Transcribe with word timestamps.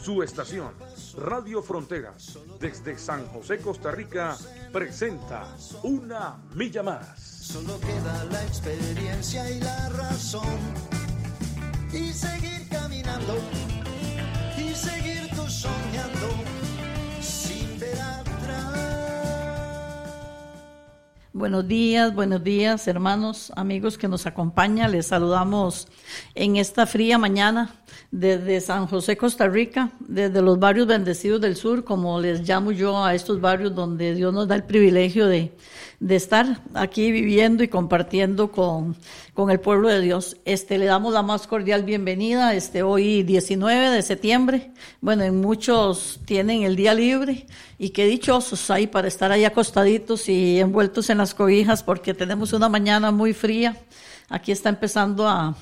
Su 0.00 0.22
estación, 0.22 0.72
Radio 1.16 1.62
Fronteras, 1.62 2.38
desde 2.60 2.96
San 2.96 3.26
José, 3.26 3.58
Costa 3.58 3.90
Rica, 3.90 4.36
presenta 4.72 5.56
Una 5.82 6.36
Milla 6.54 6.82
Más. 6.82 7.18
Solo 7.20 7.78
queda 7.80 8.24
la 8.30 8.44
experiencia 8.44 9.50
y 9.50 9.60
la 9.60 9.88
razón. 9.90 10.58
Y 11.92 12.12
seguir 12.12 12.68
caminando, 12.68 13.38
y 14.56 14.74
seguir 14.74 15.28
tú 15.34 15.48
soñando, 15.48 16.28
Buenos 21.38 21.68
días, 21.68 22.12
buenos 22.16 22.42
días, 22.42 22.88
hermanos, 22.88 23.52
amigos 23.54 23.96
que 23.96 24.08
nos 24.08 24.26
acompañan. 24.26 24.90
Les 24.90 25.06
saludamos 25.06 25.86
en 26.34 26.56
esta 26.56 26.84
fría 26.84 27.16
mañana 27.16 27.76
desde 28.10 28.60
San 28.60 28.88
José, 28.88 29.16
Costa 29.16 29.46
Rica, 29.46 29.92
desde 30.00 30.42
los 30.42 30.58
barrios 30.58 30.88
bendecidos 30.88 31.40
del 31.40 31.54
sur, 31.54 31.84
como 31.84 32.20
les 32.20 32.40
llamo 32.40 32.72
yo 32.72 33.04
a 33.04 33.14
estos 33.14 33.40
barrios 33.40 33.72
donde 33.72 34.16
Dios 34.16 34.34
nos 34.34 34.48
da 34.48 34.56
el 34.56 34.64
privilegio 34.64 35.28
de, 35.28 35.52
de 36.00 36.14
estar 36.14 36.60
aquí 36.74 37.10
viviendo 37.10 37.64
y 37.64 37.68
compartiendo 37.68 38.52
con, 38.52 38.96
con, 39.34 39.50
el 39.50 39.58
pueblo 39.58 39.88
de 39.88 40.00
Dios. 40.00 40.36
Este, 40.44 40.78
le 40.78 40.84
damos 40.84 41.12
la 41.12 41.22
más 41.22 41.46
cordial 41.46 41.82
bienvenida, 41.82 42.54
este, 42.54 42.82
hoy 42.82 43.24
19 43.24 43.90
de 43.90 44.02
septiembre. 44.02 44.70
Bueno, 45.00 45.24
en 45.24 45.40
muchos 45.40 46.20
tienen 46.24 46.62
el 46.62 46.76
día 46.76 46.94
libre 46.94 47.46
y 47.78 47.90
qué 47.90 48.06
dichosos 48.06 48.70
hay 48.70 48.86
para 48.86 49.08
estar 49.08 49.32
ahí 49.32 49.44
acostaditos 49.44 50.28
y 50.28 50.60
envueltos 50.60 51.10
en 51.10 51.18
las 51.18 51.34
cobijas 51.34 51.82
porque 51.82 52.14
tenemos 52.14 52.52
una 52.52 52.68
mañana 52.68 53.10
muy 53.10 53.32
fría. 53.32 53.76
Aquí 54.28 54.52
está 54.52 54.68
empezando 54.68 55.26
a, 55.26 55.56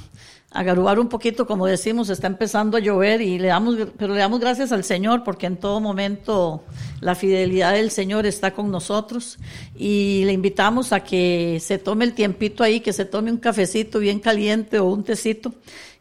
a 0.57 0.63
garubar 0.63 0.99
un 0.99 1.09
poquito, 1.09 1.47
como 1.47 1.67
decimos, 1.67 2.09
está 2.09 2.27
empezando 2.27 2.79
a 2.79 2.81
llover 2.81 3.21
y 3.21 3.39
le 3.39 3.49
damos, 3.49 3.77
pero 3.99 4.15
le 4.15 4.21
damos 4.21 4.41
gracias 4.41 4.73
al 4.73 4.85
Señor 4.85 5.23
porque 5.23 5.45
en 5.45 5.59
todo 5.59 5.81
momento 5.81 6.65
la 7.01 7.15
fidelidad 7.15 7.75
del 7.75 7.91
Señor 7.91 8.25
está 8.25 8.53
con 8.53 8.71
nosotros 8.71 9.39
y 9.77 10.23
le 10.25 10.33
invitamos 10.33 10.95
a 10.95 11.01
que 11.01 11.59
se 11.61 11.77
tome 11.77 12.07
el 12.07 12.15
tiempito 12.15 12.65
ahí, 12.65 12.81
que 12.81 12.95
se 12.95 13.05
tome 13.05 13.31
un 13.31 13.37
cafecito 13.37 13.99
bien 13.99 14.19
caliente 14.19 14.79
o 14.79 14.87
un 14.87 15.05
tecito 15.05 15.53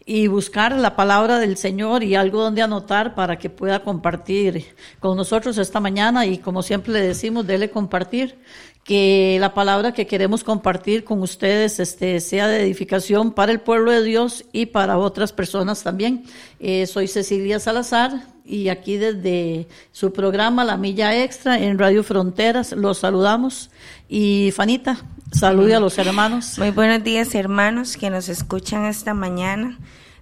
y 0.05 0.27
buscar 0.27 0.71
la 0.71 0.95
palabra 0.95 1.39
del 1.39 1.57
Señor 1.57 2.03
y 2.03 2.15
algo 2.15 2.41
donde 2.41 2.61
anotar 2.61 3.13
para 3.13 3.37
que 3.37 3.49
pueda 3.49 3.83
compartir 3.83 4.67
con 5.01 5.17
nosotros 5.17 5.57
esta 5.57 5.81
mañana 5.81 6.25
y 6.25 6.37
como 6.37 6.63
siempre 6.63 6.93
le 6.93 7.01
decimos, 7.01 7.45
dele 7.45 7.71
compartir 7.71 8.39
que 8.85 9.37
la 9.39 9.55
palabra 9.55 9.93
que 9.93 10.05
queremos 10.05 10.43
compartir 10.43 11.03
con 11.03 11.23
ustedes 11.23 11.79
este, 11.79 12.19
sea 12.19 12.47
de 12.47 12.61
edificación 12.61 13.33
para 13.33 13.51
el 13.51 13.59
pueblo 13.59 13.91
de 13.91 14.03
Dios 14.03 14.45
y 14.53 14.67
para 14.67 14.99
otras 14.99 15.33
personas 15.33 15.81
también. 15.81 16.23
Eh, 16.59 16.85
soy 16.85 17.07
Cecilia 17.07 17.59
Salazar 17.59 18.27
y 18.45 18.69
aquí 18.69 18.97
desde 18.97 19.67
su 19.91 20.13
programa 20.13 20.63
La 20.63 20.77
Milla 20.77 21.19
Extra 21.23 21.57
en 21.59 21.79
Radio 21.79 22.03
Fronteras 22.03 22.73
los 22.73 22.99
saludamos. 22.99 23.71
Y 24.07 24.51
Fanita, 24.55 24.97
salude 25.31 25.73
a 25.73 25.79
los 25.79 25.97
hermanos. 25.97 26.59
Muy 26.59 26.69
buenos 26.69 27.03
días 27.03 27.33
hermanos 27.33 27.97
que 27.97 28.11
nos 28.11 28.29
escuchan 28.29 28.85
esta 28.85 29.15
mañana. 29.15 29.79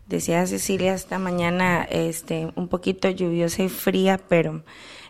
Decía 0.07 0.47
Cecilia 0.47 0.93
esta 0.93 1.19
mañana 1.19 1.83
este, 1.83 2.53
un 2.55 2.69
poquito 2.69 3.09
lluviosa 3.09 3.63
y 3.63 3.69
fría, 3.69 4.21
pero 4.29 4.63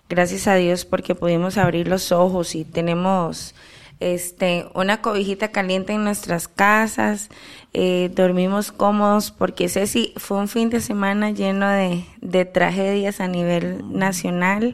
gracias 0.10 0.48
a 0.48 0.56
Dios 0.56 0.86
porque 0.86 1.16
pudimos 1.16 1.58
abrir 1.58 1.88
los 1.88 2.12
ojos 2.12 2.56
y 2.56 2.66
tenemos 2.66 3.56
este 4.00 4.66
una 4.74 5.02
cobijita 5.02 5.52
caliente 5.52 5.94
en 5.94 6.04
nuestras 6.04 6.48
casas, 6.48 7.30
eh, 7.74 8.12
dormimos 8.14 8.72
cómodos 8.72 9.32
porque 9.32 9.70
Ceci 9.70 10.14
fue 10.18 10.38
un 10.38 10.48
fin 10.48 10.70
de 10.70 10.82
semana 10.82 11.32
lleno 11.32 11.70
de, 11.70 12.06
de 12.22 12.46
tragedias 12.46 13.22
a 13.22 13.28
nivel 13.28 13.98
nacional 13.98 14.74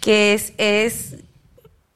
que 0.00 0.34
es, 0.34 0.52
es 0.58 1.16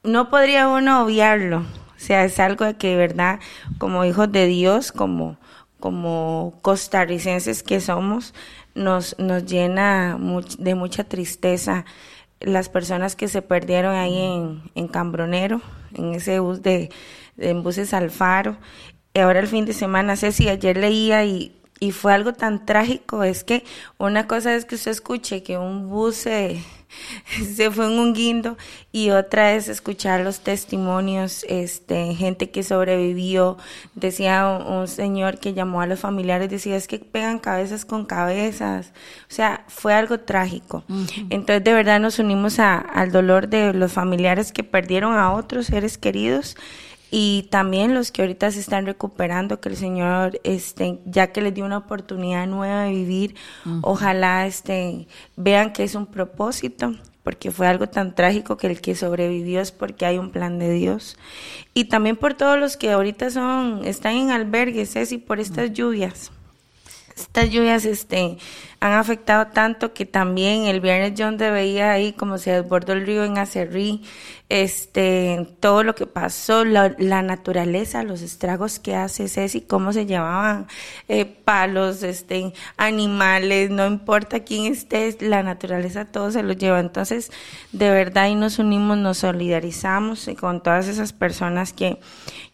no 0.03 0.31
podría 0.31 0.69
uno 0.69 1.05
obviarlo, 1.05 1.59
o 1.59 1.99
sea, 1.99 2.25
es 2.25 2.39
algo 2.41 2.65
que 2.79 2.89
de 2.89 2.97
verdad 2.97 3.41
como 3.79 4.05
hijos 4.05 4.31
de 4.31 4.47
Dios, 4.47 4.93
como 4.93 5.37
como 5.81 6.59
costarricenses 6.63 7.63
que 7.63 7.81
somos, 7.81 8.35
nos, 8.75 9.17
nos 9.19 9.45
llena 9.45 10.19
de 10.59 10.75
mucha 10.75 11.05
tristeza 11.05 11.85
las 12.41 12.69
personas 12.69 13.17
que 13.17 13.29
se 13.29 13.43
perdieron 13.43 13.95
ahí 13.95 14.19
en, 14.19 14.63
en 14.75 14.89
Cambronero, 14.89 15.61
en 15.95 16.15
ese 16.15 16.39
bus 16.41 16.63
de, 16.63 16.91
en 17.39 17.63
buses 17.63 17.95
Alfaro. 17.95 18.57
Y 19.15 19.21
ahora 19.21 19.41
el 19.41 19.49
fin 19.49 19.65
de 19.65 19.73
semana, 19.73 20.17
Ceci, 20.17 20.49
ayer 20.49 20.77
leía 20.77 21.25
y, 21.25 21.57
y 21.81 21.93
fue 21.93 22.13
algo 22.13 22.33
tan 22.33 22.67
trágico, 22.67 23.23
es 23.23 23.45
que 23.45 23.65
una 23.99 24.27
cosa 24.27 24.55
es 24.55 24.65
que 24.65 24.75
usted 24.75 24.91
escuche 24.91 25.43
que 25.43 25.59
un 25.59 25.89
bus 25.89 26.17
se 26.17 26.63
se 27.55 27.71
fue 27.71 27.87
en 27.87 27.99
un 27.99 28.15
guindo 28.15 28.57
y 28.93 29.11
otra 29.11 29.55
es 29.55 29.69
escuchar 29.69 30.21
los 30.21 30.41
testimonios, 30.41 31.45
este, 31.49 32.15
gente 32.15 32.51
que 32.51 32.63
sobrevivió, 32.63 33.59
decía 33.95 34.47
un, 34.47 34.89
señor 34.89 35.39
que 35.39 35.55
llamó 35.55 35.81
a 35.81 35.87
los 35.87 36.01
familiares, 36.01 36.49
decía 36.49 36.77
es 36.77 36.89
que 36.89 36.99
pegan 36.99 37.39
cabezas 37.39 37.85
con 37.85 38.07
cabezas, 38.07 38.93
o 39.31 39.35
sea, 39.35 39.65
fue 39.69 39.95
algo 39.95 40.21
trágico. 40.21 40.85
Entonces 41.31 41.65
de 41.65 41.73
verdad 41.73 42.01
nos 42.01 42.19
unimos 42.19 42.59
a, 42.59 42.79
al 42.79 43.13
dolor 43.13 43.49
de 43.49 43.73
los 43.75 43.93
familiares 43.93 44.53
que 44.53 44.65
perdieron 44.65 45.15
a 45.17 45.33
otros 45.33 45.67
seres 45.67 45.99
queridos 45.99 46.57
y 47.19 47.45
también 47.45 47.95
los 47.95 48.13
que 48.13 48.21
ahorita 48.21 48.51
se 48.51 48.61
están 48.61 48.85
recuperando, 48.85 49.59
que 49.59 49.71
el 49.71 49.77
Señor, 49.79 50.39
este, 50.45 51.01
ya 51.07 51.29
que 51.29 51.41
les 51.41 51.55
dio 51.55 51.65
una 51.65 51.79
oportunidad 51.79 52.47
nueva 52.47 52.83
de 52.83 52.91
vivir, 52.91 53.37
ojalá 53.81 54.47
este, 54.47 55.09
vean 55.35 55.73
que 55.73 55.85
es 55.85 55.95
un 55.95 56.05
propósito, 56.05 56.93
porque 57.23 57.51
fue 57.51 57.69
algo 57.69 57.89
tan 57.89 58.15
trágico 58.15 58.59
que 58.59 58.67
el 58.67 58.83
que 58.83 58.95
sobrevivió 58.95 59.63
es 59.63 59.73
porque 59.73 60.05
hay 60.05 60.19
un 60.19 60.31
plan 60.31 60.59
de 60.59 60.71
Dios. 60.71 61.17
Y 61.73 61.85
también 61.85 62.17
por 62.17 62.35
todos 62.35 62.59
los 62.59 62.77
que 62.77 62.91
ahorita 62.91 63.31
son, 63.31 63.81
están 63.87 64.17
en 64.17 64.31
albergues, 64.31 64.95
y 65.11 65.17
por 65.17 65.41
estas 65.41 65.73
lluvias. 65.73 66.33
Estas 67.17 67.49
lluvias 67.49 67.87
este, 67.87 68.37
han 68.79 68.93
afectado 68.93 69.47
tanto 69.47 69.95
que 69.95 70.05
también 70.05 70.67
el 70.67 70.83
viernes 70.83 71.15
John 71.17 71.39
te 71.39 71.51
veía 71.51 71.93
ahí 71.93 72.13
como 72.13 72.37
se 72.37 72.53
desbordó 72.53 72.93
el 72.93 73.07
río 73.07 73.25
en 73.25 73.39
Acerrí, 73.39 74.03
este, 74.51 75.49
todo 75.61 75.83
lo 75.83 75.95
que 75.95 76.07
pasó, 76.07 76.67
la, 76.67 76.91
naturaleza, 77.23 78.03
los 78.03 78.21
estragos 78.21 78.79
que 78.79 78.95
hace 78.95 79.29
Ceci, 79.29 79.63
cómo 79.63 79.95
se 79.95 80.05
llevaban 80.05 80.67
eh, 81.09 81.25
palos, 81.25 82.03
este, 82.03 82.53
animales, 82.77 83.71
no 83.71 83.87
importa 83.87 84.41
quién 84.41 84.71
esté, 84.71 85.17
la 85.21 85.43
naturaleza 85.43 86.05
todo 86.05 86.31
se 86.31 86.43
lo 86.43 86.53
lleva. 86.53 86.81
Entonces, 86.81 87.33
de 87.73 87.89
verdad 87.89 88.25
ahí 88.25 88.35
nos 88.35 88.59
unimos, 88.59 88.99
nos 88.99 89.19
solidarizamos 89.19 90.29
con 90.39 90.63
todas 90.63 90.87
esas 90.87 91.15
personas 91.15 91.73
que, 91.73 91.99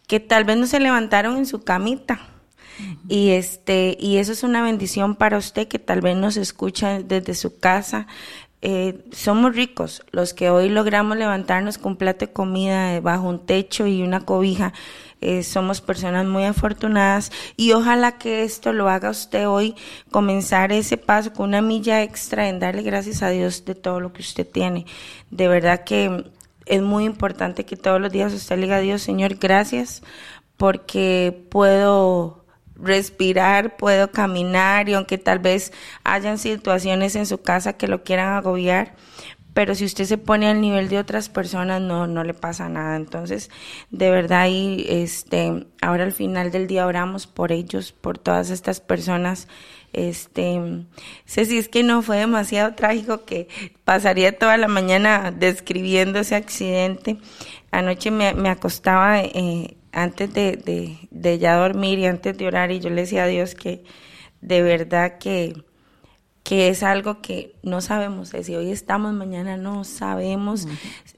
que 0.07 0.21
tal 0.21 0.45
vez 0.45 0.55
no 0.55 0.67
se 0.67 0.79
levantaron 0.79 1.35
en 1.35 1.45
su 1.45 1.63
camita 1.63 2.32
y 3.07 3.31
este, 3.31 3.97
y 3.99 4.17
eso 4.17 4.31
es 4.31 4.43
una 4.43 4.63
bendición 4.63 5.15
para 5.15 5.37
usted 5.37 5.67
que 5.67 5.79
tal 5.79 6.01
vez 6.01 6.15
nos 6.15 6.37
escucha 6.37 7.01
desde 7.01 7.35
su 7.35 7.59
casa. 7.59 8.07
Eh, 8.65 9.03
somos 9.11 9.53
ricos 9.55 10.03
los 10.11 10.33
que 10.33 10.49
hoy 10.49 10.69
logramos 10.69 11.17
levantarnos 11.17 11.77
con 11.77 11.97
plato 11.97 12.27
de 12.27 12.31
comida 12.31 12.97
bajo 13.01 13.27
un 13.27 13.45
techo 13.45 13.87
y 13.87 14.01
una 14.01 14.21
cobija. 14.21 14.73
Eh, 15.19 15.43
somos 15.43 15.81
personas 15.81 16.25
muy 16.25 16.43
afortunadas 16.43 17.31
y 17.55 17.71
ojalá 17.73 18.17
que 18.17 18.43
esto 18.43 18.73
lo 18.73 18.89
haga 18.89 19.09
usted 19.09 19.47
hoy, 19.47 19.75
comenzar 20.11 20.71
ese 20.71 20.97
paso 20.97 21.31
con 21.31 21.49
una 21.49 21.61
milla 21.61 22.03
extra 22.03 22.49
en 22.49 22.59
darle 22.59 22.83
gracias 22.83 23.23
a 23.23 23.29
Dios 23.29 23.63
de 23.65 23.75
todo 23.75 23.99
lo 23.99 24.11
que 24.11 24.21
usted 24.21 24.45
tiene. 24.45 24.85
De 25.29 25.47
verdad 25.47 25.83
que 25.83 26.25
es 26.65 26.81
muy 26.81 27.05
importante 27.05 27.65
que 27.65 27.75
todos 27.77 27.99
los 27.99 28.11
días 28.11 28.33
usted 28.33 28.57
le 28.57 28.63
diga 28.63 28.77
a 28.77 28.81
Dios, 28.81 29.01
Señor, 29.01 29.35
gracias 29.35 30.03
porque 30.57 31.45
puedo 31.49 32.42
respirar, 32.75 33.77
puedo 33.77 34.11
caminar 34.11 34.89
y 34.89 34.93
aunque 34.93 35.17
tal 35.17 35.39
vez 35.39 35.73
hayan 36.03 36.37
situaciones 36.37 37.15
en 37.15 37.25
su 37.25 37.41
casa 37.41 37.73
que 37.73 37.87
lo 37.87 38.03
quieran 38.03 38.33
agobiar, 38.33 38.95
pero 39.53 39.75
si 39.75 39.85
usted 39.85 40.05
se 40.05 40.17
pone 40.17 40.47
al 40.49 40.61
nivel 40.61 40.89
de 40.89 40.97
otras 40.97 41.29
personas 41.29 41.79
no 41.81 42.07
no 42.07 42.23
le 42.23 42.33
pasa 42.33 42.69
nada. 42.69 42.95
Entonces, 42.95 43.51
de 43.91 44.09
verdad 44.09 44.47
y 44.47 44.85
este 44.89 45.67
ahora 45.81 46.03
al 46.03 46.11
final 46.11 46.51
del 46.51 46.67
día 46.67 46.87
oramos 46.87 47.27
por 47.27 47.51
ellos, 47.51 47.91
por 47.91 48.17
todas 48.17 48.49
estas 48.49 48.79
personas 48.79 49.47
este, 49.93 50.59
sé 51.25 51.45
si 51.45 51.59
es 51.59 51.69
que 51.69 51.83
no 51.83 52.01
fue 52.01 52.17
demasiado 52.17 52.73
trágico 52.73 53.25
que 53.25 53.47
pasaría 53.83 54.37
toda 54.39 54.57
la 54.57 54.67
mañana 54.67 55.31
describiendo 55.31 56.19
ese 56.19 56.35
accidente, 56.35 57.19
Anoche 57.73 58.11
me, 58.11 58.35
me 58.35 58.49
acostaba 58.49 59.21
eh, 59.21 59.77
antes 59.93 60.33
de, 60.33 60.57
de, 60.57 60.97
de, 61.11 61.39
ya 61.39 61.55
dormir 61.55 61.99
y 61.99 62.05
antes 62.05 62.37
de 62.37 62.47
orar 62.47 62.71
y 62.71 62.79
yo 62.79 62.89
le 62.89 63.01
decía 63.01 63.23
a 63.23 63.27
Dios 63.27 63.55
que 63.55 63.83
de 64.41 64.61
verdad 64.61 65.17
que, 65.19 65.63
que 66.43 66.67
es 66.67 66.83
algo 66.83 67.21
que 67.21 67.55
no 67.63 67.79
sabemos. 67.79 68.33
Si 68.41 68.55
hoy 68.55 68.71
estamos, 68.71 69.13
mañana 69.13 69.55
no 69.55 69.83
sabemos. 69.83 70.67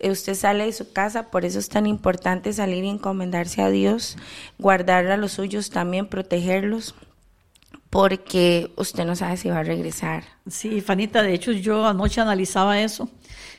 Usted 0.04 0.36
sale 0.36 0.66
de 0.66 0.74
su 0.74 0.94
casa, 0.94 1.31
por 1.31 1.45
eso 1.45 1.57
es 1.57 1.69
tan 1.69 1.88
importante 1.88 2.54
salir 2.54 2.83
y 2.83 2.89
encomendarse 2.89 3.62
a 3.62 3.69
Dios, 3.69 4.18
guardar 4.60 5.07
a 5.07 5.18
los 5.18 5.31
suyos 5.31 5.69
también, 5.72 6.07
protegerlos 6.07 6.94
porque 7.95 8.74
usted 8.75 9.06
no 9.06 9.16
sabe 9.16 9.38
si 9.38 9.48
va 9.50 9.60
a 9.60 9.63
regresar. 9.63 10.25
Sí, 10.50 10.81
Fanita, 10.81 11.24
de 11.24 11.33
hecho 11.33 11.54
yo 11.54 11.88
anoche 11.88 12.19
analizaba 12.19 12.81
eso, 12.81 13.10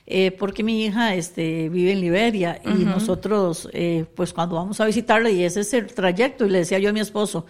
eh, 0.09 0.31
porque 0.31 0.63
mi 0.63 0.85
hija 0.85 1.15
este, 1.15 1.69
vive 1.69 1.93
en 1.93 2.01
Liberia 2.01 2.61
y 2.65 2.85
nosotros, 2.85 3.69
eh, 3.73 4.05
pues 4.15 4.33
cuando 4.33 4.55
vamos 4.55 4.81
a 4.81 4.87
visitarla, 4.87 5.31
y 5.31 5.43
ese 5.43 5.61
es 5.61 5.75
el 5.75 5.87
trayecto, 5.87 6.47
y 6.47 6.51
le 6.51 6.59
decía 6.59 6.79
yo 6.79 6.91
a 6.91 6.93
mi 6.93 7.01
esposo, 7.01 7.45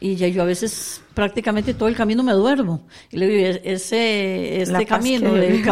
y 0.00 0.16
ya 0.16 0.26
yo 0.28 0.40
a 0.40 0.46
veces 0.46 1.02
prácticamente 1.12 1.74
todo 1.74 1.88
el 1.88 1.94
camino 1.94 2.22
me 2.22 2.32
duermo. 2.32 2.86
Y 3.10 3.18
le 3.18 3.28
digo, 3.28 3.58
ese 3.62 4.62
este 4.62 4.86
camino 4.86 5.34
de, 5.34 5.62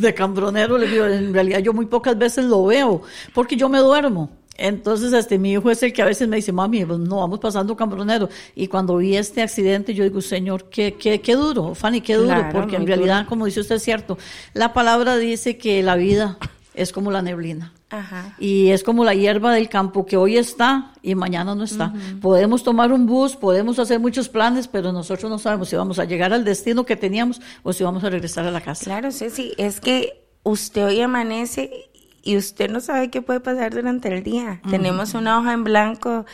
de 0.00 0.14
cambronero, 0.14 0.78
le 0.78 0.88
digo, 0.88 1.06
en 1.06 1.32
realidad 1.32 1.60
yo 1.60 1.72
muy 1.72 1.86
pocas 1.86 2.18
veces 2.18 2.44
lo 2.46 2.64
veo, 2.64 3.02
porque 3.32 3.56
yo 3.56 3.68
me 3.68 3.78
duermo. 3.78 4.30
Entonces, 4.56 5.12
este, 5.12 5.38
mi 5.38 5.52
hijo 5.52 5.70
es 5.70 5.82
el 5.82 5.92
que 5.92 6.02
a 6.02 6.04
veces 6.04 6.28
me 6.28 6.36
dice, 6.36 6.52
mami, 6.52 6.84
pues, 6.84 6.98
no 6.98 7.16
vamos 7.16 7.40
pasando 7.40 7.76
cambronero. 7.76 8.28
Y 8.54 8.68
cuando 8.68 8.96
vi 8.96 9.16
este 9.16 9.42
accidente, 9.42 9.94
yo 9.94 10.04
digo, 10.04 10.20
Señor, 10.20 10.64
qué, 10.70 10.94
qué, 10.94 11.20
qué 11.20 11.34
duro, 11.34 11.74
Fanny, 11.74 12.00
qué 12.00 12.14
duro, 12.14 12.48
porque 12.52 12.76
en 12.76 12.86
realidad, 12.86 13.26
como 13.26 13.46
dice 13.46 13.60
usted, 13.60 13.76
es 13.76 13.82
cierto, 13.82 14.18
la 14.52 14.72
palabra 14.72 15.16
dice 15.16 15.56
que 15.56 15.82
la 15.82 15.96
vida 15.96 16.38
es 16.74 16.92
como 16.92 17.10
la 17.10 17.22
neblina. 17.22 17.72
Ajá. 17.90 18.34
Y 18.40 18.70
es 18.70 18.82
como 18.82 19.04
la 19.04 19.14
hierba 19.14 19.52
del 19.52 19.68
campo 19.68 20.04
que 20.04 20.16
hoy 20.16 20.36
está 20.36 20.92
y 21.02 21.14
mañana 21.14 21.54
no 21.54 21.62
está. 21.62 21.92
Podemos 22.20 22.64
tomar 22.64 22.92
un 22.92 23.06
bus, 23.06 23.36
podemos 23.36 23.78
hacer 23.78 24.00
muchos 24.00 24.28
planes, 24.28 24.66
pero 24.66 24.92
nosotros 24.92 25.30
no 25.30 25.38
sabemos 25.38 25.68
si 25.68 25.76
vamos 25.76 26.00
a 26.00 26.04
llegar 26.04 26.32
al 26.32 26.44
destino 26.44 26.84
que 26.84 26.96
teníamos 26.96 27.40
o 27.62 27.72
si 27.72 27.84
vamos 27.84 28.02
a 28.02 28.10
regresar 28.10 28.46
a 28.46 28.50
la 28.50 28.60
casa. 28.60 28.84
Claro, 28.84 29.12
Ceci, 29.12 29.52
es 29.56 29.80
que 29.80 30.26
usted 30.42 30.86
hoy 30.86 31.00
amanece 31.00 31.90
y 32.24 32.36
usted 32.36 32.70
no 32.70 32.80
sabe 32.80 33.10
qué 33.10 33.22
puede 33.22 33.40
pasar 33.40 33.74
durante 33.74 34.08
el 34.08 34.22
día. 34.22 34.60
Tenemos 34.70 35.14
una 35.14 35.38
hoja 35.38 35.52
en 35.52 35.62
blanco 35.64 36.24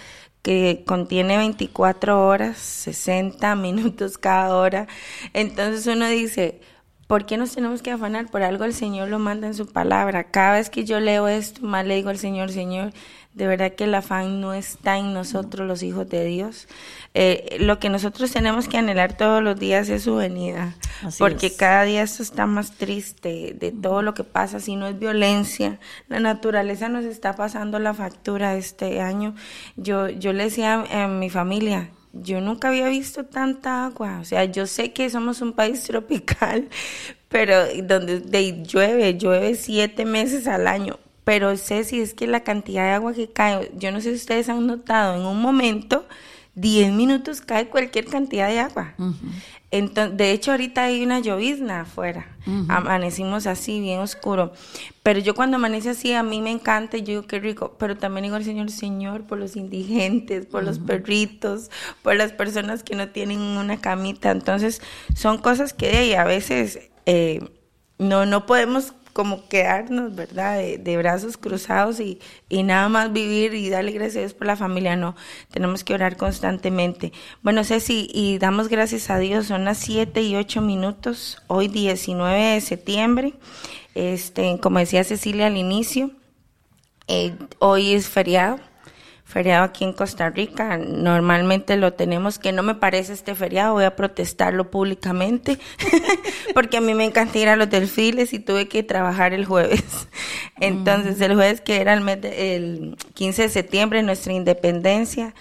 que 0.42 0.84
contiene 0.86 1.36
24 1.36 2.26
horas, 2.26 2.56
60 2.58 3.54
minutos 3.56 4.16
cada 4.16 4.56
hora. 4.56 4.86
Entonces 5.32 5.86
uno 5.86 6.08
dice, 6.08 6.60
¿por 7.06 7.26
qué 7.26 7.36
nos 7.36 7.54
tenemos 7.54 7.82
que 7.82 7.90
afanar? 7.90 8.30
Por 8.30 8.42
algo 8.42 8.64
el 8.64 8.72
Señor 8.72 9.08
lo 9.08 9.18
manda 9.18 9.48
en 9.48 9.54
su 9.54 9.66
palabra. 9.66 10.30
Cada 10.30 10.52
vez 10.52 10.70
que 10.70 10.84
yo 10.84 11.00
leo 11.00 11.28
esto, 11.28 11.62
más 11.62 11.84
le 11.84 11.96
digo 11.96 12.08
al 12.08 12.18
Señor, 12.18 12.50
Señor, 12.52 12.92
de 13.32 13.46
verdad 13.46 13.72
que 13.72 13.84
el 13.84 13.94
afán 13.94 14.40
no 14.40 14.54
está 14.54 14.98
en 14.98 15.14
nosotros 15.14 15.66
los 15.66 15.82
hijos 15.82 16.08
de 16.08 16.24
Dios. 16.24 16.66
Eh, 17.14 17.58
lo 17.60 17.78
que 17.78 17.88
nosotros 17.88 18.32
tenemos 18.32 18.66
que 18.66 18.78
anhelar 18.78 19.16
todos 19.16 19.42
los 19.42 19.58
días 19.58 19.88
es 19.88 20.02
su 20.02 20.16
venida, 20.16 20.74
porque 21.18 21.54
cada 21.54 21.84
día 21.84 22.02
esto 22.02 22.22
está 22.22 22.46
más 22.46 22.72
triste 22.72 23.54
de 23.58 23.70
todo 23.70 24.02
lo 24.02 24.14
que 24.14 24.24
pasa, 24.24 24.58
si 24.58 24.74
no 24.74 24.86
es 24.88 24.98
violencia, 24.98 25.78
la 26.08 26.18
naturaleza 26.18 26.88
nos 26.88 27.04
está 27.04 27.36
pasando 27.36 27.78
la 27.78 27.94
factura 27.94 28.56
este 28.56 29.00
año. 29.00 29.34
Yo, 29.76 30.08
yo 30.08 30.32
le 30.32 30.44
decía 30.44 30.84
a 30.90 31.06
mi 31.06 31.30
familia, 31.30 31.90
yo 32.12 32.40
nunca 32.40 32.68
había 32.68 32.88
visto 32.88 33.24
tanta 33.24 33.86
agua, 33.86 34.18
o 34.20 34.24
sea, 34.24 34.44
yo 34.44 34.66
sé 34.66 34.92
que 34.92 35.08
somos 35.08 35.40
un 35.40 35.52
país 35.52 35.84
tropical, 35.86 36.68
pero 37.28 37.54
donde 37.84 38.64
llueve, 38.64 39.16
llueve 39.16 39.54
siete 39.54 40.04
meses 40.04 40.48
al 40.48 40.66
año, 40.66 40.98
pero 41.30 41.56
sé 41.56 41.84
si 41.84 42.00
es 42.00 42.12
que 42.12 42.26
la 42.26 42.40
cantidad 42.40 42.82
de 42.82 42.90
agua 42.90 43.14
que 43.14 43.30
cae, 43.30 43.70
yo 43.76 43.92
no 43.92 44.00
sé 44.00 44.10
si 44.10 44.16
ustedes 44.16 44.48
han 44.48 44.66
notado, 44.66 45.14
en 45.14 45.24
un 45.24 45.40
momento, 45.40 46.04
10 46.56 46.90
minutos 46.90 47.40
cae 47.40 47.68
cualquier 47.68 48.06
cantidad 48.06 48.48
de 48.48 48.58
agua. 48.58 48.94
Entonces, 49.70 50.16
de 50.16 50.32
hecho, 50.32 50.50
ahorita 50.50 50.82
hay 50.82 51.04
una 51.04 51.20
llovizna 51.20 51.82
afuera. 51.82 52.36
Amanecimos 52.66 53.46
así, 53.46 53.78
bien 53.78 54.00
oscuro. 54.00 54.52
Pero 55.04 55.20
yo 55.20 55.36
cuando 55.36 55.58
amanece 55.58 55.90
así, 55.90 56.12
a 56.14 56.24
mí 56.24 56.40
me 56.40 56.50
encanta 56.50 56.96
y 56.96 57.02
yo 57.02 57.06
digo, 57.06 57.26
qué 57.28 57.38
rico. 57.38 57.76
Pero 57.78 57.96
también 57.96 58.24
digo 58.24 58.34
al 58.34 58.42
Señor, 58.42 58.68
Señor, 58.72 59.22
por 59.28 59.38
los 59.38 59.54
indigentes, 59.54 60.46
por 60.46 60.64
los 60.64 60.80
perritos, 60.80 61.70
por 62.02 62.16
las 62.16 62.32
personas 62.32 62.82
que 62.82 62.96
no 62.96 63.10
tienen 63.10 63.38
una 63.38 63.80
camita. 63.80 64.32
Entonces, 64.32 64.82
son 65.14 65.38
cosas 65.38 65.74
que 65.74 66.16
a 66.16 66.24
veces 66.24 66.90
eh, 67.06 67.38
no, 67.98 68.26
no 68.26 68.46
podemos 68.46 68.94
como 69.12 69.48
quedarnos, 69.48 70.14
¿verdad? 70.14 70.58
De, 70.58 70.96
brazos 70.96 71.36
cruzados 71.36 72.00
y, 72.00 72.20
y, 72.48 72.62
nada 72.62 72.88
más 72.88 73.12
vivir 73.12 73.54
y 73.54 73.68
darle 73.70 73.92
gracias 73.92 74.34
por 74.34 74.46
la 74.46 74.56
familia, 74.56 74.96
no. 74.96 75.16
Tenemos 75.50 75.84
que 75.84 75.94
orar 75.94 76.16
constantemente. 76.16 77.12
Bueno, 77.42 77.64
Ceci, 77.64 78.08
y 78.12 78.38
damos 78.38 78.68
gracias 78.68 79.10
a 79.10 79.18
Dios, 79.18 79.46
son 79.46 79.64
las 79.64 79.78
7 79.78 80.22
y 80.22 80.36
8 80.36 80.60
minutos, 80.60 81.42
hoy 81.46 81.68
19 81.68 82.54
de 82.54 82.60
septiembre. 82.60 83.34
Este, 83.94 84.58
como 84.60 84.78
decía 84.78 85.04
Cecilia 85.04 85.46
al 85.46 85.56
inicio, 85.56 86.12
eh, 87.08 87.34
hoy 87.58 87.92
es 87.92 88.08
feriado 88.08 88.69
feriado 89.30 89.64
aquí 89.64 89.84
en 89.84 89.92
Costa 89.92 90.28
Rica. 90.28 90.76
Normalmente 90.76 91.76
lo 91.76 91.92
tenemos, 91.92 92.38
que 92.38 92.52
no 92.52 92.62
me 92.62 92.74
parece 92.74 93.12
este 93.12 93.34
feriado, 93.34 93.74
voy 93.74 93.84
a 93.84 93.96
protestarlo 93.96 94.70
públicamente, 94.70 95.58
porque 96.54 96.78
a 96.78 96.80
mí 96.80 96.94
me 96.94 97.04
encanta 97.04 97.38
ir 97.38 97.48
a 97.48 97.56
los 97.56 97.70
desfiles 97.70 98.32
y 98.32 98.40
tuve 98.40 98.68
que 98.68 98.82
trabajar 98.82 99.32
el 99.32 99.46
jueves. 99.46 100.08
Entonces, 100.60 101.20
el 101.20 101.34
jueves 101.34 101.60
que 101.60 101.80
era 101.80 101.94
el, 101.94 102.00
mes 102.00 102.18
el 102.22 102.96
15 103.14 103.42
de 103.42 103.48
septiembre, 103.48 104.02
nuestra 104.02 104.32
independencia, 104.32 105.34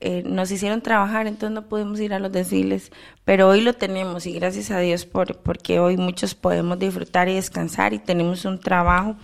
eh, 0.00 0.22
nos 0.24 0.50
hicieron 0.50 0.80
trabajar, 0.80 1.26
entonces 1.26 1.54
no 1.54 1.66
pudimos 1.66 1.98
ir 1.98 2.14
a 2.14 2.20
los 2.20 2.30
desfiles, 2.30 2.92
pero 3.24 3.48
hoy 3.48 3.62
lo 3.62 3.72
tenemos 3.72 4.26
y 4.26 4.32
gracias 4.32 4.70
a 4.70 4.78
Dios 4.78 5.06
por, 5.06 5.38
porque 5.38 5.80
hoy 5.80 5.96
muchos 5.96 6.36
podemos 6.36 6.78
disfrutar 6.78 7.28
y 7.28 7.34
descansar 7.34 7.94
y 7.94 7.98
tenemos 7.98 8.44
un 8.44 8.60
trabajo 8.60 9.16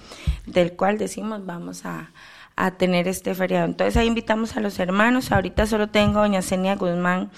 del 0.47 0.73
cual 0.73 0.99
decimos 0.99 1.47
vamos 1.47 1.85
a 1.85 2.11
a 2.57 2.73
tener 2.73 3.09
este 3.09 3.35
feriado. 3.35 3.67
Entonces 3.67 3.97
ahí 3.97 4.07
invitamos 4.07 4.57
a 4.57 4.61
los 4.61 4.79
hermanos. 4.79 5.33
Ahorita 5.33 5.67
solo 5.67 5.89
tengo 5.89 6.19
a 6.19 6.23
doña 6.23 6.43
Senia 6.43 6.77
Guzmán, 6.77 7.31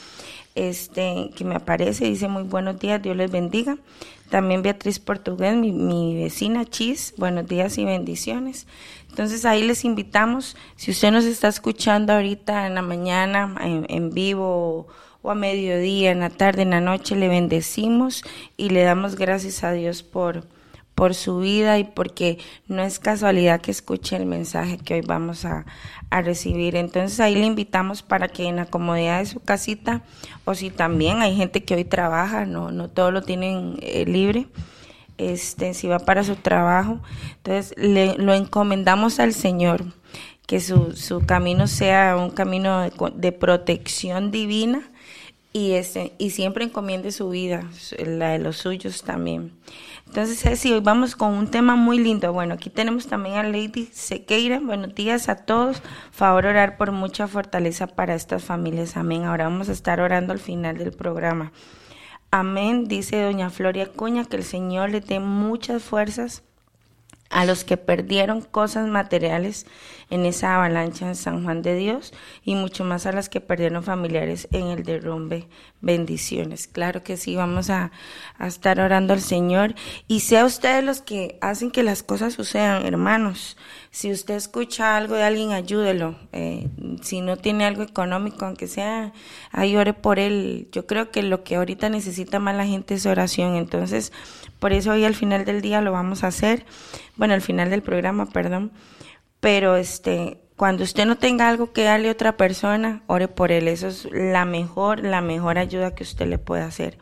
este, 0.54 1.30
que 1.36 1.44
me 1.44 1.54
aparece, 1.54 2.06
dice 2.06 2.28
muy 2.28 2.42
buenos 2.42 2.78
días, 2.78 3.02
Dios 3.02 3.16
les 3.16 3.30
bendiga. 3.30 3.76
También 4.30 4.62
Beatriz 4.62 4.98
Portugués, 4.98 5.54
mi, 5.54 6.16
vecina 6.16 6.64
Chis, 6.64 7.14
buenos 7.16 7.46
días 7.46 7.78
y 7.78 7.84
bendiciones. 7.84 8.66
Entonces 9.08 9.44
ahí 9.44 9.62
les 9.62 9.84
invitamos, 9.84 10.56
si 10.74 10.90
usted 10.90 11.12
nos 11.12 11.24
está 11.24 11.48
escuchando 11.48 12.12
ahorita 12.12 12.66
en 12.66 12.74
la 12.74 12.82
mañana, 12.82 13.54
en, 13.60 13.86
en 13.88 14.10
vivo 14.10 14.88
o 15.22 15.30
a 15.30 15.34
mediodía, 15.34 16.10
en 16.10 16.20
la 16.20 16.30
tarde, 16.30 16.62
en 16.62 16.70
la 16.70 16.80
noche, 16.80 17.16
le 17.16 17.28
bendecimos 17.28 18.24
y 18.56 18.70
le 18.70 18.82
damos 18.82 19.14
gracias 19.16 19.62
a 19.62 19.72
Dios 19.72 20.02
por 20.02 20.44
por 20.96 21.14
su 21.14 21.38
vida 21.40 21.78
y 21.78 21.84
porque 21.84 22.38
no 22.68 22.82
es 22.82 22.98
casualidad 22.98 23.60
que 23.60 23.70
escuche 23.70 24.16
el 24.16 24.24
mensaje 24.24 24.78
que 24.78 24.94
hoy 24.94 25.02
vamos 25.02 25.44
a, 25.44 25.64
recibir. 26.10 26.76
Entonces 26.76 27.20
ahí 27.20 27.34
le 27.34 27.44
invitamos 27.44 28.02
para 28.02 28.28
que 28.28 28.44
en 28.44 28.56
la 28.56 28.64
comodidad 28.64 29.18
de 29.18 29.26
su 29.26 29.40
casita, 29.40 30.02
o 30.46 30.54
si 30.54 30.70
también 30.70 31.20
hay 31.20 31.36
gente 31.36 31.62
que 31.62 31.74
hoy 31.74 31.84
trabaja, 31.84 32.46
no, 32.46 32.70
no 32.70 32.88
todo 32.88 33.10
lo 33.10 33.20
tienen 33.20 33.76
eh, 33.82 34.06
libre, 34.06 34.46
este, 35.18 35.74
si 35.74 35.88
va 35.88 35.98
para 35.98 36.24
su 36.24 36.36
trabajo, 36.36 37.00
entonces 37.36 37.74
le, 37.76 38.14
lo 38.14 38.32
encomendamos 38.32 39.20
al 39.20 39.34
Señor, 39.34 39.84
que 40.46 40.60
su, 40.60 40.92
su 40.92 41.26
camino 41.26 41.66
sea 41.66 42.16
un 42.16 42.30
camino 42.30 42.80
de, 42.80 42.92
de 43.14 43.32
protección 43.32 44.30
divina 44.30 44.90
y, 45.52 45.72
este, 45.72 46.12
y 46.16 46.30
siempre 46.30 46.64
encomiende 46.64 47.12
su 47.12 47.28
vida, 47.28 47.68
la 47.98 48.30
de 48.30 48.38
los 48.38 48.56
suyos 48.56 49.02
también. 49.02 49.52
Entonces, 50.06 50.58
sí, 50.58 50.72
hoy 50.72 50.80
vamos 50.80 51.14
con 51.14 51.34
un 51.34 51.50
tema 51.50 51.76
muy 51.76 51.98
lindo. 51.98 52.32
Bueno, 52.32 52.54
aquí 52.54 52.70
tenemos 52.70 53.06
también 53.06 53.36
a 53.36 53.42
Lady 53.42 53.88
Sequeira. 53.92 54.60
Buenos 54.60 54.94
días 54.94 55.28
a 55.28 55.36
todos. 55.36 55.82
Favor 56.10 56.46
orar 56.46 56.76
por 56.76 56.92
mucha 56.92 57.26
fortaleza 57.28 57.86
para 57.86 58.14
estas 58.14 58.44
familias. 58.44 58.96
Amén. 58.96 59.24
Ahora 59.24 59.44
vamos 59.44 59.68
a 59.68 59.72
estar 59.72 60.00
orando 60.00 60.32
al 60.32 60.38
final 60.38 60.78
del 60.78 60.92
programa. 60.92 61.52
Amén, 62.30 62.86
dice 62.86 63.22
doña 63.22 63.50
Floria 63.50 63.86
Cuña, 63.92 64.24
que 64.24 64.36
el 64.36 64.44
Señor 64.44 64.90
le 64.90 65.00
dé 65.00 65.20
muchas 65.20 65.82
fuerzas 65.82 66.42
a 67.30 67.44
los 67.44 67.64
que 67.64 67.76
perdieron 67.76 68.42
cosas 68.42 68.88
materiales 68.88 69.66
en 70.08 70.24
esa 70.24 70.54
avalancha 70.54 71.08
en 71.08 71.16
San 71.16 71.42
Juan 71.42 71.62
de 71.62 71.74
Dios 71.74 72.12
y 72.44 72.54
mucho 72.54 72.84
más 72.84 73.06
a 73.06 73.12
las 73.12 73.28
que 73.28 73.40
perdieron 73.40 73.82
familiares 73.82 74.48
en 74.52 74.68
el 74.68 74.84
derrumbe. 74.84 75.48
Bendiciones. 75.80 76.68
Claro 76.68 77.02
que 77.02 77.16
sí, 77.16 77.36
vamos 77.36 77.70
a, 77.70 77.90
estar 78.40 78.80
orando 78.80 79.12
al 79.12 79.20
Señor 79.20 79.74
y 80.06 80.20
sea 80.20 80.44
ustedes 80.44 80.84
los 80.84 81.00
que 81.00 81.38
hacen 81.40 81.70
que 81.70 81.82
las 81.82 82.02
cosas 82.02 82.34
sucedan, 82.34 82.86
hermanos. 82.86 83.56
Si 83.90 84.12
usted 84.12 84.34
escucha 84.34 84.96
algo 84.96 85.14
de 85.14 85.24
alguien, 85.24 85.52
ayúdelo. 85.52 86.16
Eh, 86.32 86.68
si 87.02 87.20
no 87.20 87.36
tiene 87.36 87.64
algo 87.64 87.82
económico, 87.82 88.44
aunque 88.44 88.68
sea, 88.68 89.12
ahí 89.50 89.76
ore 89.76 89.94
por 89.94 90.18
él. 90.18 90.68
Yo 90.70 90.86
creo 90.86 91.10
que 91.10 91.22
lo 91.22 91.44
que 91.44 91.56
ahorita 91.56 91.88
necesita 91.88 92.38
más 92.38 92.56
la 92.56 92.66
gente 92.66 92.94
es 92.94 93.06
oración. 93.06 93.56
Entonces, 93.56 94.12
por 94.58 94.72
eso 94.72 94.92
hoy 94.92 95.04
al 95.04 95.14
final 95.14 95.44
del 95.44 95.60
día 95.60 95.80
lo 95.80 95.92
vamos 95.92 96.24
a 96.24 96.28
hacer. 96.28 96.66
Bueno, 97.16 97.34
al 97.34 97.42
final 97.42 97.70
del 97.70 97.82
programa, 97.82 98.26
perdón 98.26 98.72
pero 99.46 99.76
este, 99.76 100.40
cuando 100.56 100.84
usted 100.84 101.06
no 101.06 101.18
tenga 101.18 101.48
algo 101.48 101.72
que 101.72 101.84
darle 101.84 102.08
a 102.08 102.12
otra 102.12 102.36
persona, 102.36 103.02
ore 103.06 103.28
por 103.28 103.52
él. 103.52 103.68
Eso 103.68 103.88
es 103.88 104.08
la 104.10 104.44
mejor, 104.44 105.04
la 105.04 105.20
mejor 105.20 105.56
ayuda 105.56 105.94
que 105.94 106.02
usted 106.02 106.26
le 106.26 106.38
puede 106.38 106.62
hacer 106.62 106.98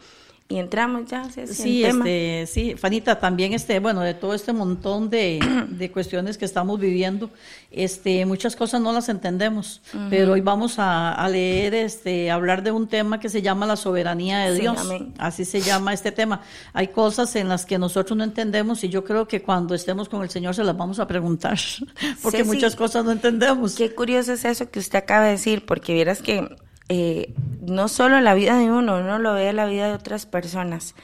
y 0.46 0.58
entramos 0.58 1.06
ya. 1.06 1.24
Sí, 1.30 1.46
sí, 1.46 1.84
este, 1.84 2.46
sí, 2.46 2.74
Fanita, 2.76 3.18
también 3.18 3.54
este, 3.54 3.80
bueno, 3.80 4.02
de 4.02 4.12
todo 4.12 4.34
este 4.34 4.52
montón 4.52 5.08
de, 5.08 5.40
de, 5.70 5.90
cuestiones 5.90 6.36
que 6.36 6.44
estamos 6.44 6.78
viviendo, 6.78 7.30
este, 7.70 8.26
muchas 8.26 8.54
cosas 8.54 8.82
no 8.82 8.92
las 8.92 9.08
entendemos, 9.08 9.80
pero 10.10 10.32
hoy 10.32 10.42
vamos 10.42 10.78
a, 10.78 11.12
a, 11.12 11.28
leer, 11.30 11.74
este, 11.74 12.30
hablar 12.30 12.62
de 12.62 12.72
un 12.72 12.88
tema 12.88 13.20
que 13.20 13.30
se 13.30 13.40
llama 13.40 13.64
la 13.64 13.76
soberanía 13.76 14.40
de 14.40 14.58
Dios, 14.58 14.78
así 15.16 15.46
se 15.46 15.62
llama 15.62 15.94
este 15.94 16.12
tema. 16.12 16.42
Hay 16.74 16.88
cosas 16.88 17.34
en 17.36 17.48
las 17.48 17.64
que 17.64 17.78
nosotros 17.78 18.16
no 18.16 18.22
entendemos 18.22 18.84
y 18.84 18.90
yo 18.90 19.02
creo 19.02 19.26
que 19.26 19.40
cuando 19.40 19.74
estemos 19.74 20.10
con 20.10 20.22
el 20.22 20.28
Señor 20.28 20.54
se 20.54 20.62
las 20.62 20.76
vamos 20.76 20.98
a 20.98 21.06
preguntar, 21.06 21.58
porque 22.22 22.44
muchas 22.44 22.76
cosas 22.76 23.02
no 23.04 23.12
entendemos. 23.12 23.76
Qué 23.76 23.94
curioso 23.94 24.34
es 24.34 24.44
eso 24.44 24.70
que 24.70 24.78
usted 24.78 24.98
acaba 24.98 25.24
de 25.24 25.30
decir, 25.32 25.64
porque 25.64 25.94
vieras 25.94 26.20
que 26.20 26.46
eh, 26.88 27.34
no 27.60 27.88
solo 27.88 28.20
la 28.20 28.34
vida 28.34 28.58
de 28.58 28.70
uno, 28.70 28.98
uno 28.98 29.18
lo 29.18 29.34
ve 29.34 29.52
la 29.52 29.66
vida 29.66 29.88
de 29.88 29.94
otras 29.94 30.26
personas. 30.26 30.94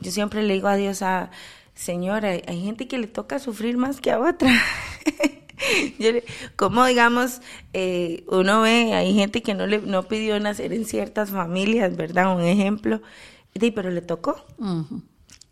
Yo 0.00 0.10
siempre 0.10 0.42
le 0.42 0.54
digo 0.54 0.68
a 0.68 0.76
Dios, 0.76 1.02
a, 1.02 1.30
Señor, 1.74 2.26
hay, 2.26 2.42
gente 2.62 2.86
que 2.86 2.98
le 2.98 3.06
toca 3.06 3.38
sufrir 3.38 3.76
más 3.78 4.00
que 4.00 4.10
a 4.10 4.20
otra. 4.20 4.50
como 6.56 6.84
digamos, 6.84 7.40
eh, 7.72 8.24
uno 8.28 8.62
ve, 8.62 8.92
hay 8.94 9.14
gente 9.14 9.42
que 9.42 9.54
no 9.54 9.66
le 9.66 9.78
no 9.78 10.02
pidió 10.04 10.38
nacer 10.40 10.72
en 10.72 10.84
ciertas 10.84 11.30
familias, 11.30 11.96
¿verdad? 11.96 12.36
Un 12.36 12.42
ejemplo, 12.42 13.00
pero 13.74 13.90
le 13.90 14.02
tocó. 14.02 14.44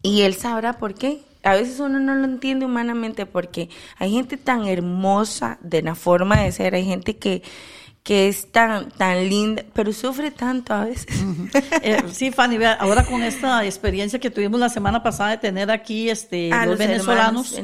Y 0.02 0.22
él 0.22 0.34
sabrá 0.34 0.74
por 0.74 0.94
qué. 0.94 1.22
A 1.44 1.54
veces 1.54 1.80
uno 1.80 1.98
no 1.98 2.14
lo 2.14 2.24
entiende 2.24 2.66
humanamente 2.66 3.24
porque 3.24 3.70
hay 3.96 4.12
gente 4.12 4.36
tan 4.36 4.66
hermosa 4.66 5.58
de 5.62 5.82
la 5.82 5.94
forma 5.94 6.42
de 6.42 6.52
ser, 6.52 6.74
hay 6.74 6.84
gente 6.84 7.16
que, 7.16 7.42
que 8.08 8.26
es 8.26 8.50
tan, 8.50 8.88
tan 8.88 9.28
linda, 9.28 9.62
pero 9.74 9.92
sufre 9.92 10.30
tanto 10.30 10.72
a 10.72 10.86
veces. 10.86 11.06
Eh, 11.82 12.02
sí, 12.10 12.30
Fanny, 12.30 12.58
ahora 12.78 13.04
con 13.04 13.22
esta 13.22 13.64
experiencia 13.64 14.18
que 14.18 14.30
tuvimos 14.30 14.58
la 14.58 14.68
semana 14.68 15.02
pasada 15.02 15.30
de 15.30 15.38
tener 15.38 15.70
aquí 15.70 16.08
este, 16.08 16.50
los, 16.66 16.78
venezolanos, 16.78 17.60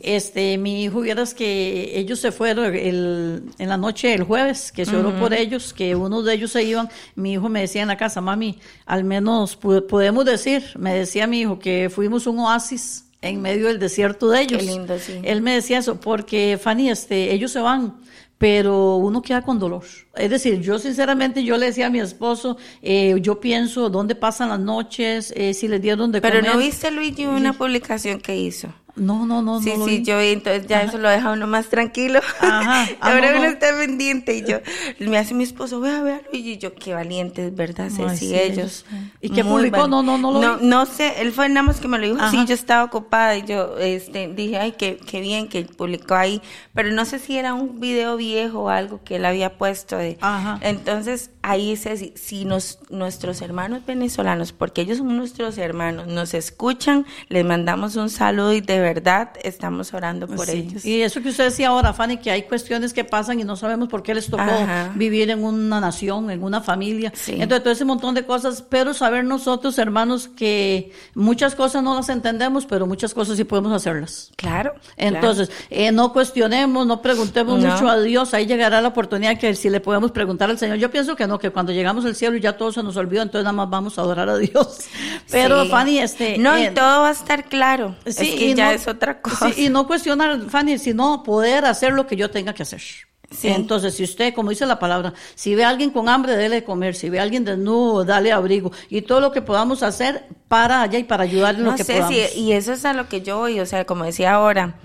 este, 0.00 0.56
mi 0.58 0.84
hijo 0.84 1.00
vieras 1.00 1.34
que 1.34 1.98
ellos 1.98 2.18
se 2.20 2.32
fueron 2.32 2.74
el, 2.74 3.42
en 3.58 3.68
la 3.68 3.76
noche 3.76 4.14
el 4.14 4.22
jueves, 4.22 4.72
que 4.72 4.86
se 4.86 4.96
oró 4.96 5.14
por 5.18 5.34
ellos, 5.34 5.72
que 5.74 5.94
uno 5.94 6.22
de 6.22 6.34
ellos 6.34 6.52
se 6.52 6.62
iban, 6.62 6.88
mi 7.14 7.34
hijo 7.34 7.48
me 7.48 7.60
decía 7.60 7.82
en 7.82 7.88
la 7.88 7.96
casa, 7.96 8.20
mami, 8.20 8.58
al 8.86 9.04
menos 9.04 9.56
podemos 9.56 10.24
decir, 10.24 10.64
me 10.78 10.94
decía 10.94 11.26
mi 11.26 11.40
hijo, 11.40 11.58
que 11.58 11.90
fuimos 11.90 12.26
un 12.26 12.38
oasis 12.38 13.04
en 13.20 13.42
medio 13.42 13.68
del 13.68 13.78
desierto 13.78 14.30
de 14.30 14.40
ellos. 14.40 14.58
Qué 14.58 14.66
lindo, 14.66 14.98
sí. 14.98 15.20
Él 15.22 15.42
me 15.42 15.54
decía 15.54 15.78
eso, 15.78 16.00
porque 16.00 16.58
Fanny, 16.60 16.90
este, 16.90 17.32
ellos 17.32 17.52
se 17.52 17.60
van 17.60 17.94
pero 18.42 18.96
uno 18.96 19.22
queda 19.22 19.40
con 19.42 19.60
dolor. 19.60 19.84
Es 20.16 20.28
decir, 20.28 20.60
yo 20.60 20.76
sinceramente, 20.80 21.44
yo 21.44 21.56
le 21.56 21.66
decía 21.66 21.86
a 21.86 21.90
mi 21.90 22.00
esposo, 22.00 22.56
eh, 22.82 23.14
yo 23.20 23.38
pienso 23.38 23.88
dónde 23.88 24.16
pasan 24.16 24.48
las 24.48 24.58
noches, 24.58 25.32
eh, 25.36 25.54
si 25.54 25.68
les 25.68 25.80
dieron 25.80 26.10
de 26.10 26.20
Pero 26.20 26.40
comer. 26.40 26.52
¿no 26.52 26.58
viste, 26.58 26.90
Luigi, 26.90 27.24
una 27.24 27.52
publicación 27.52 28.20
que 28.20 28.36
hizo? 28.36 28.74
No, 28.94 29.24
no, 29.24 29.40
no. 29.40 29.60
Sí, 29.62 29.72
no 29.76 29.86
sí, 29.86 30.02
yo 30.02 30.18
vi, 30.18 30.28
entonces 30.28 30.66
ya 30.66 30.82
eso 30.82 30.98
lo 30.98 31.08
deja 31.08 31.32
uno 31.32 31.46
más 31.46 31.68
tranquilo. 31.68 32.20
Ajá. 32.40 32.72
Ah, 33.00 33.12
Ahora 33.12 33.34
uno 33.36 33.44
está 33.44 33.76
pendiente 33.76 34.36
y 34.36 34.44
yo, 34.44 34.58
me 34.98 35.18
hace 35.18 35.34
mi 35.34 35.44
esposo, 35.44 35.80
vea, 35.80 36.02
vea, 36.02 36.20
Luigi, 36.30 36.52
y 36.52 36.58
yo, 36.58 36.74
qué 36.74 36.94
valientes, 36.94 37.54
¿verdad? 37.54 37.90
sí, 38.14 38.34
ellos. 38.34 38.84
¿Y 39.20 39.30
qué 39.30 39.44
publicó? 39.44 39.88
No, 39.88 40.02
no, 40.02 40.18
no 40.18 40.32
lo 40.32 40.40
No, 40.40 40.56
no 40.58 40.86
sé, 40.86 41.20
él 41.20 41.32
fue 41.32 41.48
nada 41.48 41.62
más 41.62 41.80
que 41.80 41.88
me 41.88 41.98
lo 41.98 42.06
dijo, 42.06 42.30
sí, 42.30 42.44
yo 42.46 42.54
estaba 42.54 42.84
ocupada 42.84 43.36
y 43.36 43.44
yo 43.44 43.76
este, 43.78 44.28
dije, 44.28 44.58
ay, 44.58 44.72
qué, 44.72 44.96
qué 44.96 45.20
bien 45.20 45.48
que 45.48 45.62
publicó 45.62 46.14
ahí, 46.14 46.42
pero 46.74 46.90
no 46.90 47.04
sé 47.04 47.18
si 47.18 47.36
era 47.36 47.54
un 47.54 47.80
video 47.80 48.16
viejo 48.16 48.64
o 48.64 48.68
algo 48.68 49.02
que 49.04 49.16
él 49.16 49.24
había 49.24 49.56
puesto. 49.58 49.96
De, 49.96 50.18
Ajá. 50.20 50.58
Entonces, 50.62 51.30
ahí 51.42 51.76
se, 51.76 51.96
si, 51.96 52.12
si 52.16 52.44
nos, 52.44 52.78
nuestros 52.90 53.42
hermanos 53.42 53.84
venezolanos, 53.86 54.52
porque 54.52 54.82
ellos 54.82 54.98
son 54.98 55.16
nuestros 55.16 55.58
hermanos, 55.58 56.06
nos 56.06 56.34
escuchan, 56.34 57.06
les 57.28 57.44
mandamos 57.44 57.96
un 57.96 58.10
saludo 58.10 58.52
y 58.52 58.60
de 58.60 58.81
verdad 58.82 59.30
estamos 59.42 59.94
orando 59.94 60.26
por 60.26 60.50
ellos. 60.50 60.84
Y 60.84 61.02
eso 61.02 61.22
que 61.22 61.30
usted 61.30 61.44
decía 61.44 61.68
ahora, 61.68 61.92
Fanny, 61.92 62.18
que 62.18 62.30
hay 62.30 62.42
cuestiones 62.42 62.92
que 62.92 63.04
pasan 63.04 63.40
y 63.40 63.44
no 63.44 63.56
sabemos 63.56 63.88
por 63.88 64.02
qué 64.02 64.14
les 64.14 64.26
tocó 64.26 64.42
vivir 64.94 65.30
en 65.30 65.44
una 65.44 65.80
nación, 65.80 66.30
en 66.30 66.42
una 66.42 66.60
familia. 66.60 67.12
Entonces, 67.26 67.62
todo 67.62 67.72
ese 67.72 67.84
montón 67.84 68.14
de 68.14 68.24
cosas, 68.26 68.62
pero 68.68 68.92
saber 68.94 69.24
nosotros, 69.24 69.78
hermanos, 69.78 70.28
que 70.28 70.92
muchas 71.14 71.54
cosas 71.54 71.82
no 71.82 71.94
las 71.94 72.08
entendemos, 72.08 72.66
pero 72.66 72.86
muchas 72.86 73.14
cosas 73.14 73.36
sí 73.36 73.44
podemos 73.44 73.72
hacerlas. 73.72 74.30
Claro. 74.36 74.74
Entonces, 74.96 75.50
Eh, 75.70 75.92
no 75.92 76.12
cuestionemos, 76.12 76.86
no 76.86 77.00
preguntemos 77.00 77.60
mucho 77.60 77.88
a 77.88 78.00
Dios, 78.00 78.34
ahí 78.34 78.46
llegará 78.46 78.80
la 78.80 78.88
oportunidad 78.88 79.38
que 79.38 79.54
si 79.54 79.70
le 79.70 79.80
podemos 79.80 80.10
preguntar 80.10 80.50
al 80.50 80.58
Señor. 80.58 80.76
Yo 80.78 80.90
pienso 80.90 81.16
que 81.16 81.26
no, 81.26 81.38
que 81.38 81.50
cuando 81.50 81.72
llegamos 81.72 82.04
al 82.04 82.14
cielo 82.14 82.36
y 82.36 82.40
ya 82.40 82.56
todo 82.56 82.72
se 82.72 82.82
nos 82.82 82.96
olvidó, 82.96 83.22
entonces 83.22 83.44
nada 83.44 83.52
más 83.52 83.70
vamos 83.70 83.98
a 83.98 84.02
adorar 84.02 84.28
a 84.28 84.36
Dios. 84.36 84.78
Pero, 85.30 85.66
Fanny, 85.66 85.98
este... 85.98 86.38
No, 86.38 86.58
y 86.58 86.64
eh, 86.64 86.70
todo 86.70 87.02
va 87.02 87.08
a 87.08 87.12
estar 87.12 87.44
claro. 87.44 87.94
Sí, 88.06 88.10
es 88.10 88.34
que 88.34 88.54
ya 88.54 88.71
es 88.74 88.88
otra 88.88 89.20
y 89.56 89.68
no 89.68 89.86
cuestionar, 89.86 90.48
Fanny, 90.48 90.78
sino 90.78 91.22
poder 91.22 91.64
hacer 91.64 91.92
lo 91.92 92.06
que 92.06 92.16
yo 92.16 92.30
tenga 92.30 92.54
que 92.54 92.62
hacer. 92.62 92.82
Entonces, 93.42 93.94
si 93.94 94.04
usted, 94.04 94.34
como 94.34 94.50
dice 94.50 94.66
la 94.66 94.78
palabra, 94.78 95.14
si 95.34 95.54
ve 95.54 95.64
a 95.64 95.70
alguien 95.70 95.90
con 95.90 96.08
hambre, 96.08 96.36
déle 96.36 96.56
de 96.56 96.64
comer, 96.64 96.94
si 96.94 97.08
ve 97.08 97.18
a 97.18 97.22
alguien 97.22 97.44
desnudo, 97.44 98.04
dale 98.04 98.32
abrigo, 98.32 98.72
y 98.90 99.02
todo 99.02 99.20
lo 99.20 99.32
que 99.32 99.42
podamos 99.42 99.82
hacer 99.82 100.26
para 100.48 100.82
allá 100.82 100.98
y 100.98 101.04
para 101.04 101.24
ayudarle 101.24 101.60
en 101.60 101.66
lo 101.66 101.74
que 101.74 101.84
podamos. 101.84 102.36
y 102.36 102.52
eso 102.52 102.72
es 102.72 102.84
a 102.84 102.92
lo 102.92 103.08
que 103.08 103.22
yo 103.22 103.38
voy, 103.38 103.60
o 103.60 103.66
sea, 103.66 103.84
como 103.84 104.04
decía 104.04 104.34
ahora, 104.34 104.76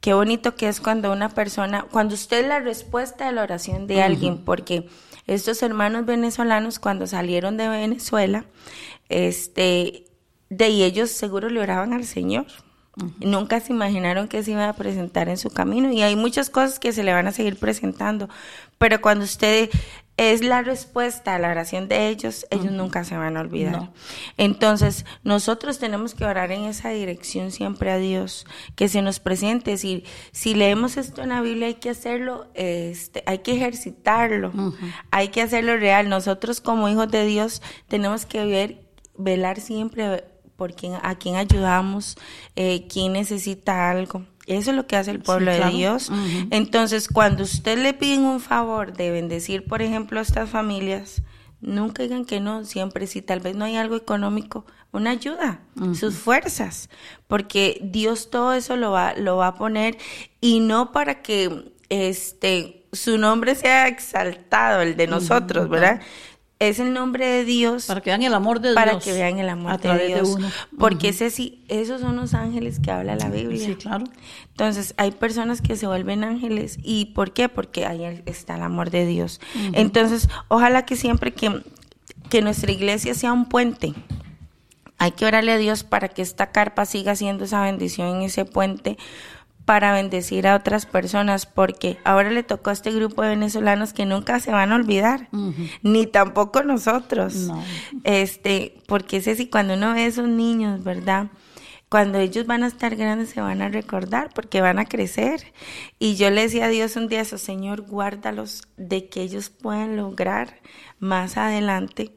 qué 0.00 0.14
bonito 0.14 0.54
que 0.54 0.68
es 0.68 0.80
cuando 0.80 1.12
una 1.12 1.28
persona, 1.28 1.86
cuando 1.90 2.14
usted 2.14 2.42
es 2.42 2.46
la 2.46 2.60
respuesta 2.60 3.26
de 3.26 3.32
la 3.32 3.42
oración 3.42 3.86
de 3.86 4.02
alguien, 4.02 4.44
porque 4.44 4.88
estos 5.26 5.62
hermanos 5.62 6.06
venezolanos 6.06 6.78
cuando 6.78 7.06
salieron 7.06 7.56
de 7.56 7.68
Venezuela, 7.68 8.44
este, 9.08 10.04
de 10.50 10.66
ellos 10.66 11.10
seguro 11.10 11.48
le 11.50 11.60
oraban 11.60 11.92
al 11.92 12.04
Señor. 12.04 12.46
Nunca 13.20 13.60
se 13.60 13.72
imaginaron 13.72 14.28
que 14.28 14.42
se 14.42 14.52
iba 14.52 14.68
a 14.68 14.72
presentar 14.72 15.28
en 15.28 15.36
su 15.36 15.50
camino 15.50 15.92
y 15.92 16.02
hay 16.02 16.16
muchas 16.16 16.50
cosas 16.50 16.78
que 16.78 16.92
se 16.92 17.04
le 17.04 17.12
van 17.12 17.26
a 17.26 17.32
seguir 17.32 17.56
presentando, 17.56 18.28
pero 18.78 19.00
cuando 19.00 19.24
usted 19.24 19.70
es 20.18 20.42
la 20.42 20.62
respuesta 20.62 21.36
a 21.36 21.38
la 21.38 21.48
oración 21.48 21.86
de 21.86 22.08
ellos, 22.08 22.44
ellos 22.50 22.72
nunca 22.72 23.04
se 23.04 23.16
van 23.16 23.36
a 23.36 23.40
olvidar. 23.40 23.92
Entonces, 24.36 25.06
nosotros 25.22 25.78
tenemos 25.78 26.14
que 26.14 26.24
orar 26.24 26.50
en 26.50 26.64
esa 26.64 26.90
dirección 26.90 27.52
siempre 27.52 27.92
a 27.92 27.98
Dios, 27.98 28.44
que 28.74 28.88
se 28.88 29.00
nos 29.00 29.20
presente. 29.20 29.76
Si, 29.76 30.02
si 30.32 30.54
leemos 30.54 30.96
esto 30.96 31.22
en 31.22 31.28
la 31.28 31.40
Biblia, 31.40 31.68
hay 31.68 31.74
que 31.74 31.90
hacerlo, 31.90 32.48
este, 32.54 33.22
hay 33.26 33.38
que 33.38 33.52
ejercitarlo, 33.52 34.52
hay 35.12 35.28
que 35.28 35.40
hacerlo 35.40 35.76
real. 35.76 36.08
Nosotros 36.08 36.60
como 36.60 36.88
hijos 36.88 37.08
de 37.12 37.24
Dios 37.24 37.62
tenemos 37.86 38.26
que 38.26 38.44
ver, 38.44 38.82
velar 39.16 39.60
siempre 39.60 40.24
por 40.58 40.74
quién, 40.74 40.94
a 41.02 41.14
quién 41.14 41.36
ayudamos, 41.36 42.16
eh, 42.56 42.88
quién 42.88 43.12
necesita 43.12 43.90
algo. 43.90 44.24
Eso 44.46 44.70
es 44.70 44.76
lo 44.76 44.88
que 44.88 44.96
hace 44.96 45.12
el 45.12 45.20
pueblo 45.20 45.52
de 45.52 45.64
Dios. 45.70 46.10
Entonces, 46.50 47.06
cuando 47.06 47.44
usted 47.44 47.78
le 47.78 47.94
piden 47.94 48.24
un 48.24 48.40
favor 48.40 48.92
de 48.92 49.12
bendecir, 49.12 49.64
por 49.66 49.82
ejemplo, 49.82 50.18
a 50.18 50.22
estas 50.22 50.50
familias, 50.50 51.22
nunca 51.60 52.02
digan 52.02 52.24
que 52.24 52.40
no, 52.40 52.64
siempre 52.64 53.06
si 53.06 53.22
tal 53.22 53.38
vez 53.38 53.54
no 53.54 53.66
hay 53.66 53.76
algo 53.76 53.94
económico, 53.94 54.66
una 54.90 55.10
ayuda, 55.10 55.60
sus 55.94 56.16
fuerzas, 56.16 56.90
porque 57.28 57.78
Dios 57.82 58.30
todo 58.30 58.52
eso 58.52 58.74
lo 58.76 58.90
va, 58.90 59.14
lo 59.14 59.36
va 59.36 59.48
a 59.48 59.54
poner 59.54 59.96
y 60.40 60.58
no 60.58 60.90
para 60.90 61.22
que 61.22 61.72
este 61.88 62.86
su 62.92 63.18
nombre 63.18 63.54
sea 63.54 63.86
exaltado, 63.86 64.80
el 64.80 64.96
de 64.96 65.06
nosotros, 65.06 65.68
¿verdad? 65.68 66.00
Es 66.58 66.78
el 66.80 66.92
nombre 66.92 67.26
de 67.26 67.44
Dios. 67.44 67.86
Para 67.86 68.00
que 68.00 68.10
vean 68.10 68.22
el 68.22 68.34
amor 68.34 68.60
de 68.60 68.70
Dios. 68.70 68.74
Para 68.74 68.98
que 68.98 69.12
vean 69.12 69.38
el 69.38 69.48
amor 69.48 69.80
de 69.80 70.06
Dios. 70.08 70.36
Porque 70.78 71.08
ese 71.08 71.30
sí, 71.30 71.64
esos 71.68 72.00
son 72.00 72.16
los 72.16 72.34
ángeles 72.34 72.80
que 72.80 72.90
habla 72.90 73.14
la 73.16 73.28
Biblia. 73.28 73.64
Sí, 73.64 73.74
claro. 73.76 74.04
Entonces, 74.50 74.94
hay 74.96 75.12
personas 75.12 75.60
que 75.60 75.76
se 75.76 75.86
vuelven 75.86 76.24
ángeles. 76.24 76.78
¿Y 76.82 77.06
por 77.06 77.32
qué? 77.32 77.48
Porque 77.48 77.86
ahí 77.86 78.22
está 78.26 78.56
el 78.56 78.62
amor 78.62 78.90
de 78.90 79.06
Dios. 79.06 79.40
Entonces, 79.72 80.28
ojalá 80.48 80.84
que 80.84 80.96
siempre 80.96 81.32
que, 81.32 81.62
que 82.28 82.42
nuestra 82.42 82.72
iglesia 82.72 83.14
sea 83.14 83.32
un 83.32 83.48
puente. 83.48 83.94
Hay 85.00 85.12
que 85.12 85.26
orarle 85.26 85.52
a 85.52 85.58
Dios 85.58 85.84
para 85.84 86.08
que 86.08 86.22
esta 86.22 86.50
carpa 86.50 86.84
siga 86.84 87.14
siendo 87.14 87.44
esa 87.44 87.62
bendición 87.62 88.16
en 88.16 88.22
ese 88.22 88.44
puente 88.44 88.98
para 89.68 89.92
bendecir 89.92 90.46
a 90.46 90.56
otras 90.56 90.86
personas, 90.86 91.44
porque 91.44 91.98
ahora 92.02 92.30
le 92.30 92.42
tocó 92.42 92.70
a 92.70 92.72
este 92.72 92.90
grupo 92.90 93.20
de 93.20 93.28
venezolanos 93.28 93.92
que 93.92 94.06
nunca 94.06 94.40
se 94.40 94.50
van 94.50 94.72
a 94.72 94.76
olvidar, 94.76 95.28
ni 95.82 96.06
tampoco 96.06 96.62
nosotros. 96.62 97.50
Este, 98.02 98.80
porque 98.86 99.20
sé 99.20 99.36
si 99.36 99.48
cuando 99.48 99.74
uno 99.74 99.92
ve 99.92 100.04
a 100.04 100.06
esos 100.06 100.26
niños, 100.26 100.82
¿verdad? 100.84 101.26
Cuando 101.90 102.16
ellos 102.16 102.46
van 102.46 102.62
a 102.62 102.66
estar 102.66 102.96
grandes 102.96 103.28
se 103.28 103.42
van 103.42 103.60
a 103.60 103.68
recordar 103.68 104.30
porque 104.34 104.62
van 104.62 104.78
a 104.78 104.86
crecer. 104.86 105.52
Y 105.98 106.16
yo 106.16 106.30
le 106.30 106.40
decía 106.40 106.64
a 106.64 106.68
Dios 106.68 106.96
un 106.96 107.08
día, 107.08 107.20
eso, 107.20 107.36
Señor, 107.36 107.82
guárdalos 107.82 108.62
de 108.78 109.10
que 109.10 109.20
ellos 109.20 109.50
puedan 109.50 109.98
lograr 109.98 110.60
más 110.98 111.36
adelante 111.36 112.14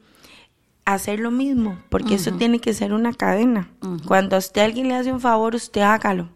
hacer 0.86 1.20
lo 1.20 1.30
mismo, 1.30 1.78
porque 1.90 2.14
eso 2.14 2.32
tiene 2.32 2.60
que 2.60 2.72
ser 2.72 2.94
una 2.94 3.12
cadena. 3.12 3.68
Cuando 4.06 4.36
a 4.36 4.38
usted 4.38 4.62
alguien 4.62 4.88
le 4.88 4.94
hace 4.94 5.12
un 5.12 5.20
favor, 5.20 5.54
usted 5.54 5.82
hágalo 5.82 6.30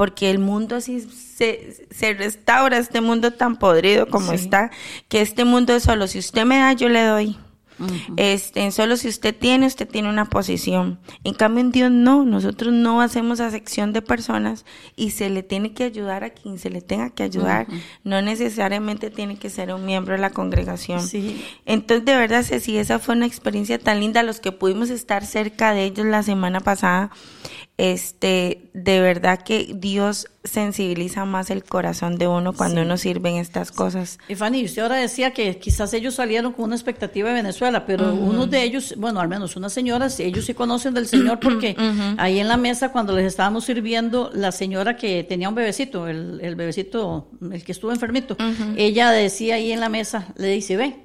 porque 0.00 0.30
el 0.30 0.38
mundo 0.38 0.76
así 0.76 0.98
se, 1.02 1.86
se 1.90 2.14
restaura, 2.14 2.78
este 2.78 3.02
mundo 3.02 3.34
tan 3.34 3.56
podrido 3.56 4.06
como 4.06 4.32
está, 4.32 4.70
que 5.08 5.20
este 5.20 5.44
mundo 5.44 5.76
es 5.76 5.82
solo, 5.82 6.06
si 6.06 6.18
usted 6.18 6.46
me 6.46 6.56
da, 6.56 6.72
yo 6.72 6.88
le 6.88 7.04
doy. 7.04 7.36
Este, 8.16 8.70
solo 8.70 8.96
si 8.96 9.08
usted 9.08 9.36
tiene, 9.36 9.66
usted 9.66 9.86
tiene 9.86 10.08
una 10.08 10.24
posición. 10.24 11.00
En 11.22 11.34
cambio, 11.34 11.60
en 11.60 11.70
Dios 11.70 11.90
no, 11.90 12.24
nosotros 12.24 12.72
no 12.72 13.02
hacemos 13.02 13.40
acepción 13.40 13.92
de 13.92 14.00
personas 14.00 14.64
y 14.96 15.10
se 15.10 15.28
le 15.28 15.42
tiene 15.42 15.74
que 15.74 15.84
ayudar 15.84 16.24
a 16.24 16.30
quien 16.30 16.58
se 16.58 16.70
le 16.70 16.80
tenga 16.80 17.10
que 17.10 17.22
ayudar. 17.22 17.66
No 18.02 18.22
necesariamente 18.22 19.10
tiene 19.10 19.36
que 19.36 19.50
ser 19.50 19.74
un 19.74 19.84
miembro 19.84 20.14
de 20.14 20.20
la 20.20 20.30
congregación. 20.30 21.00
Entonces, 21.66 22.06
de 22.06 22.16
verdad, 22.16 22.42
Ceci, 22.42 22.78
esa 22.78 22.98
fue 22.98 23.16
una 23.16 23.26
experiencia 23.26 23.78
tan 23.78 24.00
linda. 24.00 24.22
Los 24.22 24.40
que 24.40 24.52
pudimos 24.52 24.88
estar 24.88 25.26
cerca 25.26 25.74
de 25.74 25.84
ellos 25.84 26.06
la 26.06 26.22
semana 26.22 26.60
pasada, 26.60 27.10
este, 27.80 28.68
de 28.74 29.00
verdad 29.00 29.40
que 29.40 29.72
Dios 29.74 30.26
sensibiliza 30.44 31.24
más 31.24 31.48
el 31.48 31.64
corazón 31.64 32.18
de 32.18 32.26
uno 32.26 32.52
cuando 32.52 32.82
uno 32.82 32.98
sirve 32.98 33.30
en 33.30 33.36
estas 33.36 33.72
cosas. 33.72 34.18
Y 34.28 34.34
Fanny, 34.34 34.66
usted 34.66 34.82
ahora 34.82 34.96
decía 34.96 35.32
que 35.32 35.58
quizás 35.58 35.94
ellos 35.94 36.16
salieron 36.16 36.52
con 36.52 36.66
una 36.66 36.74
expectativa 36.74 37.30
de 37.30 37.36
Venezuela, 37.36 37.86
pero 37.86 38.12
uno 38.12 38.46
de 38.46 38.62
ellos, 38.64 38.92
bueno, 38.98 39.18
al 39.18 39.28
menos 39.28 39.56
unas 39.56 39.72
señoras, 39.72 40.20
ellos 40.20 40.44
sí 40.44 40.52
conocen 40.52 40.92
del 40.92 41.06
Señor 41.06 41.40
porque 41.40 41.74
ahí 42.18 42.38
en 42.38 42.48
la 42.48 42.58
mesa 42.58 42.92
cuando 42.92 43.16
les 43.16 43.24
estábamos 43.24 43.64
sirviendo, 43.64 44.30
la 44.34 44.52
señora 44.52 44.96
que 44.98 45.24
tenía 45.24 45.48
un 45.48 45.54
bebecito, 45.54 46.06
el, 46.06 46.38
el 46.42 46.56
bebecito, 46.56 47.28
el 47.50 47.64
que 47.64 47.72
estuvo 47.72 47.92
enfermito, 47.92 48.36
ella 48.76 49.10
decía 49.10 49.54
ahí 49.54 49.72
en 49.72 49.80
la 49.80 49.88
mesa, 49.88 50.28
le 50.36 50.48
dice, 50.48 50.76
ve, 50.76 50.96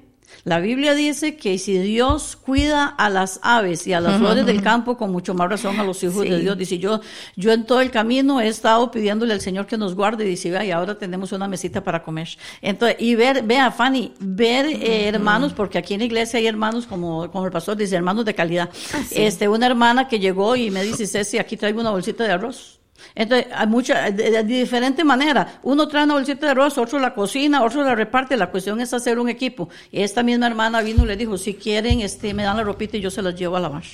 la 0.44 0.60
Biblia 0.60 0.94
dice 0.94 1.36
que 1.36 1.58
si 1.58 1.78
Dios 1.78 2.36
cuida 2.36 2.86
a 2.86 3.10
las 3.10 3.40
aves 3.42 3.86
y 3.86 3.92
a 3.92 4.00
las 4.00 4.18
flores 4.18 4.46
del 4.46 4.62
campo, 4.62 4.96
con 4.96 5.10
mucho 5.10 5.34
más 5.34 5.48
razón 5.48 5.80
a 5.80 5.84
los 5.84 6.02
hijos 6.02 6.22
de 6.22 6.38
Dios. 6.38 6.56
Dice, 6.56 6.78
yo, 6.78 7.00
yo 7.34 7.52
en 7.52 7.66
todo 7.66 7.80
el 7.80 7.90
camino 7.90 8.40
he 8.40 8.48
estado 8.48 8.90
pidiéndole 8.90 9.32
al 9.32 9.40
Señor 9.40 9.66
que 9.66 9.76
nos 9.76 9.94
guarde 9.94 10.24
y 10.24 10.28
dice, 10.28 10.50
vea, 10.50 10.64
y 10.64 10.70
ahora 10.70 10.96
tenemos 10.96 11.32
una 11.32 11.48
mesita 11.48 11.82
para 11.82 12.02
comer. 12.02 12.28
Entonces, 12.62 12.96
y 13.00 13.14
ver, 13.14 13.42
vea, 13.42 13.70
Fanny, 13.70 14.14
ver 14.20 14.66
eh, 14.66 15.08
hermanos, 15.08 15.52
porque 15.52 15.78
aquí 15.78 15.94
en 15.94 16.00
la 16.00 16.06
iglesia 16.06 16.38
hay 16.38 16.46
hermanos, 16.46 16.86
como, 16.86 17.30
como 17.30 17.44
el 17.44 17.52
pastor 17.52 17.76
dice, 17.76 17.96
hermanos 17.96 18.24
de 18.24 18.34
calidad. 18.34 18.70
Ah, 18.94 19.02
este, 19.10 19.48
una 19.48 19.66
hermana 19.66 20.08
que 20.08 20.18
llegó 20.18 20.56
y 20.56 20.70
me 20.70 20.82
dice, 20.82 21.06
Ceci, 21.06 21.38
aquí 21.38 21.56
traigo 21.56 21.80
una 21.80 21.90
bolsita 21.90 22.24
de 22.24 22.32
arroz. 22.32 22.78
Entonces, 23.14 23.46
hay 23.54 23.66
muchas, 23.66 24.16
de, 24.16 24.42
diferente 24.44 25.04
manera. 25.04 25.60
Uno 25.62 25.88
trae 25.88 26.04
una 26.04 26.14
bolsita 26.14 26.46
de 26.46 26.52
arroz, 26.52 26.78
otro 26.78 26.98
la 26.98 27.14
cocina, 27.14 27.62
otro 27.64 27.82
la 27.82 27.94
reparte. 27.94 28.36
La 28.36 28.50
cuestión 28.50 28.80
es 28.80 28.92
hacer 28.92 29.18
un 29.18 29.28
equipo. 29.28 29.68
Y 29.90 30.02
esta 30.02 30.22
misma 30.22 30.46
hermana 30.46 30.82
vino 30.82 31.04
y 31.04 31.06
le 31.06 31.16
dijo, 31.16 31.38
si 31.38 31.54
quieren, 31.54 32.00
este, 32.00 32.34
me 32.34 32.42
dan 32.42 32.56
la 32.56 32.62
ropita 32.62 32.96
y 32.96 33.00
yo 33.00 33.10
se 33.10 33.22
las 33.22 33.34
llevo 33.34 33.56
a 33.56 33.60
lavar. 33.60 33.84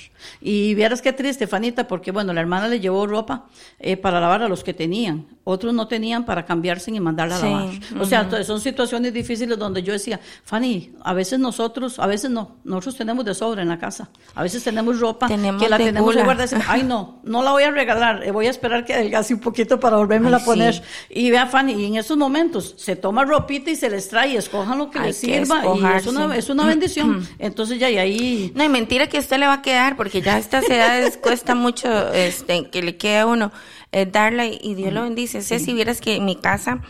Y 0.41 0.73
vieras 0.75 1.01
qué 1.01 1.13
triste, 1.13 1.47
Fanita, 1.47 1.87
porque 1.87 2.11
bueno, 2.11 2.33
la 2.33 2.41
hermana 2.41 2.67
le 2.67 2.79
llevó 2.79 3.07
ropa 3.07 3.47
eh, 3.79 3.97
para 3.97 4.19
lavar 4.19 4.41
a 4.41 4.47
los 4.47 4.63
que 4.63 4.73
tenían. 4.73 5.25
Otros 5.45 5.73
no 5.73 5.87
tenían 5.87 6.23
para 6.23 6.45
cambiarse 6.45 6.89
y 6.89 6.99
mandarla 7.01 7.35
a 7.35 7.39
lavar. 7.39 7.69
O 7.99 8.05
sea, 8.05 8.29
son 8.45 8.61
situaciones 8.61 9.13
difíciles 9.13 9.57
donde 9.59 9.83
yo 9.83 9.91
decía, 9.91 10.21
Fanny, 10.45 10.93
a 11.03 11.13
veces 11.13 11.37
nosotros, 11.37 11.99
a 11.99 12.07
veces 12.07 12.31
no, 12.31 12.55
nosotros 12.63 12.95
tenemos 12.95 13.25
de 13.25 13.33
sobra 13.33 13.61
en 13.61 13.67
la 13.67 13.77
casa. 13.77 14.09
A 14.35 14.43
veces 14.43 14.63
tenemos 14.63 15.01
ropa 15.01 15.27
que 15.27 15.69
la 15.69 15.77
tenemos 15.77 16.15
guardada. 16.15 16.63
Ay, 16.67 16.83
no, 16.83 17.19
no 17.23 17.43
la 17.43 17.51
voy 17.51 17.63
a 17.63 17.71
regalar, 17.71 18.23
eh, 18.23 18.31
voy 18.31 18.47
a 18.47 18.51
esperar 18.51 18.85
que 18.85 18.93
adelgace 18.93 19.33
un 19.33 19.41
poquito 19.41 19.81
para 19.81 19.97
volverme 19.97 20.33
a 20.33 20.39
poner. 20.39 20.81
Y 21.09 21.29
vea, 21.29 21.45
Fanny, 21.45 21.73
y 21.73 21.85
en 21.87 21.97
esos 21.97 22.15
momentos 22.15 22.75
se 22.77 22.95
toma 22.95 23.25
ropita 23.25 23.69
y 23.69 23.75
se 23.75 23.89
les 23.89 24.07
trae, 24.07 24.37
escojan 24.37 24.77
lo 24.77 24.89
que 24.89 24.99
les 25.01 25.17
sirva 25.17 25.61
y 25.75 25.97
es 25.97 26.07
una, 26.07 26.37
es 26.37 26.49
una 26.49 26.65
bendición. 26.65 27.27
Entonces 27.37 27.79
ya 27.79 27.89
y 27.89 27.97
ahí... 27.97 28.51
No, 28.55 28.63
y 28.63 28.69
mentira 28.69 29.07
que 29.07 29.19
usted 29.19 29.37
le 29.39 29.47
va 29.47 29.55
a 29.55 29.61
quedar 29.61 29.97
porque 29.97 30.21
ya 30.21 30.35
a 30.35 30.37
estas 30.37 30.69
edades 30.69 31.17
cuesta 31.21 31.53
mucho 31.53 32.13
este, 32.13 32.69
que 32.69 32.81
le 32.81 32.95
quede 32.95 33.19
a 33.19 33.25
uno 33.25 33.51
eh, 33.93 34.07
darle 34.07 34.59
y 34.59 34.73
Dios 34.73 34.91
lo 34.91 35.03
bendice. 35.03 35.43
Sé 35.43 35.59
si 35.59 35.71
vieras 35.71 36.01
que 36.01 36.15
en 36.15 36.25
mi 36.25 36.35
casa, 36.35 36.81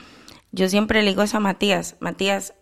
yo 0.53 0.69
siempre 0.69 1.03
le 1.03 1.09
digo 1.09 1.21
eso 1.21 1.35
a 1.35 1.41
Matías, 1.41 1.97
Matías, 1.99 2.53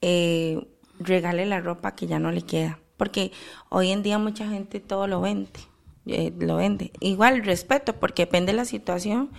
eh, 0.00 0.66
regale 0.98 1.44
la 1.44 1.60
ropa 1.60 1.94
que 1.94 2.06
ya 2.06 2.18
no 2.18 2.32
le 2.32 2.42
queda. 2.42 2.80
Porque 2.96 3.30
hoy 3.68 3.90
en 3.90 4.02
día 4.02 4.18
mucha 4.18 4.48
gente 4.48 4.80
todo 4.80 5.06
lo 5.06 5.20
vende, 5.20 5.50
eh, 6.06 6.32
lo 6.38 6.56
vende. 6.56 6.92
Igual 7.00 7.44
respeto, 7.44 8.00
porque 8.00 8.22
depende 8.24 8.52
de 8.52 8.56
la 8.56 8.64
situación, 8.64 9.30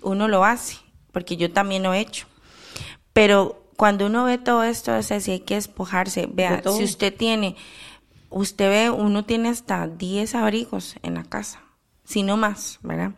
uno 0.00 0.26
lo 0.26 0.44
hace, 0.44 0.78
porque 1.12 1.36
yo 1.36 1.52
también 1.52 1.84
lo 1.84 1.94
he 1.94 2.00
hecho. 2.00 2.26
Pero 3.12 3.70
cuando 3.76 4.06
uno 4.06 4.24
ve 4.24 4.36
todo 4.38 4.64
esto, 4.64 4.96
o 4.96 5.02
sea, 5.02 5.20
si 5.20 5.30
hay 5.30 5.40
que 5.40 5.54
despojarse, 5.54 6.26
vea, 6.26 6.60
si 6.76 6.82
usted 6.82 7.14
tiene, 7.14 7.54
usted 8.30 8.68
ve, 8.68 8.90
uno 8.90 9.24
tiene 9.24 9.50
hasta 9.50 9.86
10 9.86 10.34
abrigos 10.34 10.96
en 11.02 11.14
la 11.14 11.22
casa 11.22 11.61
si 12.12 12.22
no 12.22 12.36
más, 12.36 12.78
¿verdad? 12.82 13.12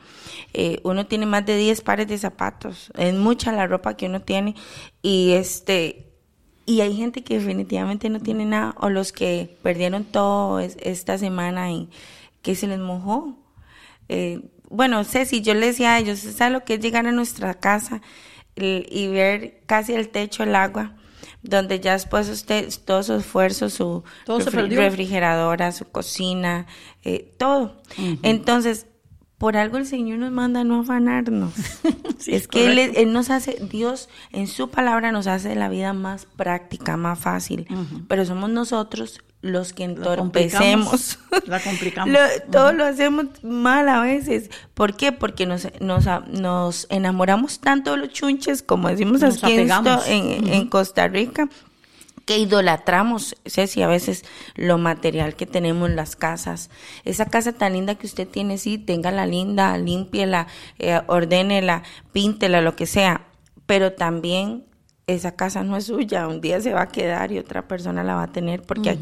Eh, 0.52 0.80
uno 0.84 1.06
tiene 1.06 1.26
más 1.26 1.44
de 1.44 1.56
10 1.56 1.80
pares 1.82 2.06
de 2.06 2.16
zapatos, 2.16 2.90
es 2.96 3.14
mucha 3.14 3.52
la 3.52 3.66
ropa 3.66 3.96
que 3.96 4.06
uno 4.06 4.22
tiene 4.22 4.54
y 5.02 5.32
este 5.32 6.10
y 6.66 6.80
hay 6.80 6.96
gente 6.96 7.22
que 7.22 7.38
definitivamente 7.38 8.08
no 8.08 8.20
tiene 8.20 8.46
nada 8.46 8.74
o 8.78 8.88
los 8.88 9.12
que 9.12 9.58
perdieron 9.62 10.04
todo 10.04 10.60
esta 10.60 11.18
semana 11.18 11.70
y 11.70 11.90
que 12.40 12.54
se 12.54 12.66
les 12.66 12.78
mojó. 12.78 13.36
Eh, 14.08 14.40
bueno, 14.70 15.04
sé 15.04 15.26
si 15.26 15.42
yo 15.42 15.52
le 15.52 15.66
decía 15.66 15.94
a 15.94 15.98
ellos, 15.98 16.20
¿sabes 16.20 16.54
lo 16.54 16.64
que 16.64 16.74
es 16.74 16.80
llegar 16.80 17.06
a 17.06 17.12
nuestra 17.12 17.52
casa 17.54 18.00
y 18.56 19.08
ver 19.08 19.60
casi 19.66 19.92
el 19.92 20.08
techo, 20.08 20.42
el 20.44 20.54
agua? 20.54 20.94
Donde 21.44 21.78
ya 21.78 21.92
después 21.92 22.28
usted, 22.28 22.72
todo 22.84 23.02
su 23.02 23.14
esfuerzo, 23.14 23.70
su 23.70 24.02
refrigeradora, 24.26 25.70
su 25.72 25.84
cocina, 25.84 26.66
eh, 27.04 27.32
todo. 27.38 27.82
Entonces, 28.22 28.86
por 29.38 29.58
algo 29.58 29.76
el 29.76 29.86
Señor 29.86 30.18
nos 30.18 30.32
manda 30.32 30.64
no 30.64 30.80
afanarnos. 30.80 31.52
es 32.26 32.48
que 32.48 32.92
él, 32.96 33.12
nos 33.12 33.28
hace, 33.28 33.58
Dios 33.70 34.08
en 34.32 34.46
su 34.46 34.70
palabra 34.70 35.12
nos 35.12 35.26
hace 35.26 35.54
la 35.54 35.68
vida 35.68 35.92
más 35.92 36.24
práctica, 36.24 36.96
más 36.96 37.18
fácil, 37.18 37.66
pero 38.08 38.24
somos 38.24 38.48
nosotros 38.48 39.20
los 39.44 39.74
que 39.74 39.84
entorpecemos. 39.84 41.18
La 41.46 41.60
complicamos. 41.60 42.18
Todo 42.50 42.72
lo 42.72 42.84
hacemos 42.84 43.26
mal 43.42 43.88
a 43.90 44.00
veces. 44.00 44.50
¿Por 44.72 44.96
qué? 44.96 45.12
Porque 45.12 45.44
nos, 45.44 45.68
nos, 45.80 46.06
nos 46.28 46.86
enamoramos 46.88 47.60
tanto 47.60 47.92
de 47.92 47.98
los 47.98 48.08
chunches, 48.08 48.62
como 48.62 48.88
decimos 48.88 49.22
aquí 49.22 49.52
en, 49.52 50.48
en, 50.48 50.68
Costa 50.68 51.08
Rica, 51.08 51.50
que 52.24 52.38
idolatramos, 52.38 53.36
Ceci, 53.44 53.82
a 53.82 53.86
veces 53.86 54.24
lo 54.54 54.78
material 54.78 55.36
que 55.36 55.44
tenemos 55.44 55.90
en 55.90 55.96
las 55.96 56.16
casas. 56.16 56.70
Esa 57.04 57.26
casa 57.26 57.52
tan 57.52 57.74
linda 57.74 57.96
que 57.96 58.06
usted 58.06 58.26
tiene, 58.26 58.56
sí, 58.56 58.78
téngala 58.78 59.26
linda, 59.26 59.76
límpiela, 59.76 60.46
eh, 60.78 61.02
ordénela, 61.06 61.82
píntela, 62.12 62.62
lo 62.62 62.76
que 62.76 62.86
sea. 62.86 63.26
Pero 63.66 63.92
también 63.92 64.64
esa 65.06 65.36
casa 65.36 65.62
no 65.62 65.76
es 65.76 65.84
suya, 65.84 66.28
un 66.28 66.40
día 66.40 66.60
se 66.60 66.72
va 66.72 66.82
a 66.82 66.88
quedar 66.88 67.30
y 67.30 67.38
otra 67.38 67.68
persona 67.68 68.02
la 68.02 68.14
va 68.14 68.22
a 68.24 68.32
tener 68.32 68.62
porque 68.62 68.96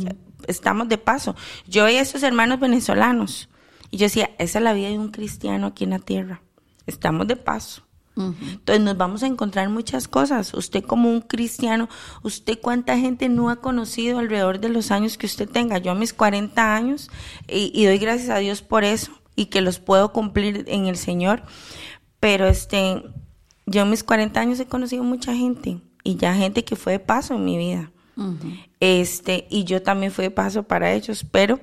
estamos 0.49 0.89
de 0.89 0.99
paso. 0.99 1.35
Yo 1.67 1.85
veía 1.85 2.01
a 2.01 2.03
esos 2.03 2.23
hermanos 2.23 2.61
venezolanos 2.61 3.49
y 3.91 3.99
yo 3.99 4.07
decía, 4.07 4.31
esa 4.39 4.59
es 4.59 4.65
la 4.65 4.73
vida 4.73 4.89
de 4.89 4.99
un 4.99 5.11
cristiano 5.11 5.69
aquí 5.69 5.85
en 5.85 5.91
la 5.91 5.99
tierra. 5.99 6.43
Estamos 6.87 7.27
de 7.27 7.37
paso. 7.37 7.85
Entonces 8.15 8.81
nos 8.85 8.97
vamos 8.97 9.23
a 9.23 9.27
encontrar 9.27 9.71
muchas 9.71 10.07
cosas. 10.07 10.53
Usted 10.53 10.85
como 10.85 11.11
un 11.11 11.23
cristiano, 11.23 11.89
usted 12.23 12.59
cuánta 12.61 12.99
gente 12.99 13.29
no 13.29 13.49
ha 13.49 13.57
conocido 13.57 14.19
alrededor 14.19 14.61
de 14.61 14.69
los 14.69 14.91
años 14.91 15.17
que 15.17 15.27
usted 15.27 15.49
tenga. 15.49 15.79
Yo 15.79 15.93
a 15.93 15.95
mis 15.95 16.13
40 16.13 16.75
años 16.75 17.11
y, 17.49 17.85
doy 17.87 17.99
gracias 17.99 18.31
a 18.31 18.39
Dios 18.39 18.63
por 18.63 18.85
eso 18.85 19.13
y 19.35 19.47
que 19.47 19.63
los 19.63 19.79
puedo 19.79 20.13
cumplir 20.13 20.65
en 20.69 20.87
el 20.87 20.97
Señor. 20.97 21.43
Pero 22.21 22.47
este, 22.47 23.03
yo 23.67 23.83
a 23.83 23.87
mis 23.87 24.05
40 24.05 24.39
años 24.39 24.61
he 24.61 24.67
conocido 24.67 25.05
mucha 25.05 25.35
gente 25.35 25.81
y 26.05 26.17
ya 26.17 26.35
gente 26.35 26.65
que 26.65 26.77
fue 26.77 26.93
de 26.93 27.01
paso 27.01 27.35
en 27.35 27.45
mi 27.45 27.57
vida. 27.57 27.92
Este, 28.81 29.47
y 29.51 29.65
yo 29.65 29.83
también 29.83 30.13
fui 30.13 30.25
de 30.25 30.31
paso 30.31 30.65
para 30.65 30.93
ellos, 30.93 31.25
pero 31.31 31.61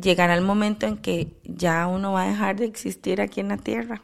llegará 0.00 0.34
el 0.34 0.42
momento 0.42 0.86
en 0.86 0.96
que 0.96 1.28
ya 1.44 1.86
uno 1.86 2.12
va 2.12 2.22
a 2.22 2.28
dejar 2.28 2.56
de 2.56 2.66
existir 2.66 3.20
aquí 3.20 3.40
en 3.40 3.48
la 3.48 3.56
tierra. 3.56 4.02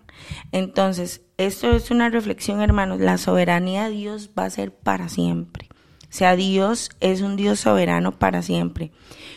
Entonces, 0.52 1.22
esto 1.36 1.70
es 1.72 1.90
una 1.90 2.10
reflexión, 2.10 2.60
hermanos, 2.60 3.00
la 3.00 3.18
soberanía 3.18 3.84
de 3.84 3.90
Dios 3.90 4.30
va 4.38 4.44
a 4.44 4.50
ser 4.50 4.72
para 4.72 5.08
siempre. 5.08 5.68
O 6.02 6.16
sea, 6.16 6.36
Dios 6.36 6.90
es 7.00 7.22
un 7.22 7.36
Dios 7.36 7.60
soberano 7.60 8.18
para 8.18 8.42
siempre. 8.42 8.92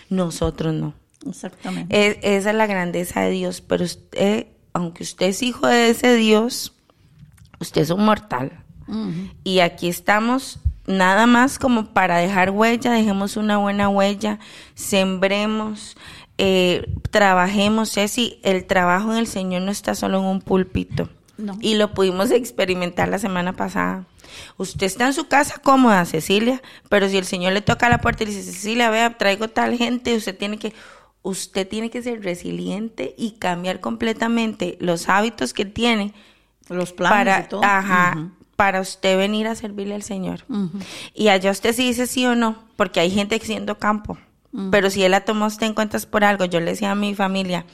Nosotros 0.09 0.73
no. 0.73 0.93
Exactamente. 1.27 2.19
esa 2.37 2.51
es 2.51 2.55
la 2.55 2.67
grandeza 2.67 3.21
de 3.21 3.31
Dios, 3.31 3.61
pero 3.61 3.83
usted, 3.83 4.47
aunque 4.73 5.03
usted 5.03 5.27
es 5.27 5.41
hijo 5.41 5.67
de 5.67 5.89
ese 5.89 6.15
Dios, 6.15 6.75
usted 7.59 7.81
es 7.81 7.89
un 7.89 8.05
mortal. 8.05 8.63
Y 9.43 9.59
aquí 9.59 9.89
estamos 9.89 10.61
nada 10.87 11.27
más 11.27 11.59
como 11.59 11.93
para 11.93 12.17
dejar 12.17 12.49
huella, 12.49 12.91
dejemos 12.91 13.37
una 13.37 13.57
buena 13.57 13.89
huella, 13.89 14.39
sembremos, 14.73 15.97
eh, 16.37 16.89
trabajemos, 17.11 17.91
Ceci, 17.91 18.39
el 18.43 18.65
trabajo 18.65 19.11
en 19.11 19.19
el 19.19 19.27
Señor 19.27 19.61
no 19.63 19.71
está 19.71 19.93
solo 19.93 20.19
en 20.19 20.25
un 20.25 20.41
púlpito. 20.41 21.09
Y 21.61 21.75
lo 21.75 21.93
pudimos 21.93 22.31
experimentar 22.31 23.09
la 23.09 23.19
semana 23.19 23.53
pasada. 23.53 24.05
Usted 24.57 24.87
está 24.87 25.05
en 25.05 25.13
su 25.13 25.27
casa 25.27 25.59
cómoda, 25.59 26.03
Cecilia, 26.05 26.63
pero 26.89 27.07
si 27.09 27.17
el 27.17 27.25
Señor 27.25 27.53
le 27.53 27.61
toca 27.61 27.89
la 27.89 27.99
puerta 27.99 28.23
y 28.23 28.27
le 28.27 28.33
dice, 28.33 28.51
Cecilia, 28.51 28.89
vea, 28.89 29.17
traigo 29.17 29.47
tal 29.47 29.77
gente, 29.77 30.15
usted 30.15 30.35
tiene 30.35 30.57
que, 30.57 30.73
usted 31.21 31.67
tiene 31.67 31.91
que 31.91 32.01
ser 32.01 32.23
resiliente 32.23 33.13
y 33.19 33.33
cambiar 33.33 33.81
completamente 33.81 34.77
los 34.79 35.09
hábitos 35.09 35.53
que 35.53 35.65
tiene 35.65 36.13
Los 36.69 36.91
planes 36.91 37.17
para, 37.17 37.39
y 37.45 37.49
todo. 37.49 37.63
Ajá. 37.63 38.31
Para 38.57 38.81
usted 38.81 39.17
venir 39.17 39.47
a 39.47 39.55
servirle 39.55 39.95
al 39.95 40.03
Señor. 40.03 40.43
Y 41.13 41.29
allá 41.29 41.51
usted 41.51 41.73
sí 41.73 41.87
dice 41.87 42.07
sí 42.07 42.25
o 42.25 42.35
no, 42.35 42.57
porque 42.75 42.99
hay 42.99 43.09
gente 43.09 43.39
siendo 43.39 43.77
campo. 43.77 44.17
Pero 44.71 44.89
si 44.89 45.03
Él 45.03 45.11
la 45.11 45.21
tomó 45.21 45.45
a 45.45 45.49
usted 45.49 45.67
en 45.67 45.73
cuenta 45.75 45.95
es 45.97 46.05
por 46.07 46.23
algo. 46.23 46.43
Yo 46.45 46.59
le 46.59 46.71
decía 46.71 46.91
a 46.91 46.95
mi 46.95 47.13
familia, 47.13 47.65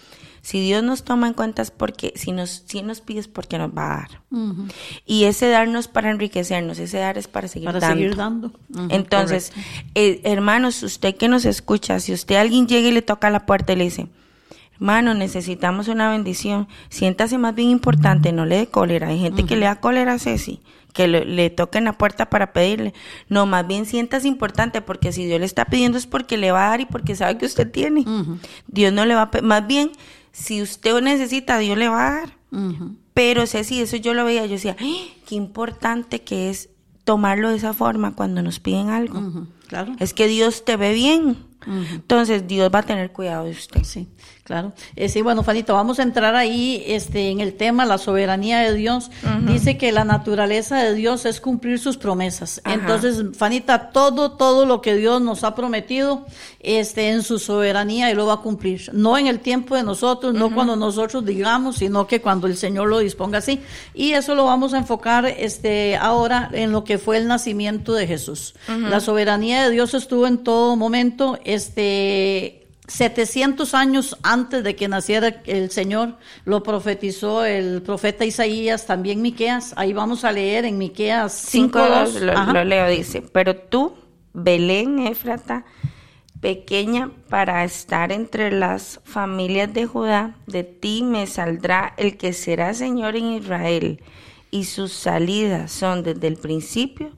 si 0.42 0.60
Dios 0.60 0.84
nos 0.84 1.06
toma 1.06 1.28
en 1.28 1.34
cuenta 1.34 1.62
es 1.62 1.72
porque, 1.72 2.12
si 2.18 2.34
nos, 2.34 2.64
si 2.66 2.82
nos 2.82 3.00
pide 3.00 3.22
es 3.22 3.30
porque 3.30 3.58
nos 3.58 3.70
va 3.72 3.86
a 3.86 3.98
dar. 4.00 4.22
Ujú. 4.30 4.66
Y 5.06 5.24
ese 5.24 5.48
dar 5.48 5.70
no 5.70 5.80
es 5.80 5.88
para 5.88 6.12
enriquecernos, 6.12 6.80
ese 6.80 6.98
dar 6.98 7.18
es 7.18 7.30
para 7.30 7.48
seguir 7.48 7.68
Para 7.68 7.80
dando. 7.80 7.96
seguir 7.96 8.16
dando. 8.18 8.52
Entonces, 8.90 9.54
eh, 9.96 10.20
hermanos, 10.26 10.84
usted 10.84 11.16
que 11.16 11.30
nos 11.30 11.46
escucha, 11.46 12.02
si 12.02 12.12
usted 12.12 12.36
alguien 12.36 12.68
llega 12.68 12.90
y 12.90 12.92
le 12.92 13.02
toca 13.02 13.30
la 13.30 13.46
puerta 13.46 13.72
y 13.72 13.78
le 13.78 13.86
dice, 13.86 14.10
hermano, 14.76 15.14
necesitamos 15.14 15.88
una 15.88 16.10
bendición, 16.10 16.68
siéntase 16.90 17.38
más 17.38 17.56
bien 17.56 17.70
importante, 17.70 18.32
no 18.32 18.46
le 18.46 18.58
dé 18.58 18.68
cólera. 18.68 19.08
Hay 19.10 19.20
gente 19.20 19.46
que 19.46 19.56
le 19.56 19.66
da 19.66 19.80
cólera 19.80 20.14
a 20.14 20.20
Ceci, 20.20 20.60
que 20.94 21.08
le, 21.08 21.26
le 21.26 21.50
toquen 21.50 21.86
la 21.86 21.94
puerta 21.98 22.30
para 22.30 22.54
pedirle. 22.54 22.94
No, 23.30 23.46
más 23.46 23.66
bien 23.68 23.86
siéntase 23.86 24.28
importante, 24.28 24.82
porque 24.82 25.12
si 25.12 25.26
Dios 25.26 25.40
le 25.40 25.46
está 25.46 25.66
pidiendo 25.66 25.98
es 25.98 26.06
porque 26.08 26.38
le 26.38 26.52
va 26.52 26.68
a 26.68 26.70
dar 26.72 26.82
y 26.82 26.86
porque 26.86 27.16
sabe 27.16 27.38
que 27.38 27.46
usted 27.46 27.72
tiene. 27.72 28.06
Dios 28.68 28.92
no 28.94 29.06
le 29.06 29.16
va 29.16 29.24
a 29.24 29.32
pe- 29.32 29.42
Más 29.42 29.66
bien, 29.68 29.92
si 30.32 30.62
usted 30.62 31.00
necesita, 31.02 31.58
Dios 31.60 31.78
le 31.78 31.88
va 31.90 32.08
a 32.08 32.12
dar. 32.20 32.34
Pero 33.14 33.46
Ceci, 33.48 33.80
eso 33.82 33.96
yo 33.98 34.14
lo 34.14 34.26
veía, 34.26 34.46
yo 34.46 34.54
decía, 34.54 34.76
¡ay! 34.80 35.14
qué 35.28 35.36
importante 35.36 36.22
que 36.22 36.50
es 36.50 36.70
tomarlo 37.04 37.50
de 37.50 37.58
esa 37.58 37.74
forma 37.74 38.16
cuando 38.16 38.42
nos 38.42 38.60
piden 38.60 38.90
algo. 38.90 39.46
Claro. 39.68 39.94
Es 40.00 40.14
que 40.14 40.28
Dios 40.28 40.66
te 40.66 40.78
ve 40.78 40.94
bien. 40.94 41.38
Entonces 41.92 42.46
Dios 42.48 42.70
va 42.74 42.80
a 42.80 42.84
tener 42.84 43.12
cuidado 43.12 43.46
de 43.46 43.52
usted. 43.52 43.84
Sí, 43.84 44.08
claro. 44.44 44.74
Eh, 44.96 45.10
sí, 45.10 45.22
bueno, 45.22 45.44
Fanito, 45.44 45.74
vamos 45.74 46.00
a 46.00 46.04
entrar 46.04 46.36
ahí 46.36 46.84
este, 46.88 47.30
en 47.30 47.40
el 47.40 47.54
tema, 47.54 47.86
la 47.86 47.98
soberanía 47.98 48.60
de 48.60 48.74
Dios. 48.74 49.12
Dice 49.42 49.78
que 49.78 49.92
la 49.92 50.06
naturaleza 50.06 50.78
de 50.78 50.94
Dios 50.94 51.26
es 51.26 51.42
cumplir 51.42 51.80
sus 51.80 51.98
promesas. 51.98 52.62
Ajá. 52.64 52.76
Entonces, 52.76 53.24
Fanita, 53.38 53.90
todo, 53.90 54.34
todo 54.34 54.66
lo 54.66 54.82
que 54.82 54.96
Dios 54.96 55.22
nos 55.22 55.44
ha 55.44 55.56
prometido, 55.56 56.26
este, 56.60 57.10
en 57.10 57.24
su 57.24 57.40
soberanía, 57.40 58.10
Él 58.10 58.18
lo 58.18 58.26
va 58.26 58.36
a 58.36 58.42
cumplir. 58.42 58.90
No 58.94 59.18
en 59.18 59.28
el 59.28 59.40
tiempo 59.40 59.76
de 59.76 59.84
nosotros, 59.84 60.34
no 60.34 60.54
cuando 60.54 60.76
nosotros 60.76 61.26
digamos, 61.26 61.78
sino 61.78 62.08
que 62.08 62.22
cuando 62.22 62.48
el 62.48 62.58
Señor 62.58 62.88
lo 62.88 63.00
disponga 63.00 63.40
así. 63.40 63.62
Y 63.94 64.14
eso 64.14 64.36
lo 64.36 64.46
vamos 64.46 64.74
a 64.74 64.78
enfocar 64.78 65.26
este, 65.26 65.96
ahora 65.98 66.50
en 66.54 66.72
lo 66.72 66.84
que 66.84 66.98
fue 66.98 67.18
el 67.18 67.28
nacimiento 67.28 67.94
de 67.94 68.08
Jesús. 68.08 68.56
La 68.68 69.00
soberanía 69.00 69.64
de 69.64 69.72
Dios 69.72 69.94
estuvo 69.94 70.28
en 70.28 70.40
todo 70.40 70.76
momento, 70.76 71.40
este, 71.44 72.63
700 72.88 73.74
años 73.74 74.18
antes 74.24 74.64
de 74.64 74.76
que 74.76 74.88
naciera 74.88 75.42
el 75.46 75.72
Señor, 75.72 76.18
lo 76.44 76.64
profetizó 76.64 77.46
el 77.46 77.82
profeta 77.82 78.26
Isaías, 78.26 78.86
también 78.86 79.22
Miqueas. 79.22 79.74
Ahí 79.78 79.94
vamos 79.94 80.26
a 80.26 80.32
leer 80.32 80.66
en 80.66 80.78
Miqueas 80.78 81.54
5.2. 81.54 82.20
5.2 82.20 82.20
lo, 82.20 82.54
lo 82.54 82.64
leo, 82.64 82.88
dice, 82.90 83.22
pero 83.22 83.56
tú, 83.56 83.96
Belén, 84.34 85.00
Éfrata, 85.08 85.66
pequeña 86.44 87.10
para 87.30 87.64
estar 87.64 88.12
entre 88.12 88.52
las 88.52 89.00
familias 89.06 89.74
de 89.74 89.86
Judá, 89.86 90.36
de 90.46 90.66
ti 90.66 91.02
me 91.02 91.26
saldrá 91.26 91.94
el 91.96 92.18
que 92.18 92.34
será 92.34 92.74
Señor 92.74 93.16
en 93.16 93.28
Israel, 93.28 94.04
y 94.52 94.66
sus 94.66 94.92
salidas 94.92 95.72
son 95.72 96.04
desde 96.04 96.28
el 96.28 96.36
principio, 96.36 97.12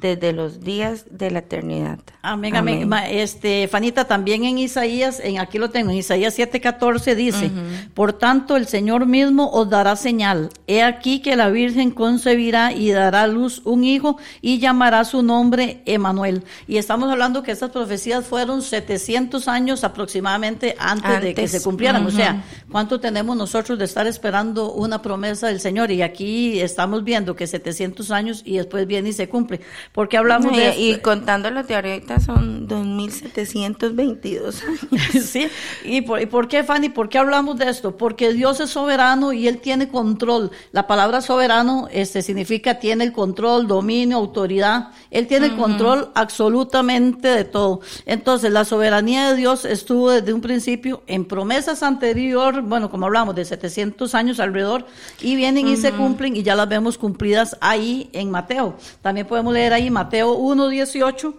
desde 0.00 0.32
los 0.32 0.60
días 0.60 1.04
de 1.10 1.30
la 1.30 1.40
eternidad. 1.40 1.98
Amén, 2.22 2.56
amén. 2.56 2.90
Este, 3.08 3.68
Fanita, 3.68 4.06
también 4.06 4.44
en 4.44 4.58
Isaías, 4.58 5.20
en 5.20 5.38
aquí 5.38 5.58
lo 5.58 5.70
tengo, 5.70 5.90
en 5.90 5.98
Isaías 5.98 6.38
7:14 6.38 7.14
dice, 7.14 7.50
por 7.94 8.12
tanto 8.12 8.56
el 8.56 8.66
Señor 8.66 9.06
mismo 9.06 9.50
os 9.50 9.68
dará 9.68 9.96
señal. 9.96 10.50
He 10.66 10.82
aquí 10.82 11.20
que 11.20 11.36
la 11.36 11.50
Virgen 11.50 11.90
concebirá 11.90 12.72
y 12.72 12.90
dará 12.90 13.22
a 13.22 13.26
luz 13.26 13.62
un 13.64 13.84
hijo 13.84 14.18
y 14.40 14.58
llamará 14.58 15.04
su 15.04 15.22
nombre 15.22 15.82
Emanuel. 15.86 16.44
Y 16.66 16.78
estamos 16.78 17.10
hablando 17.10 17.42
que 17.42 17.52
estas 17.52 17.70
profecías 17.70 18.26
fueron 18.26 18.62
700 18.62 19.48
años 19.48 19.84
aproximadamente 19.84 20.76
antes, 20.78 21.22
de 21.22 21.34
que 21.34 21.48
se 21.48 21.62
cumplieran. 21.62 22.06
O 22.06 22.10
sea, 22.10 22.44
¿cuánto 22.70 23.00
tenemos 23.00 23.36
nosotros 23.36 23.78
de 23.78 23.84
estar 23.84 24.06
esperando 24.06 24.72
una 24.72 25.02
promesa 25.02 25.48
del 25.48 25.60
Señor? 25.60 25.90
Y 25.90 26.02
aquí 26.02 26.60
estamos 26.60 27.04
viendo 27.04 27.36
que 27.36 27.46
700 27.46 28.10
años 28.10 28.42
y 28.44 28.56
después 28.56 28.86
viene 28.86 29.10
y 29.10 29.12
se 29.12 29.28
cumple. 29.28 29.60
Porque 29.92 30.16
hablamos 30.16 30.52
No, 30.52 30.58
de 30.58 30.76
y, 30.76 30.92
y 30.92 30.98
contando 31.00 31.50
los 31.50 31.66
de 31.66 31.74
ahorita 31.74 32.20
son 32.20 32.68
2.722 32.68 34.62
años. 34.64 34.80
Sí, 35.20 35.48
¿Y 35.84 36.02
por, 36.02 36.20
y 36.20 36.26
por 36.26 36.46
qué, 36.46 36.62
Fanny? 36.62 36.88
¿Por 36.90 37.08
qué 37.08 37.18
hablamos 37.18 37.58
de 37.58 37.68
esto? 37.68 37.96
Porque 37.96 38.32
Dios 38.32 38.60
es 38.60 38.70
soberano 38.70 39.32
y 39.32 39.48
Él 39.48 39.58
tiene 39.58 39.88
control. 39.88 40.52
La 40.70 40.86
palabra 40.86 41.20
soberano 41.20 41.88
este, 41.90 42.22
significa 42.22 42.78
tiene 42.78 43.02
el 43.04 43.12
control, 43.12 43.66
dominio, 43.66 44.16
autoridad. 44.16 44.90
Él 45.10 45.26
tiene 45.26 45.46
el 45.46 45.56
control 45.56 46.10
absolutamente 46.14 47.26
de 47.28 47.44
todo. 47.44 47.80
Entonces, 48.06 48.52
la 48.52 48.64
soberanía 48.64 49.30
de 49.30 49.36
Dios 49.36 49.64
estuvo 49.64 50.10
desde 50.10 50.32
un 50.32 50.40
principio 50.40 51.02
en 51.08 51.24
promesas 51.24 51.82
anterior, 51.82 52.62
bueno, 52.62 52.90
como 52.90 53.06
hablamos, 53.06 53.34
de 53.34 53.44
700 53.44 54.14
años 54.14 54.38
alrededor, 54.38 54.86
y 55.20 55.34
vienen 55.34 55.66
y 55.66 55.76
se 55.76 55.92
cumplen 55.92 56.36
y 56.36 56.44
ya 56.44 56.54
las 56.54 56.68
vemos 56.68 56.96
cumplidas 56.96 57.56
ahí 57.60 58.08
en 58.12 58.30
Mateo. 58.30 58.76
También 59.02 59.26
podemos 59.26 59.52
leer 59.52 59.72
ahí 59.72 59.79
Mateo 59.88 60.32
1, 60.34 60.68
18. 60.68 61.34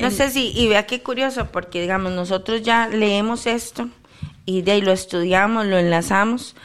No 0.00 0.10
sé 0.10 0.30
si, 0.30 0.50
y 0.56 0.68
vea 0.68 0.86
qué 0.86 1.02
curioso, 1.02 1.48
porque 1.52 1.80
digamos, 1.82 2.12
nosotros 2.12 2.62
ya 2.62 2.88
leemos 2.88 3.46
esto 3.46 3.90
y 4.46 4.62
de 4.62 4.72
ahí 4.72 4.80
lo 4.80 4.92
estudiamos, 4.92 5.66
lo 5.66 5.76
enlazamos, 5.78 6.56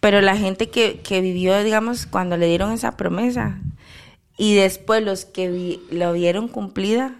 pero 0.00 0.20
la 0.20 0.36
gente 0.36 0.68
que, 0.68 1.00
que 1.00 1.20
vivió, 1.20 1.62
digamos, 1.64 2.06
cuando 2.06 2.36
le 2.36 2.46
dieron 2.46 2.72
esa 2.72 2.96
promesa 2.96 3.58
y 4.36 4.54
después 4.54 5.02
los 5.02 5.24
que 5.24 5.50
vi- 5.50 5.80
lo 5.90 6.12
vieron 6.12 6.46
cumplida 6.48 7.16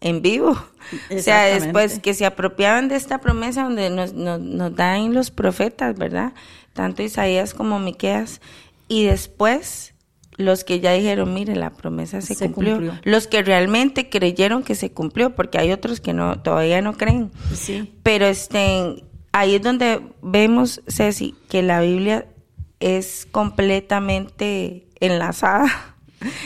en 0.00 0.22
vivo, 0.22 0.50
o 1.16 1.18
sea, 1.20 1.44
después 1.66 1.98
que 2.00 2.14
se 2.14 2.26
apropiaban 2.26 2.88
de 2.88 2.96
esta 2.96 3.18
promesa 3.18 3.62
donde 3.64 3.90
nos, 3.90 4.12
nos, 4.14 4.40
nos 4.40 4.74
dan 4.74 5.14
los 5.14 5.30
profetas, 5.30 5.96
¿verdad? 5.96 6.32
Tanto 6.72 7.02
Isaías 7.02 7.54
como 7.54 7.78
Miqueas, 7.78 8.40
y 8.88 9.04
después 9.04 9.94
los 10.40 10.64
que 10.64 10.80
ya 10.80 10.92
dijeron, 10.92 11.32
mire, 11.34 11.54
la 11.56 11.70
promesa 11.70 12.20
se, 12.20 12.34
Se 12.34 12.46
cumplió. 12.46 12.74
cumplió. 12.74 13.00
Los 13.04 13.26
que 13.26 13.42
realmente 13.42 14.08
creyeron 14.08 14.62
que 14.62 14.74
se 14.74 14.92
cumplió, 14.92 15.34
porque 15.34 15.58
hay 15.58 15.72
otros 15.72 16.00
que 16.00 16.12
no 16.12 16.40
todavía 16.40 16.82
no 16.82 16.94
creen. 16.94 17.30
Sí. 17.54 17.92
Pero 18.02 18.26
este, 18.26 19.04
ahí 19.32 19.54
es 19.54 19.62
donde 19.62 20.00
vemos, 20.22 20.82
Ceci, 20.88 21.34
que 21.48 21.62
la 21.62 21.80
Biblia 21.80 22.26
es 22.80 23.26
completamente 23.30 24.88
enlazada. 25.00 25.96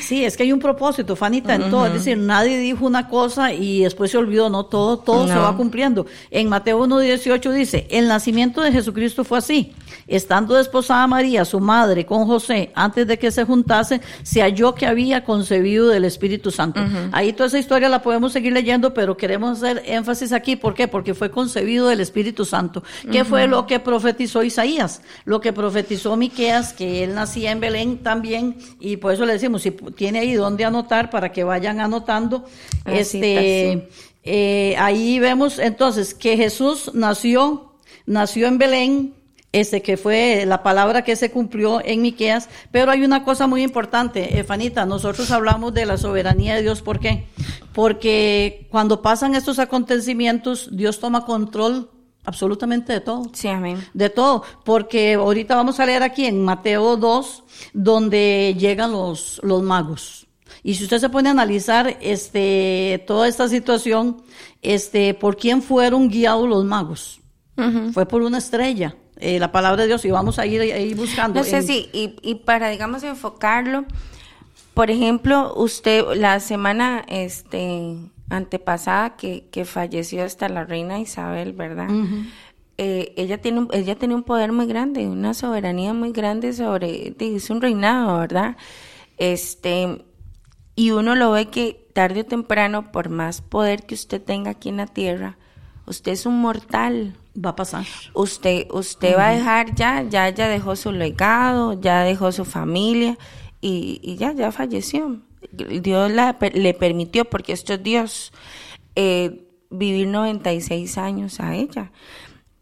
Sí, 0.00 0.24
es 0.24 0.36
que 0.36 0.44
hay 0.44 0.52
un 0.52 0.60
propósito, 0.60 1.16
Fanita, 1.16 1.54
en 1.54 1.70
todo. 1.70 1.86
Es 1.86 1.94
decir, 1.94 2.16
nadie 2.16 2.58
dijo 2.58 2.86
una 2.86 3.08
cosa 3.08 3.52
y 3.52 3.82
después 3.82 4.10
se 4.10 4.18
olvidó, 4.18 4.48
no, 4.48 4.66
todo, 4.66 4.98
todo 4.98 5.26
se 5.26 5.34
va 5.34 5.56
cumpliendo. 5.56 6.06
En 6.30 6.48
Mateo 6.48 6.84
1.18 6.86 7.50
dice, 7.52 7.86
el 7.90 8.06
nacimiento 8.06 8.60
de 8.60 8.70
Jesucristo 8.72 9.24
fue 9.24 9.38
así. 9.38 9.72
Estando 10.06 10.54
desposada 10.54 11.06
María, 11.06 11.44
su 11.44 11.60
madre, 11.60 12.04
con 12.06 12.26
José, 12.26 12.70
antes 12.74 13.06
de 13.06 13.18
que 13.18 13.30
se 13.30 13.44
juntase, 13.44 14.00
se 14.22 14.42
halló 14.42 14.74
que 14.74 14.86
había 14.86 15.24
concebido 15.24 15.88
del 15.88 16.04
Espíritu 16.04 16.50
Santo. 16.50 16.80
Ahí 17.12 17.32
toda 17.32 17.48
esa 17.48 17.58
historia 17.58 17.88
la 17.88 18.02
podemos 18.02 18.32
seguir 18.32 18.52
leyendo, 18.52 18.94
pero 18.94 19.16
queremos 19.16 19.58
hacer 19.58 19.82
énfasis 19.86 20.32
aquí. 20.32 20.56
¿Por 20.56 20.74
qué? 20.74 20.88
Porque 20.88 21.14
fue 21.14 21.30
concebido 21.30 21.88
del 21.88 22.00
Espíritu 22.00 22.44
Santo. 22.44 22.82
¿Qué 23.10 23.24
fue 23.24 23.48
lo 23.48 23.66
que 23.66 23.80
profetizó 23.80 24.42
Isaías? 24.42 25.02
Lo 25.24 25.40
que 25.40 25.52
profetizó 25.52 26.16
Miqueas, 26.16 26.72
que 26.72 27.02
él 27.02 27.14
nacía 27.14 27.50
en 27.50 27.60
Belén 27.60 27.98
también, 27.98 28.56
y 28.78 28.98
por 28.98 29.12
eso 29.12 29.24
le 29.24 29.32
decimos, 29.32 29.63
si 29.64 29.70
tiene 29.70 30.20
ahí 30.20 30.34
donde 30.34 30.64
anotar 30.64 31.10
para 31.10 31.32
que 31.32 31.44
vayan 31.44 31.80
anotando, 31.80 32.44
este, 32.84 33.88
eh, 34.22 34.76
ahí 34.78 35.18
vemos 35.18 35.58
entonces 35.58 36.14
que 36.14 36.36
Jesús 36.36 36.90
nació, 36.94 37.74
nació 38.06 38.46
en 38.46 38.58
Belén, 38.58 39.14
este 39.52 39.82
que 39.82 39.96
fue 39.96 40.44
la 40.46 40.62
palabra 40.62 41.02
que 41.02 41.16
se 41.16 41.30
cumplió 41.30 41.80
en 41.84 42.02
Miqueas, 42.02 42.48
pero 42.70 42.90
hay 42.90 43.04
una 43.04 43.24
cosa 43.24 43.46
muy 43.46 43.62
importante, 43.62 44.38
eh, 44.38 44.44
Fanita, 44.44 44.84
nosotros 44.84 45.30
hablamos 45.30 45.72
de 45.72 45.86
la 45.86 45.96
soberanía 45.96 46.56
de 46.56 46.62
Dios, 46.62 46.82
¿por 46.82 47.00
qué? 47.00 47.26
Porque 47.72 48.66
cuando 48.70 49.00
pasan 49.00 49.34
estos 49.34 49.58
acontecimientos, 49.58 50.68
Dios 50.72 51.00
toma 51.00 51.24
control 51.24 51.90
absolutamente 52.24 52.92
de 52.92 53.00
todo. 53.00 53.30
Sí, 53.32 53.48
amén. 53.48 53.84
De 53.94 54.10
todo, 54.10 54.42
porque 54.64 55.14
ahorita 55.14 55.54
vamos 55.56 55.78
a 55.80 55.86
leer 55.86 56.02
aquí 56.02 56.26
en 56.26 56.42
Mateo 56.44 56.96
2, 56.96 57.44
donde 57.72 58.54
llegan 58.58 58.92
los, 58.92 59.40
los 59.42 59.62
magos. 59.62 60.26
Y 60.62 60.74
si 60.74 60.84
usted 60.84 60.98
se 60.98 61.10
pone 61.10 61.28
a 61.28 61.32
analizar 61.32 61.98
este, 62.00 63.04
toda 63.06 63.28
esta 63.28 63.48
situación, 63.48 64.22
este, 64.62 65.12
¿por 65.14 65.36
quién 65.36 65.60
fueron 65.62 66.08
guiados 66.08 66.48
los 66.48 66.64
magos? 66.64 67.20
Fue 67.92 68.06
por 68.06 68.22
una 68.22 68.38
estrella, 68.38 68.96
eh, 69.18 69.38
la 69.38 69.52
palabra 69.52 69.82
de 69.82 69.88
Dios, 69.88 70.04
y 70.04 70.10
vamos 70.10 70.38
a 70.40 70.46
ir 70.46 70.60
ahí 70.60 70.92
buscando. 70.94 71.38
No 71.38 71.44
sé 71.44 71.58
en- 71.58 71.62
si, 71.66 71.88
y, 71.92 72.16
y 72.22 72.34
para, 72.36 72.68
digamos, 72.70 73.02
enfocarlo, 73.04 73.84
por 74.72 74.90
ejemplo, 74.90 75.52
usted, 75.54 76.02
la 76.16 76.40
semana 76.40 77.04
este, 77.06 77.96
antepasada 78.28 79.16
que, 79.16 79.48
que 79.50 79.64
falleció 79.64 80.24
hasta 80.24 80.48
la 80.48 80.64
reina 80.64 81.00
Isabel, 81.00 81.52
¿verdad? 81.52 81.88
eh, 82.78 83.12
ella 83.16 83.40
tiene 83.40 83.68
ella 83.72 83.96
tiene 83.96 84.14
un 84.14 84.24
poder 84.24 84.52
muy 84.52 84.66
grande, 84.66 85.06
una 85.06 85.34
soberanía 85.34 85.94
muy 85.94 86.12
grande 86.12 86.52
sobre 86.52 87.14
es 87.18 87.50
un 87.50 87.60
reinado, 87.60 88.18
¿verdad? 88.18 88.56
Este 89.16 90.04
y 90.76 90.90
uno 90.90 91.14
lo 91.14 91.30
ve 91.30 91.46
que 91.46 91.88
tarde 91.92 92.22
o 92.22 92.24
temprano, 92.24 92.90
por 92.90 93.08
más 93.08 93.40
poder 93.40 93.84
que 93.86 93.94
usted 93.94 94.20
tenga 94.20 94.52
aquí 94.52 94.70
en 94.70 94.78
la 94.78 94.86
tierra, 94.86 95.38
usted 95.86 96.12
es 96.12 96.26
un 96.26 96.40
mortal. 96.40 97.16
Va 97.36 97.50
a 97.50 97.56
pasar. 97.56 97.84
Usted, 98.14 98.68
usted 98.70 99.16
va 99.16 99.28
a 99.28 99.34
dejar 99.34 99.74
ya, 99.74 100.02
ya, 100.02 100.28
ya 100.28 100.48
dejó 100.48 100.76
su 100.76 100.92
legado, 100.92 101.80
ya 101.80 102.02
dejó 102.02 102.30
su 102.30 102.44
familia 102.44 103.18
y, 103.60 104.00
y 104.04 104.16
ya, 104.16 104.32
ya 104.32 104.52
falleció. 104.52 105.20
Dios 105.52 106.10
la, 106.10 106.36
le 106.52 106.74
permitió, 106.74 107.24
porque 107.24 107.52
esto 107.52 107.74
es 107.74 107.82
Dios, 107.82 108.32
eh, 108.96 109.46
vivir 109.70 110.08
96 110.08 110.98
años 110.98 111.40
a 111.40 111.54
ella. 111.54 111.92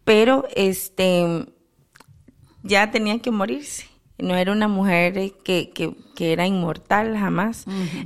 Pero 0.05 0.47
este 0.55 1.47
ya 2.62 2.90
tenía 2.90 3.18
que 3.18 3.31
morirse. 3.31 3.87
No 4.18 4.37
era 4.37 4.53
una 4.53 4.68
mujer 4.68 5.33
que, 5.45 5.71
que, 5.71 5.97
que 6.14 6.33
era 6.33 6.47
inmortal 6.47 7.16
jamás. 7.16 7.64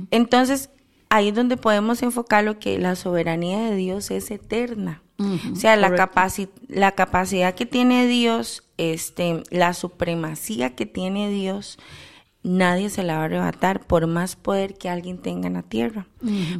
Entonces, 0.09 0.71
ahí 1.09 1.29
es 1.29 1.35
donde 1.35 1.57
podemos 1.57 2.01
enfocar 2.01 2.43
lo 2.43 2.59
que 2.59 2.79
la 2.79 2.95
soberanía 2.95 3.59
de 3.69 3.75
Dios 3.75 4.11
es 4.11 4.31
eterna. 4.31 5.03
o 5.19 5.55
sea, 5.55 5.75
la, 5.75 5.93
capaci 5.93 6.49
la 6.67 6.93
capacidad 6.93 7.55
que 7.55 7.65
tiene 7.65 8.07
Dios, 8.07 8.63
este, 8.77 9.43
la 9.49 9.73
supremacía 9.73 10.75
que 10.75 10.85
tiene 10.85 11.29
Dios, 11.29 11.77
nadie 12.47 12.89
se 12.89 13.03
la 13.03 13.15
va 13.17 13.21
a 13.21 13.25
arrebatar 13.25 13.85
por 13.85 14.07
más 14.07 14.35
poder 14.35 14.77
que 14.77 14.89
alguien 14.89 15.17
tenga 15.19 15.47
en 15.47 15.53
la 15.53 15.63
tierra. 15.63 16.07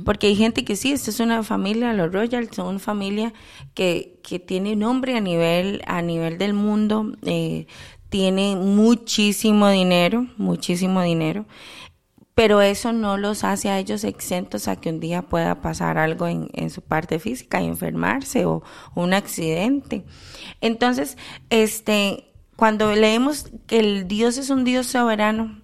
Porque 0.06 0.28
hay 0.28 0.36
gente 0.36 0.64
que 0.64 0.76
sí, 0.76 0.92
esta 0.92 1.10
es 1.10 1.20
una 1.20 1.44
familia, 1.44 1.94
los 1.94 2.12
Royals 2.12 2.56
son 2.56 2.68
una 2.68 2.80
familia 2.80 3.34
que, 3.74 4.20
que 4.24 4.40
tiene 4.40 4.76
nombre 4.76 5.18
a 5.18 5.22
nivel, 5.22 5.82
a 5.88 6.02
nivel 6.02 6.38
del 6.38 6.54
mundo, 6.54 7.14
eh, 7.24 7.68
tiene 8.10 8.56
muchísimo 8.56 9.70
dinero, 9.70 10.28
muchísimo 10.38 11.02
dinero, 11.02 11.46
pero 12.36 12.62
eso 12.62 12.94
no 12.94 13.18
los 13.18 13.44
hace 13.44 13.70
a 13.70 13.80
ellos 13.80 14.04
exentos 14.04 14.68
a 14.68 14.76
que 14.76 14.90
un 14.90 15.00
día 15.00 15.24
pueda 15.24 15.62
pasar 15.62 15.98
algo 15.98 16.28
en, 16.28 16.50
en 16.54 16.70
su 16.70 16.82
parte 16.82 17.18
física, 17.18 17.62
enfermarse 17.62 18.46
o, 18.46 18.62
o 18.94 19.04
un 19.04 19.16
accidente. 19.16 20.06
Entonces, 20.62 21.18
este, 21.50 22.32
cuando 22.56 22.94
leemos 22.94 23.48
que 23.66 23.80
el 23.80 24.08
Dios 24.08 24.38
es 24.38 24.50
un 24.50 24.66
Dios 24.66 24.86
soberano, 24.88 25.60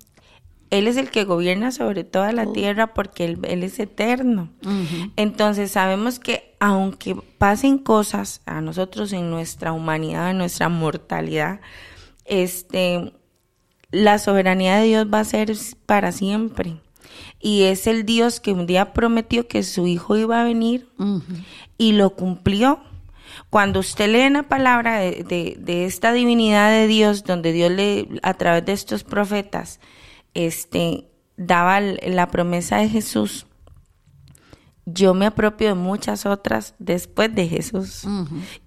él 0.74 0.88
es 0.88 0.98
el 0.98 1.12
que 1.12 1.24
gobierna 1.24 1.72
sobre 1.72 2.04
toda 2.04 2.32
la 2.32 2.52
tierra 2.52 2.96
porque 2.96 3.26
Él, 3.26 3.40
él 3.44 3.62
es 3.62 3.78
eterno. 3.78 4.50
Entonces 5.16 5.70
sabemos 5.70 6.18
que 6.18 6.56
aunque 6.60 7.16
pasen 7.38 7.78
cosas 7.78 8.42
a 8.48 8.60
nosotros 8.60 9.14
en 9.14 9.30
nuestra 9.30 9.72
humanidad, 9.72 10.32
en 10.32 10.40
nuestra 10.40 10.70
mortalidad, 10.70 11.60
este, 12.26 13.14
la 13.92 14.18
soberanía 14.18 14.78
de 14.78 14.88
Dios 14.88 15.08
va 15.14 15.20
a 15.20 15.26
ser 15.26 15.54
para 15.86 16.12
siempre. 16.12 16.78
Y 17.40 17.64
es 17.64 17.86
el 17.86 18.04
Dios 18.04 18.40
que 18.40 18.54
un 18.54 18.66
día 18.66 18.94
prometió 18.94 19.48
que 19.48 19.62
su 19.62 19.86
Hijo 19.86 20.18
iba 20.18 20.42
a 20.42 20.44
venir 20.44 20.90
y 21.78 21.92
lo 21.92 22.16
cumplió. 22.16 22.80
Cuando 23.52 23.80
usted 23.80 24.10
lee 24.10 24.34
la 24.34 24.48
palabra 24.48 24.98
de, 24.98 25.24
de, 25.24 25.56
de 25.60 25.86
esta 25.86 26.14
divinidad 26.14 26.72
de 26.72 26.88
Dios, 26.88 27.26
donde 27.26 27.52
Dios 27.52 27.72
le, 27.72 28.08
a 28.24 28.34
través 28.34 28.66
de 28.66 28.74
estos 28.74 29.04
profetas, 29.04 29.80
este, 30.34 31.08
daba 31.38 31.80
la 31.82 32.28
promesa 32.28 32.78
de 32.78 32.90
Jesús, 32.90 33.46
yo 34.86 35.14
me 35.14 35.26
apropio 35.26 35.70
de 35.70 35.76
muchas 35.76 36.26
otras 36.26 36.76
después 36.78 37.34
de 37.34 37.48
Jesús, 37.48 38.06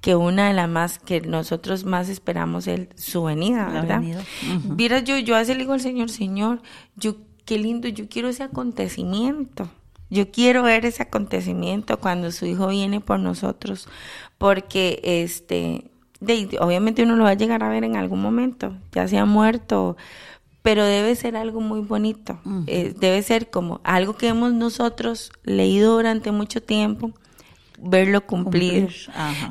que 0.00 0.16
una 0.16 0.48
de 0.48 0.54
las 0.54 0.68
más 0.68 0.98
que 0.98 1.20
nosotros 1.20 1.84
más 1.84 2.08
esperamos 2.08 2.66
es 2.66 2.88
su 2.94 3.24
venida, 3.24 3.68
¿verdad? 3.68 4.02
Mira, 4.64 5.00
yo, 5.00 5.18
yo 5.18 5.36
a 5.36 5.42
le 5.42 5.54
digo 5.56 5.74
al 5.74 5.80
Señor, 5.80 6.10
Señor, 6.10 6.62
yo 6.96 7.16
qué 7.44 7.58
lindo, 7.58 7.88
yo 7.88 8.08
quiero 8.08 8.28
ese 8.28 8.44
acontecimiento. 8.44 9.68
Yo 10.08 10.30
quiero 10.30 10.62
ver 10.62 10.86
ese 10.86 11.02
acontecimiento 11.02 11.98
cuando 11.98 12.30
su 12.30 12.46
hijo 12.46 12.68
viene 12.68 13.00
por 13.00 13.18
nosotros, 13.18 13.88
porque 14.38 15.00
este, 15.02 15.90
de, 16.20 16.56
obviamente 16.60 17.02
uno 17.02 17.16
lo 17.16 17.24
va 17.24 17.30
a 17.30 17.34
llegar 17.34 17.64
a 17.64 17.68
ver 17.68 17.82
en 17.82 17.96
algún 17.96 18.22
momento, 18.22 18.76
ya 18.92 19.08
sea 19.08 19.24
muerto, 19.24 19.96
pero 20.66 20.84
debe 20.84 21.14
ser 21.14 21.36
algo 21.36 21.60
muy 21.60 21.78
bonito, 21.78 22.40
eh, 22.66 22.92
debe 22.98 23.22
ser 23.22 23.50
como 23.50 23.80
algo 23.84 24.16
que 24.16 24.26
hemos 24.26 24.52
nosotros 24.52 25.30
leído 25.44 25.94
durante 25.94 26.32
mucho 26.32 26.60
tiempo, 26.60 27.12
verlo 27.78 28.26
cumplir. 28.26 28.92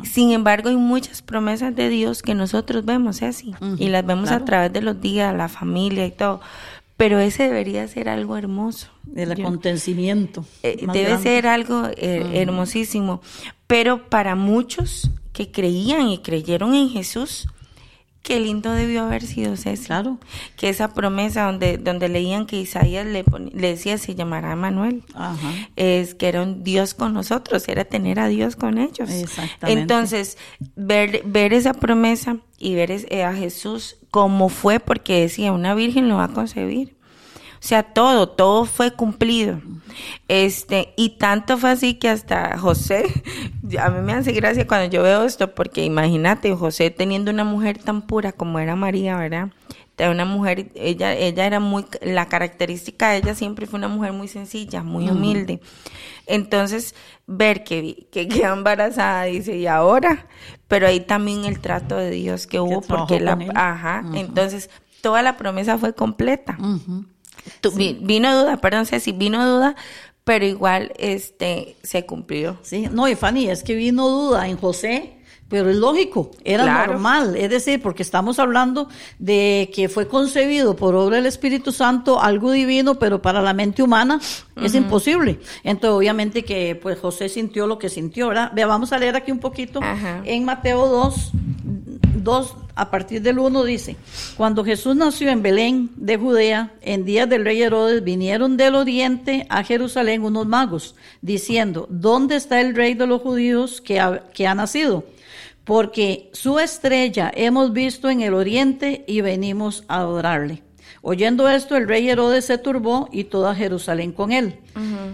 Sin 0.03 0.33
embargo, 0.33 0.67
hay 0.67 0.75
muchas 0.75 1.21
promesas 1.21 1.73
de 1.73 1.87
Dios 1.87 2.21
que 2.21 2.35
nosotros 2.35 2.83
vemos 2.83 3.21
así 3.21 3.55
y 3.77 3.87
las 3.87 4.05
vemos 4.05 4.29
a 4.29 4.43
través 4.43 4.73
de 4.73 4.81
los 4.81 4.99
días, 4.99 5.33
la 5.33 5.47
familia 5.47 6.05
y 6.05 6.11
todo. 6.11 6.41
Pero 6.97 7.19
ese 7.19 7.43
debería 7.43 7.87
ser 7.87 8.09
algo 8.09 8.35
hermoso. 8.35 8.89
El 9.15 9.31
acontecimiento. 9.31 10.43
Eh, 10.63 10.85
debe 10.91 11.17
ser 11.19 11.47
algo 11.47 11.87
eh, 11.95 12.41
hermosísimo. 12.41 13.21
Pero 13.67 14.09
para 14.09 14.35
muchos 14.35 15.11
que 15.31 15.49
creían 15.49 16.09
y 16.09 16.17
creyeron 16.17 16.75
en 16.75 16.89
Jesús, 16.89 17.47
Qué 18.25 18.39
lindo 18.39 18.71
debió 18.71 19.03
haber 19.03 19.21
sido 19.21 19.55
César. 19.55 19.85
Claro. 19.85 20.19
Que 20.57 20.69
esa 20.69 20.95
promesa 20.95 21.43
donde, 21.43 21.77
donde 21.77 22.09
leían 22.09 22.47
que 22.47 22.59
Isaías 22.59 23.05
le, 23.05 23.23
le 23.53 23.67
decía 23.67 23.99
se 23.99 24.15
llamará 24.15 24.55
Manuel. 24.55 25.03
Ajá. 25.13 25.51
Es 25.75 26.15
que 26.15 26.27
era 26.27 26.41
un 26.41 26.63
Dios 26.63 26.95
con 26.95 27.13
nosotros, 27.13 27.67
era 27.67 27.85
tener 27.85 28.19
a 28.19 28.27
Dios 28.27 28.55
con 28.55 28.79
ellos. 28.79 29.11
Exactamente. 29.11 29.79
Entonces, 29.79 30.39
ver, 30.75 31.21
ver 31.23 31.53
esa 31.53 31.75
promesa 31.75 32.37
y 32.57 32.73
ver 32.73 32.89
eh, 32.89 33.23
a 33.23 33.33
Jesús 33.33 33.97
como 34.09 34.49
fue, 34.49 34.79
porque 34.79 35.21
decía, 35.21 35.51
una 35.51 35.75
virgen 35.75 36.09
lo 36.09 36.15
va 36.15 36.23
a 36.23 36.33
concebir. 36.33 36.94
O 37.65 37.67
sea, 37.67 37.81
todo, 37.81 38.29
todo 38.29 38.65
fue 38.65 38.91
cumplido. 38.91 39.59
Este, 40.27 40.93
y 40.95 41.17
tanto 41.17 41.57
fue 41.57 41.71
así 41.71 41.95
que 41.95 42.09
hasta 42.09 42.59
José, 42.59 43.05
a 43.81 43.89
mí 43.89 44.01
me 44.01 44.13
hace 44.13 44.33
gracia 44.33 44.67
cuando 44.67 44.87
yo 44.87 45.01
veo 45.01 45.23
esto, 45.23 45.55
porque 45.55 45.83
imagínate, 45.83 46.53
José 46.53 46.91
teniendo 46.91 47.31
una 47.31 47.43
mujer 47.43 47.79
tan 47.79 48.03
pura 48.03 48.33
como 48.33 48.59
era 48.59 48.75
María, 48.75 49.17
¿verdad? 49.17 49.49
Una 49.97 50.25
mujer, 50.25 50.69
ella, 50.75 51.15
ella 51.15 51.47
era 51.47 51.59
muy, 51.59 51.87
la 52.03 52.27
característica 52.27 53.09
de 53.09 53.17
ella 53.17 53.33
siempre 53.33 53.65
fue 53.65 53.79
una 53.79 53.87
mujer 53.87 54.13
muy 54.13 54.27
sencilla, 54.27 54.83
muy 54.83 55.09
humilde. 55.09 55.59
Entonces, 56.27 56.93
ver 57.25 57.63
que, 57.63 58.07
que 58.11 58.27
queda 58.27 58.53
embarazada, 58.53 59.23
dice, 59.23 59.57
y 59.57 59.65
ahora, 59.65 60.27
pero 60.67 60.85
ahí 60.85 60.99
también 60.99 61.45
el 61.45 61.59
trato 61.61 61.97
de 61.97 62.11
Dios 62.11 62.45
que 62.45 62.59
hubo, 62.59 62.81
porque 62.81 63.19
la, 63.19 63.39
ajá, 63.55 64.03
entonces, 64.13 64.69
toda 65.01 65.23
la 65.23 65.35
promesa 65.35 65.79
fue 65.79 65.95
completa 65.95 66.59
vino 67.75 68.41
duda, 68.41 68.57
perdón, 68.57 68.85
si 68.85 69.11
vino 69.11 69.45
duda, 69.45 69.75
pero 70.23 70.45
igual 70.45 70.91
este 70.97 71.75
se 71.83 72.05
cumplió. 72.05 72.57
Sí, 72.63 72.87
no, 72.91 73.07
y 73.07 73.15
Fanny, 73.15 73.49
es 73.49 73.63
que 73.63 73.75
vino 73.75 74.09
duda 74.09 74.47
en 74.47 74.57
José, 74.57 75.19
pero 75.47 75.69
es 75.69 75.75
lógico, 75.75 76.31
era 76.43 76.87
normal, 76.87 77.35
es 77.35 77.51
decir, 77.51 77.79
porque 77.79 78.01
estamos 78.01 78.39
hablando 78.39 78.89
de 79.19 79.69
que 79.75 79.87
fue 79.89 80.07
concebido 80.07 80.75
por 80.75 80.95
obra 80.95 81.17
del 81.17 81.27
Espíritu 81.27 81.71
Santo 81.71 82.19
algo 82.19 82.51
divino, 82.51 82.95
pero 82.95 83.21
para 83.21 83.43
la 83.43 83.53
mente 83.53 83.83
humana 83.83 84.19
es 84.59 84.73
imposible. 84.73 85.39
Entonces, 85.63 85.95
obviamente 85.95 86.43
que 86.43 86.75
pues 86.75 86.97
José 86.97 87.29
sintió 87.29 87.67
lo 87.67 87.77
que 87.77 87.89
sintió, 87.89 88.29
¿verdad? 88.29 88.51
Vea, 88.55 88.65
vamos 88.65 88.91
a 88.91 88.97
leer 88.97 89.15
aquí 89.15 89.31
un 89.31 89.39
poquito 89.39 89.81
en 90.23 90.45
Mateo 90.45 90.87
2, 90.87 91.31
2, 92.23 92.55
a 92.75 92.91
partir 92.91 93.21
del 93.21 93.39
1 93.39 93.63
dice, 93.63 93.95
cuando 94.35 94.65
Jesús 94.65 94.95
nació 94.95 95.29
en 95.29 95.41
Belén 95.41 95.91
de 95.95 96.17
Judea, 96.17 96.73
en 96.81 97.05
días 97.05 97.29
del 97.29 97.45
rey 97.45 97.61
Herodes, 97.61 98.03
vinieron 98.03 98.57
del 98.57 98.75
oriente 98.75 99.45
a 99.49 99.63
Jerusalén 99.63 100.23
unos 100.23 100.45
magos, 100.45 100.95
diciendo, 101.21 101.87
¿dónde 101.89 102.35
está 102.35 102.59
el 102.59 102.75
rey 102.75 102.93
de 102.93 103.07
los 103.07 103.21
judíos 103.21 103.79
que 103.79 103.99
ha, 104.01 104.23
que 104.33 104.45
ha 104.45 104.55
nacido? 104.55 105.05
Porque 105.63 106.29
su 106.33 106.59
estrella 106.59 107.31
hemos 107.33 107.71
visto 107.71 108.09
en 108.09 108.21
el 108.21 108.33
oriente 108.33 109.05
y 109.07 109.21
venimos 109.21 109.85
a 109.87 109.99
adorarle. 109.99 110.64
Oyendo 111.07 111.47
esto, 111.47 111.77
el 111.77 111.87
rey 111.87 112.09
Herodes 112.09 112.45
se 112.45 112.57
turbó 112.57 113.09
y 113.11 113.25
toda 113.25 113.53
Jerusalén 113.53 114.11
con 114.11 114.31
él. 114.31 114.57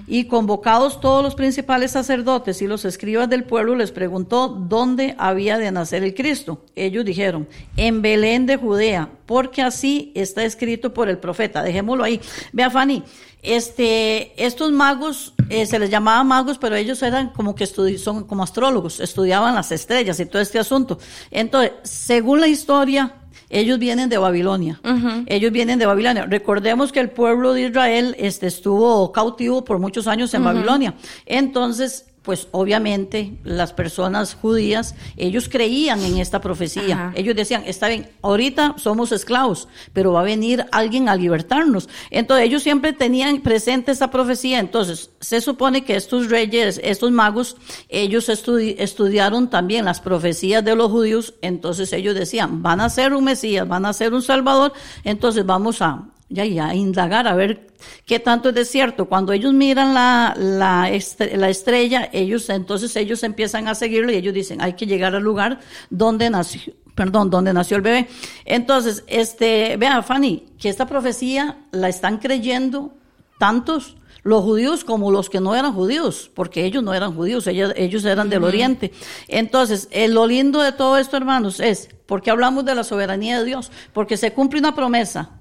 Y 0.07 0.23
convocados 0.23 1.01
todos 1.01 1.21
los 1.21 1.35
principales 1.35 1.91
sacerdotes 1.91 2.61
y 2.61 2.67
los 2.67 2.85
escribas 2.85 3.29
del 3.29 3.43
pueblo, 3.43 3.75
les 3.75 3.91
preguntó 3.91 4.47
dónde 4.47 5.15
había 5.17 5.57
de 5.57 5.69
nacer 5.69 6.05
el 6.05 6.13
Cristo. 6.13 6.63
Ellos 6.75 7.03
dijeron, 7.03 7.45
en 7.75 8.01
Belén 8.01 8.45
de 8.45 8.55
Judea, 8.55 9.09
porque 9.25 9.61
así 9.61 10.13
está 10.15 10.45
escrito 10.45 10.93
por 10.93 11.09
el 11.09 11.17
profeta. 11.17 11.61
Dejémoslo 11.61 12.05
ahí. 12.05 12.21
Vea, 12.53 12.69
Fanny, 12.69 13.03
este, 13.43 14.31
estos 14.41 14.71
magos, 14.71 15.33
eh, 15.49 15.65
se 15.65 15.77
les 15.77 15.89
llamaba 15.89 16.23
magos, 16.23 16.57
pero 16.57 16.77
ellos 16.77 17.03
eran 17.03 17.33
como 17.33 17.53
que 17.53 17.65
son 17.65 18.23
como 18.23 18.43
astrólogos, 18.43 19.01
estudiaban 19.01 19.55
las 19.55 19.73
estrellas 19.73 20.21
y 20.21 20.25
todo 20.25 20.41
este 20.41 20.57
asunto. 20.57 20.99
Entonces, 21.31 21.73
según 21.83 22.39
la 22.39 22.47
historia, 22.47 23.15
ellos 23.51 23.79
vienen 23.79 24.09
de 24.09 24.17
Babilonia. 24.17 24.79
Ellos 25.27 25.51
vienen 25.51 25.77
de 25.77 25.85
Babilonia. 25.85 26.25
Recordemos 26.25 26.91
que 26.91 26.99
el 26.99 27.09
pueblo 27.09 27.53
de 27.53 27.67
Israel 27.67 28.15
este, 28.17 28.47
estuvo 28.47 29.11
cautivo 29.11 29.63
por 29.63 29.79
muchos 29.79 30.07
años 30.07 30.33
en 30.33 30.43
Babilonia. 30.43 30.95
Entonces, 31.25 32.05
pues 32.23 32.47
obviamente 32.51 33.39
las 33.43 33.73
personas 33.73 34.35
judías, 34.35 34.93
ellos 35.17 35.49
creían 35.49 36.01
en 36.01 36.17
esta 36.17 36.39
profecía. 36.39 36.93
Ajá. 36.93 37.13
Ellos 37.15 37.35
decían, 37.35 37.63
está 37.65 37.87
bien, 37.87 38.09
ahorita 38.21 38.75
somos 38.77 39.11
esclavos, 39.11 39.67
pero 39.91 40.13
va 40.13 40.21
a 40.21 40.23
venir 40.23 40.65
alguien 40.71 41.09
a 41.09 41.15
libertarnos. 41.15 41.89
Entonces 42.11 42.45
ellos 42.45 42.61
siempre 42.61 42.93
tenían 42.93 43.41
presente 43.41 43.91
esta 43.91 44.11
profecía. 44.11 44.59
Entonces 44.59 45.09
se 45.19 45.41
supone 45.41 45.83
que 45.83 45.95
estos 45.95 46.29
reyes, 46.29 46.79
estos 46.83 47.11
magos, 47.11 47.57
ellos 47.89 48.29
estudi- 48.29 48.75
estudiaron 48.77 49.49
también 49.49 49.85
las 49.85 49.99
profecías 49.99 50.63
de 50.63 50.75
los 50.75 50.91
judíos. 50.91 51.33
Entonces 51.41 51.91
ellos 51.91 52.13
decían, 52.13 52.61
van 52.61 52.81
a 52.81 52.89
ser 52.89 53.13
un 53.13 53.23
Mesías, 53.23 53.67
van 53.67 53.85
a 53.85 53.93
ser 53.93 54.13
un 54.13 54.21
Salvador. 54.21 54.73
Entonces 55.03 55.43
vamos 55.45 55.81
a, 55.81 56.05
ya, 56.31 56.45
ya, 56.45 56.73
indagar 56.73 57.27
a 57.27 57.35
ver 57.35 57.67
qué 58.05 58.19
tanto 58.19 58.49
es 58.49 58.55
de 58.55 58.65
cierto. 58.65 59.05
Cuando 59.05 59.33
ellos 59.33 59.53
miran 59.53 59.93
la, 59.93 60.33
la, 60.37 60.89
estre- 60.89 61.35
la 61.35 61.49
estrella, 61.49 62.09
ellos, 62.11 62.49
entonces 62.49 62.95
ellos 62.95 63.23
empiezan 63.23 63.67
a 63.67 63.75
seguirlo 63.75 64.11
y 64.11 64.15
ellos 64.15 64.33
dicen, 64.33 64.61
hay 64.61 64.73
que 64.73 64.85
llegar 64.85 65.15
al 65.15 65.23
lugar 65.23 65.59
donde 65.89 66.29
nació, 66.29 66.73
perdón, 66.95 67.29
donde 67.29 67.53
nació 67.53 67.77
el 67.77 67.83
bebé. 67.83 68.07
Entonces, 68.45 69.03
este, 69.07 69.77
vea, 69.77 70.01
Fanny, 70.01 70.45
que 70.57 70.69
esta 70.69 70.85
profecía 70.85 71.59
la 71.71 71.89
están 71.89 72.17
creyendo 72.17 72.93
tantos 73.39 73.97
los 74.23 74.43
judíos 74.43 74.83
como 74.83 75.09
los 75.09 75.31
que 75.31 75.39
no 75.41 75.55
eran 75.55 75.73
judíos, 75.73 76.29
porque 76.35 76.63
ellos 76.63 76.83
no 76.83 76.93
eran 76.93 77.15
judíos, 77.15 77.47
ellos, 77.47 77.73
ellos 77.75 78.05
eran 78.05 78.29
del 78.29 78.43
oriente. 78.43 78.91
Entonces, 79.27 79.87
eh, 79.89 80.07
lo 80.07 80.27
lindo 80.27 80.61
de 80.61 80.71
todo 80.73 80.99
esto, 80.99 81.17
hermanos, 81.17 81.59
es, 81.59 81.89
porque 82.05 82.29
hablamos 82.29 82.63
de 82.65 82.75
la 82.75 82.83
soberanía 82.83 83.39
de 83.39 83.45
Dios? 83.45 83.71
Porque 83.93 84.17
se 84.17 84.31
cumple 84.31 84.59
una 84.59 84.75
promesa. 84.75 85.31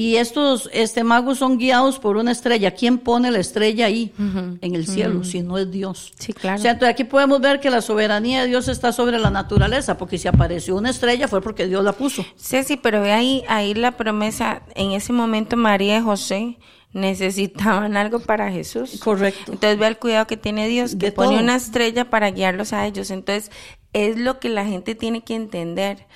Y 0.00 0.14
estos 0.14 0.70
este, 0.72 1.02
magos 1.02 1.38
son 1.38 1.58
guiados 1.58 1.98
por 1.98 2.18
una 2.18 2.30
estrella. 2.30 2.70
¿Quién 2.70 2.98
pone 2.98 3.32
la 3.32 3.40
estrella 3.40 3.86
ahí 3.86 4.12
en 4.60 4.76
el 4.76 4.86
cielo 4.86 5.24
si 5.24 5.42
no 5.42 5.58
es 5.58 5.72
Dios? 5.72 6.12
Sí, 6.16 6.32
claro. 6.32 6.56
O 6.56 6.62
sea, 6.62 6.70
entonces 6.70 6.92
aquí 6.92 7.02
podemos 7.02 7.40
ver 7.40 7.58
que 7.58 7.68
la 7.68 7.82
soberanía 7.82 8.42
de 8.42 8.46
Dios 8.46 8.68
está 8.68 8.92
sobre 8.92 9.18
la 9.18 9.30
naturaleza, 9.30 9.98
porque 9.98 10.16
si 10.16 10.28
apareció 10.28 10.76
una 10.76 10.90
estrella 10.90 11.26
fue 11.26 11.40
porque 11.40 11.66
Dios 11.66 11.82
la 11.82 11.94
puso. 11.94 12.24
Ceci, 12.36 12.76
pero 12.76 13.00
ve 13.02 13.10
ahí, 13.10 13.42
ahí 13.48 13.74
la 13.74 13.96
promesa, 13.96 14.62
en 14.76 14.92
ese 14.92 15.12
momento 15.12 15.56
María 15.56 15.98
y 15.98 16.02
José 16.02 16.58
necesitaban 16.92 17.96
algo 17.96 18.20
para 18.20 18.52
Jesús. 18.52 19.00
Correcto. 19.02 19.50
Entonces 19.50 19.80
ve 19.80 19.88
el 19.88 19.98
cuidado 19.98 20.28
que 20.28 20.36
tiene 20.36 20.68
Dios, 20.68 20.92
que 20.92 21.06
De 21.06 21.12
pone 21.12 21.30
todo. 21.30 21.40
una 21.40 21.56
estrella 21.56 22.08
para 22.08 22.30
guiarlos 22.30 22.72
a 22.72 22.86
ellos. 22.86 23.10
Entonces 23.10 23.50
es 23.92 24.16
lo 24.16 24.38
que 24.38 24.48
la 24.48 24.64
gente 24.64 24.94
tiene 24.94 25.22
que 25.22 25.34
entender. 25.34 26.06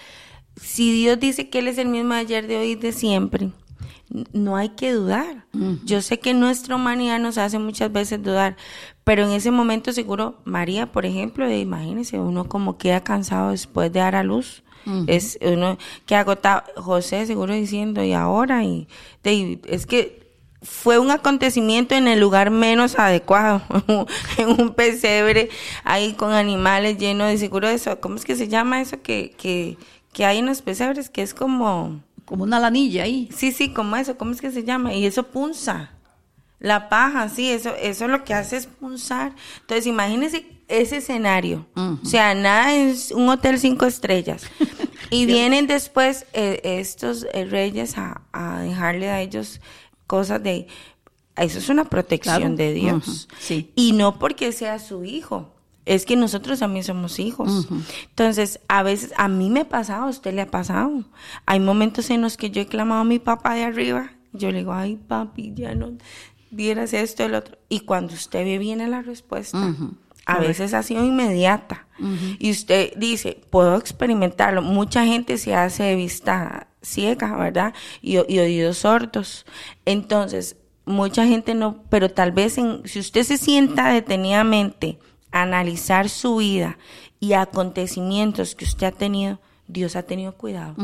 Si 0.55 0.93
Dios 0.93 1.19
dice 1.19 1.51
que 1.51 1.59
Él 1.59 1.67
es 1.67 1.79
el 1.79 1.89
mismo 1.89 2.15
de 2.15 2.21
ayer, 2.21 2.47
de 2.47 2.59
hoy 2.59 2.71
y 2.71 2.75
de 2.77 2.93
siempre, 2.93 3.51
no 4.33 4.57
hay 4.57 4.71
que 4.71 4.93
dudar. 4.93 5.47
Yo 5.85 6.03
sé 6.03 6.19
que 6.21 6.35
nuestra 6.35 6.77
humanidad 6.77 7.19
nos 7.19 7.39
hace 7.39 7.59
muchas 7.59 7.93
veces 7.93 8.23
dudar, 8.23 8.57
pero 9.05 9.25
en 9.25 9.31
ese 9.33 9.51
momento 9.51 9.93
seguro, 9.93 10.39
María, 10.45 10.93
por 10.93 11.07
ejemplo, 11.07 11.47
eh, 11.47 11.61
imagínense, 11.61 12.19
uno 12.19 12.49
como 12.49 12.79
queda 12.79 13.03
cansado 13.03 13.51
después 13.51 13.93
de 13.93 14.01
dar 14.01 14.15
a 14.15 14.23
luz. 14.23 14.63
Es 15.07 15.39
uno 15.41 15.79
que 16.07 16.17
agotado, 16.17 16.65
José 16.77 17.25
seguro 17.27 17.55
diciendo, 17.55 18.03
y 18.03 18.13
ahora, 18.15 18.65
y, 18.65 18.89
de- 19.23 19.61
es 19.69 19.87
que 19.87 20.21
fue 20.61 20.99
un 20.99 21.11
acontecimiento 21.13 21.95
en 21.95 22.09
el 22.09 22.19
lugar 22.19 22.51
menos 22.51 22.99
adecuado, 22.99 23.63
en 24.39 24.49
un 24.61 24.75
pesebre, 24.75 25.51
ahí 25.85 26.15
con 26.15 26.33
animales 26.33 26.99
llenos 26.99 27.29
de 27.29 27.39
seguro 27.39 27.69
de 27.69 27.75
eso, 27.75 28.01
¿cómo 28.01 28.17
es 28.17 28.25
que 28.25 28.35
se 28.35 28.49
llama 28.49 28.81
eso 28.81 29.01
que, 29.03 29.35
que, 29.39 29.77
que 30.13 30.25
hay 30.25 30.39
en 30.39 30.47
los 30.47 30.63
pesebres? 30.63 31.11
Que 31.11 31.23
es 31.23 31.33
como, 31.33 32.01
Como 32.33 32.45
una 32.45 32.59
lanilla 32.59 33.03
ahí. 33.03 33.29
sí, 33.37 33.53
sí, 33.53 33.75
como 33.75 33.95
eso, 33.95 34.17
¿cómo 34.17 34.31
es 34.33 34.41
que 34.41 34.51
se 34.51 34.65
llama? 34.65 34.95
Y 34.95 35.05
eso 35.05 35.25
punza. 35.25 35.91
La 36.61 36.89
paja, 36.89 37.29
sí, 37.29 37.51
eso, 37.51 37.75
eso 37.79 38.09
lo 38.09 38.25
que 38.25 38.33
hace 38.33 38.57
es 38.57 38.65
punzar. 38.65 39.35
Entonces, 39.61 39.87
imagínense 39.87 40.47
ese 40.67 40.97
escenario. 40.97 41.67
O 41.77 42.07
sea, 42.07 42.35
nada 42.35 42.75
es 42.75 43.11
un 43.11 43.29
hotel 43.29 43.59
cinco 43.59 43.85
estrellas. 43.85 44.45
y 45.11 45.27
vienen 45.27 45.67
después 45.67 46.25
eh, 46.33 46.63
estos 46.65 47.27
eh, 47.35 47.45
reyes 47.45 47.99
a, 47.99 48.23
a 48.33 48.61
dejarle 48.61 49.11
a 49.11 49.21
ellos 49.21 49.61
cosas 50.07 50.43
de... 50.43 50.69
Eso 51.37 51.59
es 51.59 51.69
una 51.69 51.85
protección 51.85 52.39
Claro. 52.39 52.57
de 52.57 52.73
Dios. 52.73 53.29
Sí. 53.41 53.73
Y 53.75 53.93
no 53.93 54.19
porque 54.19 54.53
sea 54.53 54.79
su 54.79 55.05
hijo. 55.05 55.53
Es 55.85 56.07
que 56.07 56.17
nosotros 56.17 56.61
también 56.61 56.85
somos 56.85 57.19
hijos. 57.19 57.69
Entonces, 58.09 58.61
a 58.69 58.83
veces, 58.83 59.13
a 59.17 59.29
mí 59.29 59.51
me 59.51 59.61
ha 59.61 59.69
pasado, 59.69 60.05
a 60.05 60.09
usted 60.09 60.33
le 60.33 60.43
ha 60.43 60.51
pasado. 60.51 61.05
Hay 61.45 61.59
momentos 61.61 62.11
en 62.11 62.23
los 62.23 62.37
que 62.37 62.51
yo 62.51 62.63
he 62.63 62.67
clamado 62.67 63.01
a 63.01 63.05
mi 63.05 63.19
papá 63.19 63.55
de 63.55 63.65
arriba. 63.65 64.13
Yo 64.33 64.51
le 64.51 64.59
digo, 64.59 64.73
ay, 64.73 64.97
papi, 64.97 65.53
ya 65.55 65.75
no 65.75 65.93
vieras 66.53 66.93
esto, 66.93 67.25
el 67.25 67.35
otro. 67.35 67.59
Y 67.69 67.81
cuando 67.81 68.15
usted 68.15 68.45
ve, 68.45 68.59
viene 68.59 68.87
la 68.87 69.03
respuesta. 69.03 69.75
A 70.25 70.39
veces 70.39 70.73
ha 70.75 70.85
sido 70.85 71.05
inmediata. 71.05 71.87
Y 72.39 72.51
usted 72.53 72.93
dice, 72.97 73.41
puedo 73.51 73.77
experimentarlo. 73.77 74.63
Mucha 74.63 75.05
gente 75.05 75.37
se 75.39 75.55
hace 75.55 75.83
de 75.83 75.97
vista 75.97 76.69
ciega, 76.81 77.37
¿verdad? 77.37 77.75
Y, 78.01 78.15
y 78.33 78.39
oídos 78.39 78.79
sordos. 78.79 79.47
Entonces, 79.85 80.57
mucha 80.85 81.27
gente 81.27 81.55
no, 81.55 81.83
pero 81.89 82.11
tal 82.11 82.33
vez 82.33 82.59
en, 82.59 82.83
si 82.85 83.01
usted 83.01 83.23
se 83.23 83.37
sienta 83.37 83.93
detenidamente 83.93 84.99
analizar 85.33 86.09
su 86.09 86.37
vida 86.37 86.79
y 87.21 87.33
acontecimientos 87.33 88.55
que 88.55 88.65
usted 88.65 88.87
ha 88.87 88.93
tenido, 88.93 89.41
Dios 89.67 89.97
ha 89.97 90.03
tenido 90.03 90.33
cuidado. 90.33 90.75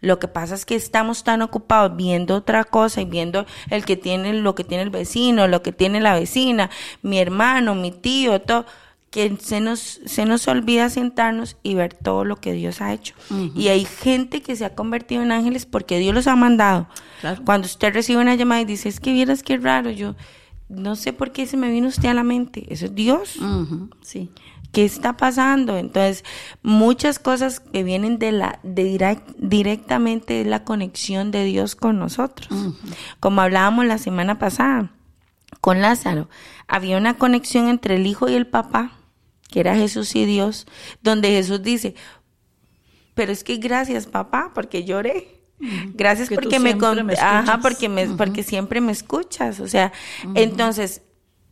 Lo 0.00 0.18
que 0.18 0.28
pasa 0.28 0.54
es 0.54 0.64
que 0.64 0.76
estamos 0.76 1.24
tan 1.24 1.42
ocupados 1.42 1.96
viendo 1.96 2.36
otra 2.36 2.64
cosa 2.64 3.00
y 3.00 3.04
viendo 3.04 3.46
el 3.70 3.84
que 3.84 3.96
tiene 3.96 4.32
lo 4.32 4.54
que 4.54 4.64
tiene 4.64 4.84
el 4.84 4.90
vecino, 4.90 5.48
lo 5.48 5.62
que 5.62 5.72
tiene 5.72 6.00
la 6.00 6.14
vecina, 6.14 6.70
mi 7.02 7.18
hermano, 7.18 7.74
mi 7.74 7.90
tío, 7.90 8.40
todo, 8.40 8.64
que 9.10 9.36
se 9.40 9.60
nos 9.60 10.00
se 10.04 10.24
nos 10.24 10.46
olvida 10.46 10.88
sentarnos 10.90 11.56
y 11.62 11.74
ver 11.74 11.94
todo 11.94 12.24
lo 12.24 12.36
que 12.36 12.52
Dios 12.52 12.80
ha 12.80 12.92
hecho. 12.92 13.14
Y 13.56 13.68
hay 13.68 13.84
gente 13.84 14.40
que 14.40 14.54
se 14.54 14.64
ha 14.64 14.74
convertido 14.74 15.22
en 15.22 15.32
ángeles 15.32 15.66
porque 15.66 15.98
Dios 15.98 16.14
los 16.14 16.26
ha 16.28 16.36
mandado. 16.36 16.86
Claro. 17.20 17.42
Cuando 17.44 17.66
usted 17.66 17.92
recibe 17.92 18.20
una 18.20 18.36
llamada 18.36 18.60
y 18.60 18.66
dice, 18.66 18.88
"Es 18.88 19.00
que 19.00 19.12
vieras 19.12 19.42
qué 19.42 19.56
raro, 19.56 19.90
yo 19.90 20.14
no 20.68 20.96
sé 20.96 21.12
por 21.12 21.32
qué 21.32 21.46
se 21.46 21.56
me 21.56 21.70
vino 21.70 21.88
usted 21.88 22.08
a 22.08 22.14
la 22.14 22.24
mente." 22.24 22.66
Eso 22.72 22.86
es 22.86 22.94
Dios. 22.94 23.36
Sí. 24.02 24.30
¿Qué 24.70 24.84
está 24.84 25.16
pasando? 25.16 25.78
Entonces, 25.78 26.24
muchas 26.62 27.18
cosas 27.18 27.58
que 27.60 27.82
vienen 27.84 28.18
de 28.18 28.32
la 28.32 28.60
de 28.62 28.84
direct- 28.84 29.34
directamente 29.38 30.34
de 30.34 30.44
la 30.44 30.64
conexión 30.64 31.30
de 31.30 31.44
Dios 31.44 31.74
con 31.74 31.98
nosotros. 31.98 32.48
Como 33.18 33.40
hablábamos 33.40 33.86
la 33.86 33.96
semana 33.96 34.38
pasada 34.38 34.92
con 35.62 35.80
Lázaro, 35.80 36.28
había 36.66 36.98
una 36.98 37.14
conexión 37.16 37.68
entre 37.68 37.96
el 37.96 38.06
hijo 38.06 38.28
y 38.28 38.34
el 38.34 38.46
papá, 38.46 38.92
que 39.50 39.60
era 39.60 39.74
Jesús 39.74 40.14
y 40.14 40.26
Dios, 40.26 40.66
donde 41.02 41.30
Jesús 41.30 41.62
dice, 41.62 41.94
pero 43.14 43.32
es 43.32 43.42
que 43.44 43.56
gracias 43.56 44.06
papá, 44.06 44.52
porque 44.54 44.84
lloré. 44.84 45.37
Gracias 45.94 46.28
porque 46.36 46.58
me, 46.60 46.70
con- 46.78 47.06
me 47.06 47.14
ajá, 47.38 47.58
porque 47.60 47.88
me, 47.88 48.06
porque 48.16 48.42
siempre 48.42 48.80
me 48.80 48.92
escuchas, 48.92 49.58
o 49.60 49.66
sea, 49.68 49.92
entonces 50.34 51.02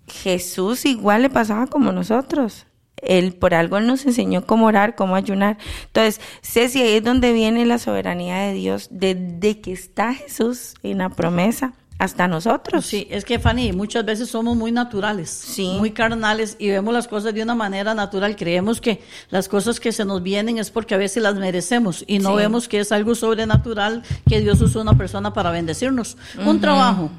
Jesús 0.07 0.85
igual 0.85 1.23
le 1.23 1.31
pasaba 1.31 1.67
como 1.67 1.93
nosotros. 1.93 2.67
Él 3.03 3.35
por 3.35 3.53
algo 3.53 3.79
nos 3.81 4.07
enseñó 4.07 4.47
cómo 4.47 4.67
orar, 4.67 4.95
cómo 4.95 5.17
ayunar. 5.17 5.59
Entonces, 5.87 6.21
Ceci, 6.43 6.81
ahí 6.81 6.95
es 6.95 7.05
donde 7.05 7.33
viene 7.35 7.67
la 7.67 7.79
soberanía 7.79 8.39
de 8.39 8.55
Dios, 8.55 8.89
desde 8.91 9.61
que 9.61 9.73
está 9.73 10.15
Jesús 10.15 10.75
en 10.83 10.99
la 10.99 11.11
promesa 11.11 11.75
hasta 11.99 12.29
nosotros. 12.29 12.85
Sí, 12.85 13.07
es 13.11 13.25
que 13.25 13.39
Fanny, 13.39 13.73
muchas 13.73 14.05
veces 14.05 14.29
somos 14.29 14.57
muy 14.57 14.71
naturales, 14.73 15.31
Sí. 15.31 15.75
muy 15.79 15.93
carnales 15.93 16.57
y 16.59 16.69
vemos 16.69 16.93
las 16.93 17.09
cosas 17.09 17.33
de 17.35 17.43
una 17.43 17.55
manera 17.55 17.95
natural. 17.95 18.37
Creemos 18.37 18.81
que 18.81 19.03
las 19.31 19.49
cosas 19.49 19.81
que 19.81 19.93
se 19.93 20.05
nos 20.05 20.23
vienen 20.23 20.59
es 20.59 20.71
porque 20.71 20.95
a 20.95 20.99
veces 20.99 21.23
las 21.23 21.37
merecemos 21.37 22.05
y 22.07 22.19
no 22.19 22.31
Sí. 22.31 22.37
vemos 22.37 22.69
que 22.69 22.81
es 22.81 22.93
algo 22.93 23.15
sobrenatural 23.15 24.03
que 24.29 24.41
Dios 24.41 24.61
usó 24.61 24.81
una 24.83 24.97
persona 24.99 25.33
para 25.33 25.51
bendecirnos. 25.51 26.17
Un 26.45 26.61
trabajo 26.61 27.11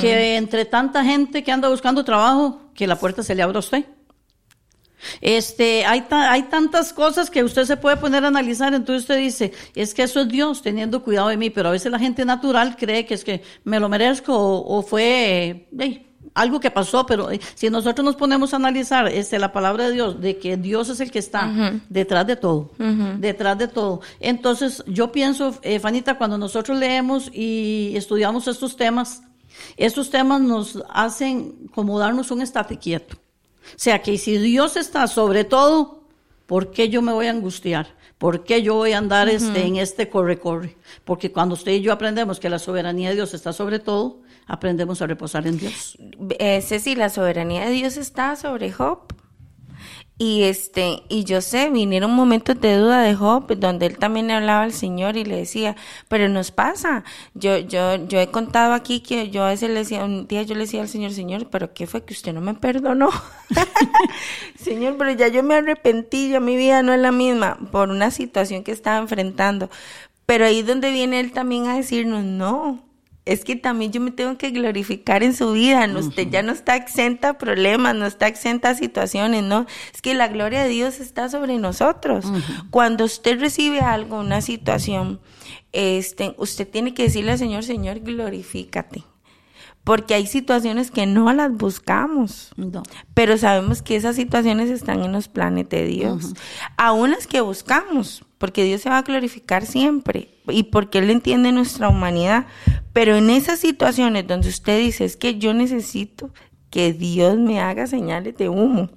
que 0.00 0.36
entre 0.36 0.64
tanta 0.64 1.04
gente 1.04 1.42
que 1.42 1.50
anda 1.52 1.68
buscando 1.68 2.04
trabajo, 2.04 2.60
que 2.74 2.86
la 2.86 2.96
puerta 2.96 3.22
se 3.22 3.34
le 3.34 3.42
abra 3.42 3.56
a 3.56 3.60
usted. 3.60 3.84
Este, 5.20 5.84
hay, 5.86 6.02
ta- 6.02 6.30
hay 6.32 6.44
tantas 6.44 6.92
cosas 6.92 7.30
que 7.30 7.42
usted 7.44 7.64
se 7.64 7.76
puede 7.76 7.96
poner 7.96 8.24
a 8.24 8.28
analizar, 8.28 8.74
entonces 8.74 9.02
usted 9.02 9.18
dice, 9.18 9.52
es 9.74 9.94
que 9.94 10.02
eso 10.02 10.20
es 10.20 10.28
Dios 10.28 10.62
teniendo 10.62 11.02
cuidado 11.02 11.28
de 11.28 11.36
mí, 11.36 11.50
pero 11.50 11.68
a 11.68 11.72
veces 11.72 11.90
la 11.90 11.98
gente 11.98 12.24
natural 12.24 12.76
cree 12.76 13.06
que 13.06 13.14
es 13.14 13.24
que 13.24 13.42
me 13.64 13.80
lo 13.80 13.88
merezco 13.88 14.36
o, 14.36 14.78
o 14.78 14.82
fue 14.82 15.68
algo 16.34 16.60
que 16.60 16.70
pasó, 16.70 17.06
pero 17.06 17.30
eh, 17.30 17.40
si 17.54 17.68
nosotros 17.70 18.04
nos 18.04 18.14
ponemos 18.14 18.52
a 18.52 18.56
analizar 18.56 19.08
este, 19.08 19.38
la 19.38 19.52
palabra 19.52 19.86
de 19.88 19.92
Dios, 19.92 20.20
de 20.20 20.38
que 20.38 20.56
Dios 20.56 20.88
es 20.88 21.00
el 21.00 21.10
que 21.10 21.18
está 21.18 21.50
detrás 21.88 22.26
de 22.26 22.36
todo, 22.36 22.70
detrás 23.18 23.58
de 23.58 23.68
todo. 23.68 24.00
Entonces 24.20 24.84
yo 24.86 25.10
pienso, 25.12 25.58
eh, 25.62 25.80
Fanita, 25.80 26.18
cuando 26.18 26.38
nosotros 26.38 26.78
leemos 26.78 27.30
y 27.32 27.92
estudiamos 27.96 28.46
estos 28.48 28.76
temas, 28.76 29.22
estos 29.76 30.10
temas 30.10 30.40
nos 30.40 30.78
hacen 30.90 31.68
como 31.74 31.98
darnos 31.98 32.30
un 32.30 32.42
estate 32.42 32.78
quieto. 32.78 33.16
O 33.62 33.78
sea 33.78 34.02
que 34.02 34.18
si 34.18 34.38
Dios 34.38 34.76
está 34.76 35.06
sobre 35.06 35.44
todo, 35.44 36.04
¿por 36.46 36.70
qué 36.70 36.88
yo 36.88 37.02
me 37.02 37.12
voy 37.12 37.26
a 37.26 37.30
angustiar? 37.30 37.94
¿Por 38.18 38.44
qué 38.44 38.62
yo 38.62 38.74
voy 38.74 38.92
a 38.92 38.98
andar 38.98 39.30
este, 39.30 39.64
en 39.64 39.76
este 39.76 40.10
corre-corre? 40.10 40.76
Porque 41.04 41.32
cuando 41.32 41.54
usted 41.54 41.72
y 41.72 41.80
yo 41.80 41.92
aprendemos 41.92 42.38
que 42.38 42.50
la 42.50 42.58
soberanía 42.58 43.08
de 43.08 43.14
Dios 43.14 43.32
está 43.32 43.52
sobre 43.52 43.78
todo, 43.78 44.20
aprendemos 44.46 45.00
a 45.00 45.06
reposar 45.06 45.46
en 45.46 45.56
Dios. 45.56 45.96
Eh, 46.38 46.60
Ceci, 46.60 46.94
la 46.96 47.08
soberanía 47.08 47.64
de 47.64 47.70
Dios 47.70 47.96
está 47.96 48.36
sobre 48.36 48.72
Job. 48.72 48.98
Y 50.22 50.42
este, 50.42 51.02
y 51.08 51.24
yo 51.24 51.40
sé, 51.40 51.70
vinieron 51.70 52.10
momentos 52.10 52.60
de 52.60 52.76
duda 52.76 53.00
de 53.00 53.14
Job, 53.14 53.56
donde 53.56 53.86
él 53.86 53.96
también 53.96 54.26
le 54.26 54.34
hablaba 54.34 54.64
al 54.64 54.74
Señor 54.74 55.16
y 55.16 55.24
le 55.24 55.36
decía, 55.36 55.76
pero 56.08 56.28
nos 56.28 56.50
pasa. 56.50 57.04
Yo, 57.32 57.56
yo, 57.56 58.06
yo 58.06 58.20
he 58.20 58.26
contado 58.26 58.74
aquí 58.74 59.00
que 59.00 59.30
yo 59.30 59.44
a 59.44 59.48
veces 59.48 59.70
le 59.70 59.76
decía, 59.76 60.04
un 60.04 60.26
día 60.26 60.42
yo 60.42 60.54
le 60.54 60.60
decía 60.60 60.82
al 60.82 60.88
Señor, 60.88 61.12
Señor, 61.12 61.48
pero 61.48 61.72
¿qué 61.72 61.86
fue 61.86 62.04
que 62.04 62.12
usted 62.12 62.34
no 62.34 62.42
me 62.42 62.52
perdonó? 62.52 63.08
señor, 64.56 64.96
pero 64.98 65.10
ya 65.12 65.28
yo 65.28 65.42
me 65.42 65.54
arrepentí, 65.54 66.28
ya 66.28 66.38
mi 66.38 66.54
vida 66.54 66.82
no 66.82 66.92
es 66.92 67.00
la 67.00 67.12
misma 67.12 67.56
por 67.72 67.88
una 67.88 68.10
situación 68.10 68.62
que 68.62 68.72
estaba 68.72 68.98
enfrentando. 68.98 69.70
Pero 70.26 70.44
ahí 70.44 70.58
es 70.58 70.66
donde 70.66 70.90
viene 70.90 71.20
él 71.20 71.32
también 71.32 71.66
a 71.66 71.76
decirnos, 71.76 72.24
no, 72.24 72.89
es 73.26 73.44
que 73.44 73.56
también 73.56 73.92
yo 73.92 74.00
me 74.00 74.10
tengo 74.10 74.38
que 74.38 74.50
glorificar 74.50 75.22
en 75.22 75.34
su 75.34 75.52
vida. 75.52 75.86
No, 75.86 76.00
Usted 76.00 76.28
ya 76.30 76.42
no 76.42 76.52
está 76.52 76.76
exenta 76.76 77.30
a 77.30 77.38
problemas, 77.38 77.94
no 77.94 78.06
está 78.06 78.26
exenta 78.26 78.70
a 78.70 78.74
situaciones, 78.74 79.42
¿no? 79.42 79.66
Es 79.92 80.00
que 80.02 80.14
la 80.14 80.28
gloria 80.28 80.62
de 80.62 80.68
Dios 80.70 81.00
está 81.00 81.28
sobre 81.28 81.58
nosotros. 81.58 82.24
Cuando 82.70 83.04
usted 83.04 83.38
recibe 83.38 83.80
algo, 83.80 84.18
una 84.18 84.40
situación, 84.40 85.20
este, 85.72 86.34
usted 86.38 86.68
tiene 86.68 86.94
que 86.94 87.04
decirle 87.04 87.32
al 87.32 87.38
Señor, 87.38 87.64
Señor, 87.64 88.00
glorifícate. 88.00 89.04
Porque 89.84 90.14
hay 90.14 90.26
situaciones 90.26 90.90
que 90.90 91.06
no 91.06 91.32
las 91.32 91.52
buscamos, 91.52 92.52
pero 93.14 93.38
sabemos 93.38 93.80
que 93.80 93.96
esas 93.96 94.14
situaciones 94.14 94.70
están 94.70 95.02
en 95.02 95.12
los 95.12 95.28
planes 95.28 95.68
de 95.68 95.86
Dios. 95.86 96.34
Aún 96.76 97.12
las 97.12 97.26
que 97.26 97.40
buscamos, 97.40 98.24
porque 98.40 98.64
Dios 98.64 98.80
se 98.80 98.88
va 98.88 98.96
a 98.96 99.02
glorificar 99.02 99.66
siempre 99.66 100.30
y 100.48 100.62
porque 100.62 100.96
Él 100.96 101.10
entiende 101.10 101.52
nuestra 101.52 101.90
humanidad. 101.90 102.46
Pero 102.94 103.14
en 103.16 103.28
esas 103.28 103.60
situaciones 103.60 104.26
donde 104.26 104.48
usted 104.48 104.78
dice, 104.78 105.04
es 105.04 105.18
que 105.18 105.38
yo 105.38 105.52
necesito 105.52 106.30
que 106.70 106.94
Dios 106.94 107.36
me 107.36 107.60
haga 107.60 107.86
señales 107.86 108.38
de 108.38 108.48
humo, 108.48 108.88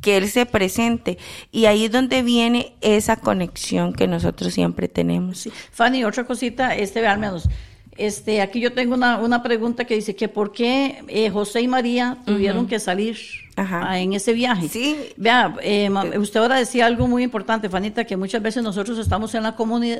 que 0.00 0.16
Él 0.16 0.28
se 0.28 0.46
presente. 0.46 1.16
Y 1.52 1.66
ahí 1.66 1.84
es 1.84 1.92
donde 1.92 2.24
viene 2.24 2.74
esa 2.80 3.18
conexión 3.18 3.92
que 3.92 4.08
nosotros 4.08 4.52
siempre 4.52 4.88
tenemos. 4.88 5.48
Fanny, 5.70 6.02
otra 6.02 6.24
cosita, 6.24 6.74
este, 6.74 7.06
al 7.06 7.20
menos, 7.20 7.48
este, 7.96 8.40
aquí 8.40 8.58
yo 8.58 8.72
tengo 8.72 8.96
una, 8.96 9.18
una 9.18 9.44
pregunta 9.44 9.84
que 9.84 9.94
dice 9.94 10.16
que 10.16 10.26
por 10.26 10.50
qué 10.50 11.04
eh, 11.06 11.30
José 11.30 11.60
y 11.60 11.68
María 11.68 12.18
tuvieron 12.26 12.66
que 12.66 12.80
salir 12.80 13.16
en 13.56 14.12
ese 14.12 14.32
viaje. 14.32 14.68
Sí. 14.68 14.96
Vea, 15.16 15.54
eh, 15.62 15.90
usted 16.18 16.40
ahora 16.40 16.56
decía 16.56 16.86
algo 16.86 17.06
muy 17.08 17.22
importante, 17.22 17.68
Fanita, 17.68 18.04
que 18.04 18.16
muchas 18.16 18.42
veces 18.42 18.62
nosotros 18.62 18.98
estamos 18.98 19.34
en 19.34 19.42
la, 19.44 19.54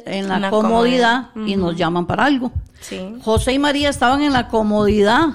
en 0.07 0.29
la 0.29 0.51
comodidad 0.51 1.31
y 1.47 1.57
nos 1.57 1.77
llaman 1.77 2.07
para 2.07 2.25
algo. 2.27 2.53
Sí. 2.81 3.15
José 3.23 3.53
y 3.55 3.59
María 3.59 3.89
estaban 3.89 4.23
en 4.23 4.33
la 4.33 4.49
comodidad 4.49 5.29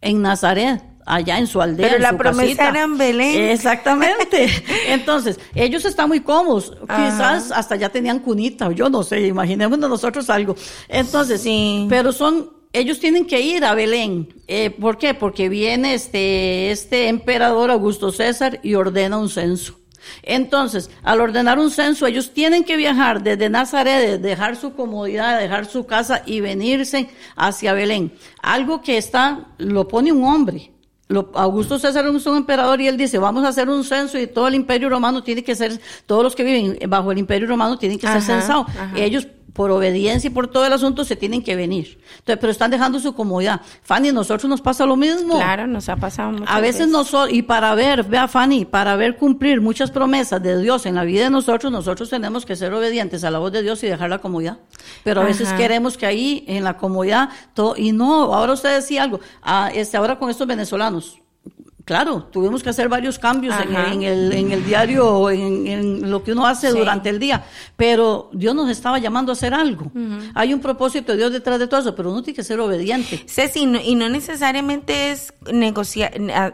en 0.00 0.22
Nazaret 0.22 0.82
allá 1.06 1.38
en 1.38 1.46
su 1.46 1.60
aldea. 1.60 1.86
Pero 1.86 1.96
en 1.96 2.02
la 2.02 2.10
su 2.10 2.16
promesa 2.16 2.42
casita. 2.46 2.68
era 2.68 2.82
en 2.84 2.96
Belén. 2.96 3.50
Exactamente. 3.50 4.48
Entonces, 4.88 5.38
ellos 5.54 5.84
están 5.84 6.08
muy 6.08 6.20
cómodos. 6.20 6.72
Quizás 6.82 7.50
hasta 7.52 7.76
ya 7.76 7.90
tenían 7.90 8.20
cunita, 8.20 8.70
yo 8.72 8.88
no 8.88 9.02
sé, 9.02 9.26
imaginémonos 9.26 9.90
nosotros 9.90 10.30
algo. 10.30 10.56
Entonces, 10.88 11.42
Sí. 11.42 11.86
pero 11.90 12.12
son, 12.12 12.50
ellos 12.74 13.00
tienen 13.00 13.24
que 13.26 13.40
ir 13.40 13.64
a 13.64 13.74
Belén. 13.74 14.28
Eh, 14.48 14.68
¿Por 14.70 14.98
qué? 14.98 15.14
Porque 15.14 15.48
viene 15.48 15.94
este, 15.94 16.70
este 16.70 17.08
emperador 17.08 17.70
Augusto 17.70 18.12
César 18.12 18.60
y 18.62 18.74
ordena 18.74 19.16
un 19.16 19.28
censo. 19.30 19.78
Entonces, 20.22 20.90
al 21.02 21.20
ordenar 21.22 21.58
un 21.58 21.70
censo, 21.70 22.06
ellos 22.06 22.32
tienen 22.34 22.62
que 22.64 22.76
viajar 22.76 23.22
desde 23.22 23.48
Nazaret, 23.48 24.02
de 24.02 24.18
dejar 24.18 24.56
su 24.56 24.74
comodidad, 24.74 25.40
dejar 25.40 25.64
su 25.64 25.86
casa 25.86 26.22
y 26.26 26.40
venirse 26.40 27.08
hacia 27.36 27.72
Belén. 27.72 28.12
Algo 28.42 28.82
que 28.82 28.98
está, 28.98 29.46
lo 29.58 29.88
pone 29.88 30.12
un 30.12 30.24
hombre. 30.24 30.72
Lo- 31.08 31.30
Augusto 31.34 31.78
César 31.78 32.04
es 32.06 32.26
un 32.26 32.36
emperador 32.36 32.80
y 32.80 32.88
él 32.88 32.96
dice, 32.96 33.18
vamos 33.18 33.44
a 33.44 33.48
hacer 33.48 33.68
un 33.68 33.84
censo 33.84 34.18
y 34.18 34.26
todo 34.26 34.48
el 34.48 34.54
imperio 34.54 34.88
romano 34.90 35.22
tiene 35.22 35.42
que 35.44 35.54
ser, 35.54 35.78
todos 36.06 36.22
los 36.22 36.34
que 36.34 36.44
viven 36.44 36.78
bajo 36.90 37.12
el 37.12 37.18
imperio 37.18 37.46
romano 37.48 37.78
tienen 37.78 37.98
que 37.98 38.06
Ajá, 38.06 38.20
ser 38.20 38.36
censados. 38.40 38.66
Ellos, 38.96 39.26
por 39.54 39.70
obediencia 39.70 40.28
y 40.28 40.30
por 40.30 40.48
todo 40.48 40.66
el 40.66 40.72
asunto, 40.72 41.04
se 41.04 41.16
tienen 41.16 41.42
que 41.42 41.56
venir. 41.56 41.98
Entonces, 42.18 42.38
pero 42.40 42.50
están 42.50 42.70
dejando 42.70 42.98
su 42.98 43.14
comodidad. 43.14 43.60
Fanny, 43.82 44.12
nosotros 44.12 44.50
nos 44.50 44.60
pasa 44.60 44.84
lo 44.84 44.96
mismo. 44.96 45.36
Claro, 45.36 45.66
nos 45.66 45.88
ha 45.88 45.96
pasado 45.96 46.32
muchas 46.32 46.54
A 46.54 46.60
veces 46.60 46.88
nosotros, 46.88 47.32
y 47.32 47.42
para 47.42 47.74
ver, 47.74 48.04
vea 48.04 48.28
Fanny, 48.28 48.64
para 48.64 48.96
ver 48.96 49.16
cumplir 49.16 49.60
muchas 49.60 49.90
promesas 49.90 50.42
de 50.42 50.60
Dios 50.60 50.86
en 50.86 50.96
la 50.96 51.04
vida 51.04 51.24
de 51.24 51.30
nosotros, 51.30 51.72
nosotros 51.72 52.10
tenemos 52.10 52.44
que 52.44 52.56
ser 52.56 52.74
obedientes 52.74 53.22
a 53.24 53.30
la 53.30 53.38
voz 53.38 53.52
de 53.52 53.62
Dios 53.62 53.82
y 53.84 53.86
dejar 53.86 54.10
la 54.10 54.18
comodidad. 54.18 54.58
Pero 55.04 55.20
a 55.20 55.24
veces 55.24 55.48
Ajá. 55.48 55.56
queremos 55.56 55.96
que 55.96 56.06
ahí, 56.06 56.44
en 56.48 56.64
la 56.64 56.76
comodidad, 56.76 57.28
todo, 57.54 57.74
y 57.76 57.92
no, 57.92 58.34
ahora 58.34 58.54
usted 58.54 58.74
decía 58.74 59.04
algo, 59.04 59.20
ah, 59.42 59.70
este, 59.72 59.96
ahora 59.96 60.18
con 60.18 60.30
estos 60.30 60.46
venezolanos. 60.48 61.20
Claro, 61.84 62.22
tuvimos 62.32 62.62
que 62.62 62.70
hacer 62.70 62.88
varios 62.88 63.18
cambios 63.18 63.54
en, 63.60 63.76
en 63.76 64.02
el, 64.04 64.32
en 64.32 64.52
el 64.52 64.64
diario, 64.64 65.28
en, 65.28 65.66
en 65.66 66.10
lo 66.10 66.24
que 66.24 66.32
uno 66.32 66.46
hace 66.46 66.72
Sí. 66.72 66.78
durante 66.78 67.10
el 67.10 67.18
día, 67.18 67.44
pero 67.76 68.30
Dios 68.32 68.54
nos 68.54 68.70
estaba 68.70 68.98
llamando 68.98 69.32
a 69.32 69.34
hacer 69.34 69.52
algo. 69.52 69.92
Hay 70.34 70.54
un 70.54 70.60
propósito 70.60 71.12
de 71.12 71.18
Dios 71.18 71.32
detrás 71.32 71.58
de 71.58 71.66
todo 71.66 71.80
eso, 71.80 71.94
pero 71.94 72.10
uno 72.10 72.22
tiene 72.22 72.36
que 72.36 72.42
ser 72.42 72.58
obediente. 72.60 73.22
Ceci, 73.28 73.66
no- 73.66 73.80
y 73.82 73.96
no 73.96 74.08
necesariamente 74.08 75.10
es 75.10 75.34
negociar, 75.52 76.12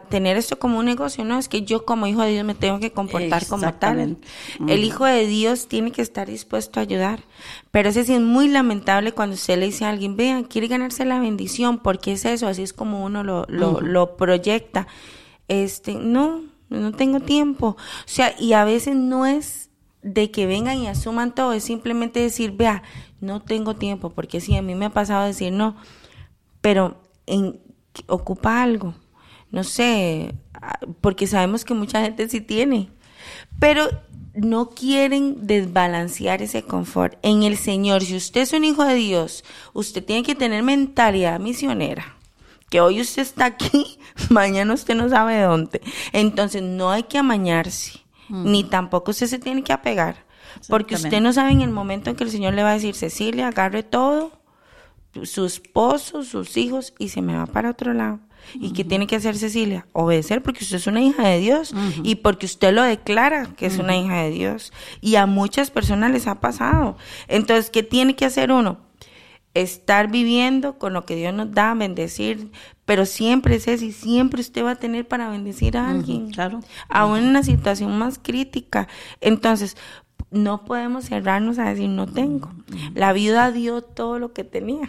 tener 0.09 0.37
esto 0.37 0.59
como 0.59 0.78
un 0.81 0.87
negocio, 0.87 1.24
no, 1.24 1.39
es 1.39 1.49
que 1.49 1.62
yo 1.62 1.85
como 1.85 2.09
hijo 2.09 2.22
de 2.22 2.33
Dios 2.33 2.45
me 2.45 2.57
tengo 2.57 2.81
que 2.81 2.91
comportar 2.91 3.47
como 3.47 3.72
tal. 3.74 4.16
El 4.66 4.83
hijo 4.85 5.05
de 5.05 5.26
Dios 5.26 5.68
tiene 5.68 5.93
que 5.93 6.03
estar 6.03 6.28
dispuesto 6.28 6.81
a 6.81 6.83
ayudar. 6.83 7.20
Pero 7.70 7.91
ese 7.91 8.05
sí 8.05 8.14
es 8.14 8.20
muy 8.20 8.49
lamentable 8.49 9.12
cuando 9.12 9.35
usted 9.35 9.57
le 9.59 9.66
dice 9.66 9.85
a 9.85 9.91
alguien, 9.91 10.16
vean, 10.16 10.43
quiere 10.43 10.66
ganarse 10.66 11.05
la 11.05 11.20
bendición, 11.20 11.78
porque 11.78 12.12
es 12.14 12.24
eso, 12.24 12.49
así 12.49 12.62
es 12.62 12.72
como 12.72 13.05
uno 13.05 13.22
lo, 13.22 13.47
lo, 13.49 13.81
lo 13.81 14.16
proyecta. 14.16 14.89
Este, 15.51 15.94
no, 15.94 16.44
no 16.68 16.92
tengo 16.92 17.18
tiempo. 17.18 17.76
O 17.76 17.76
sea, 18.07 18.36
y 18.38 18.53
a 18.53 18.64
veces 18.64 18.94
no 18.94 19.26
es 19.26 19.68
de 20.01 20.30
que 20.30 20.46
vengan 20.46 20.78
y 20.78 20.86
asuman 20.86 21.34
todo, 21.34 21.53
es 21.53 21.64
simplemente 21.64 22.20
decir, 22.20 22.53
vea, 22.53 22.84
no 23.20 23.42
tengo 23.42 23.74
tiempo, 23.74 24.11
porque 24.11 24.40
sí, 24.40 24.57
a 24.57 24.62
mí 24.62 24.76
me 24.76 24.86
ha 24.86 24.90
pasado 24.90 25.26
decir 25.26 25.53
no, 25.53 25.76
pero 26.61 27.03
en, 27.26 27.61
ocupa 28.07 28.62
algo, 28.62 28.94
no 29.51 29.64
sé, 29.64 30.36
ah, 30.55 30.78
porque 31.01 31.26
sabemos 31.26 31.64
que 31.64 31.74
mucha 31.74 32.01
gente 32.01 32.28
sí 32.28 32.40
tiene, 32.40 32.88
pero 33.59 33.88
no 34.32 34.70
quieren 34.70 35.48
desbalancear 35.48 36.42
ese 36.42 36.62
confort. 36.62 37.18
En 37.22 37.42
el 37.42 37.57
Señor, 37.57 38.03
si 38.03 38.16
usted 38.16 38.42
es 38.42 38.53
un 38.53 38.64
hijo 38.64 38.84
de 38.84 38.94
Dios, 38.94 39.44
usted 39.74 40.05
tiene 40.05 40.22
que 40.22 40.36
tener 40.36 40.62
mentalidad 40.62 41.40
misionera. 41.40 42.20
Que 42.71 42.81
hoy 42.81 43.01
usted 43.01 43.23
está 43.23 43.45
aquí, 43.45 43.99
mañana 44.31 44.73
usted 44.73 44.95
no 44.95 45.09
sabe 45.09 45.43
dónde. 45.43 45.83
Entonces 46.12 46.62
no 46.62 46.91
hay 46.91 47.03
que 47.03 47.18
amañarse, 47.18 48.01
ni 48.29 48.64
tampoco 48.64 49.11
usted 49.11 49.27
se 49.27 49.39
tiene 49.39 49.62
que 49.62 49.75
apegar. 49.75 50.25
Porque 50.68 50.95
usted 50.95 51.21
no 51.21 51.33
sabe 51.33 51.53
en 51.53 51.61
el 51.61 51.71
momento 51.71 52.11
en 52.11 52.16
que 52.16 52.25
el 52.25 52.31
Señor 52.31 52.55
le 52.55 52.62
va 52.62 52.71
a 52.71 52.75
decir, 52.75 52.95
Cecilia, 52.95 53.49
agarre 53.49 53.83
todo, 53.83 54.33
su 55.25 55.45
esposo, 55.45 56.23
sus 56.23 56.57
hijos, 56.57 56.95
y 56.99 57.09
se 57.11 57.23
me 57.23 57.37
va 57.37 57.47
para 57.47 57.71
otro 57.71 57.93
lado. 57.93 58.21
¿Y 58.55 58.73
qué 58.73 58.85
tiene 58.85 59.07
que 59.07 59.16
hacer 59.16 59.37
Cecilia? 59.37 59.87
Obedecer 59.93 60.43
porque 60.43 60.64
usted 60.64 60.77
es 60.77 60.87
una 60.87 61.03
hija 61.03 61.27
de 61.29 61.39
Dios 61.39 61.75
y 62.03 62.16
porque 62.16 62.47
usted 62.47 62.73
lo 62.73 62.83
declara 62.83 63.55
que 63.57 63.66
es 63.66 63.79
una 63.79 63.97
hija 63.97 64.23
de 64.23 64.31
Dios. 64.31 64.73
Y 65.01 65.16
a 65.16 65.27
muchas 65.27 65.71
personas 65.71 66.11
les 66.11 66.27
ha 66.27 66.41
pasado. 66.41 66.97
Entonces, 67.29 67.71
¿qué 67.71 67.83
tiene 67.83 68.16
que 68.16 68.25
hacer 68.25 68.51
uno? 68.51 68.79
Estar 69.55 70.11
viviendo 70.11 70.78
con 70.78 70.92
lo 70.92 71.05
que 71.05 71.16
Dios 71.16 71.34
nos 71.34 71.53
da, 71.53 71.74
bendecir, 71.74 72.51
pero 72.84 73.07
siempre, 73.07 73.59
Ceci, 73.61 73.92
siempre 73.92 74.40
usted 74.40 74.64
va 74.64 74.72
a 74.72 74.76
tener 74.76 75.07
para 75.07 75.28
bendecir 75.28 75.76
a 75.76 75.90
alguien. 75.90 76.30
claro. 76.30 76.61
Aún 76.88 77.18
en 77.18 77.26
una 77.26 77.42
situación 77.42 77.98
más 77.98 78.18
crítica. 78.18 78.88
Entonces, 79.20 79.76
no 80.30 80.64
podemos 80.64 81.07
cerrarnos 81.07 81.59
a 81.59 81.68
decir 81.68 81.88
no 81.88 82.07
tengo. 82.07 82.53
La 82.94 83.12
viuda 83.12 83.51
dio 83.51 83.82
todo 83.82 84.18
lo 84.18 84.32
que 84.32 84.44
tenía. 84.44 84.88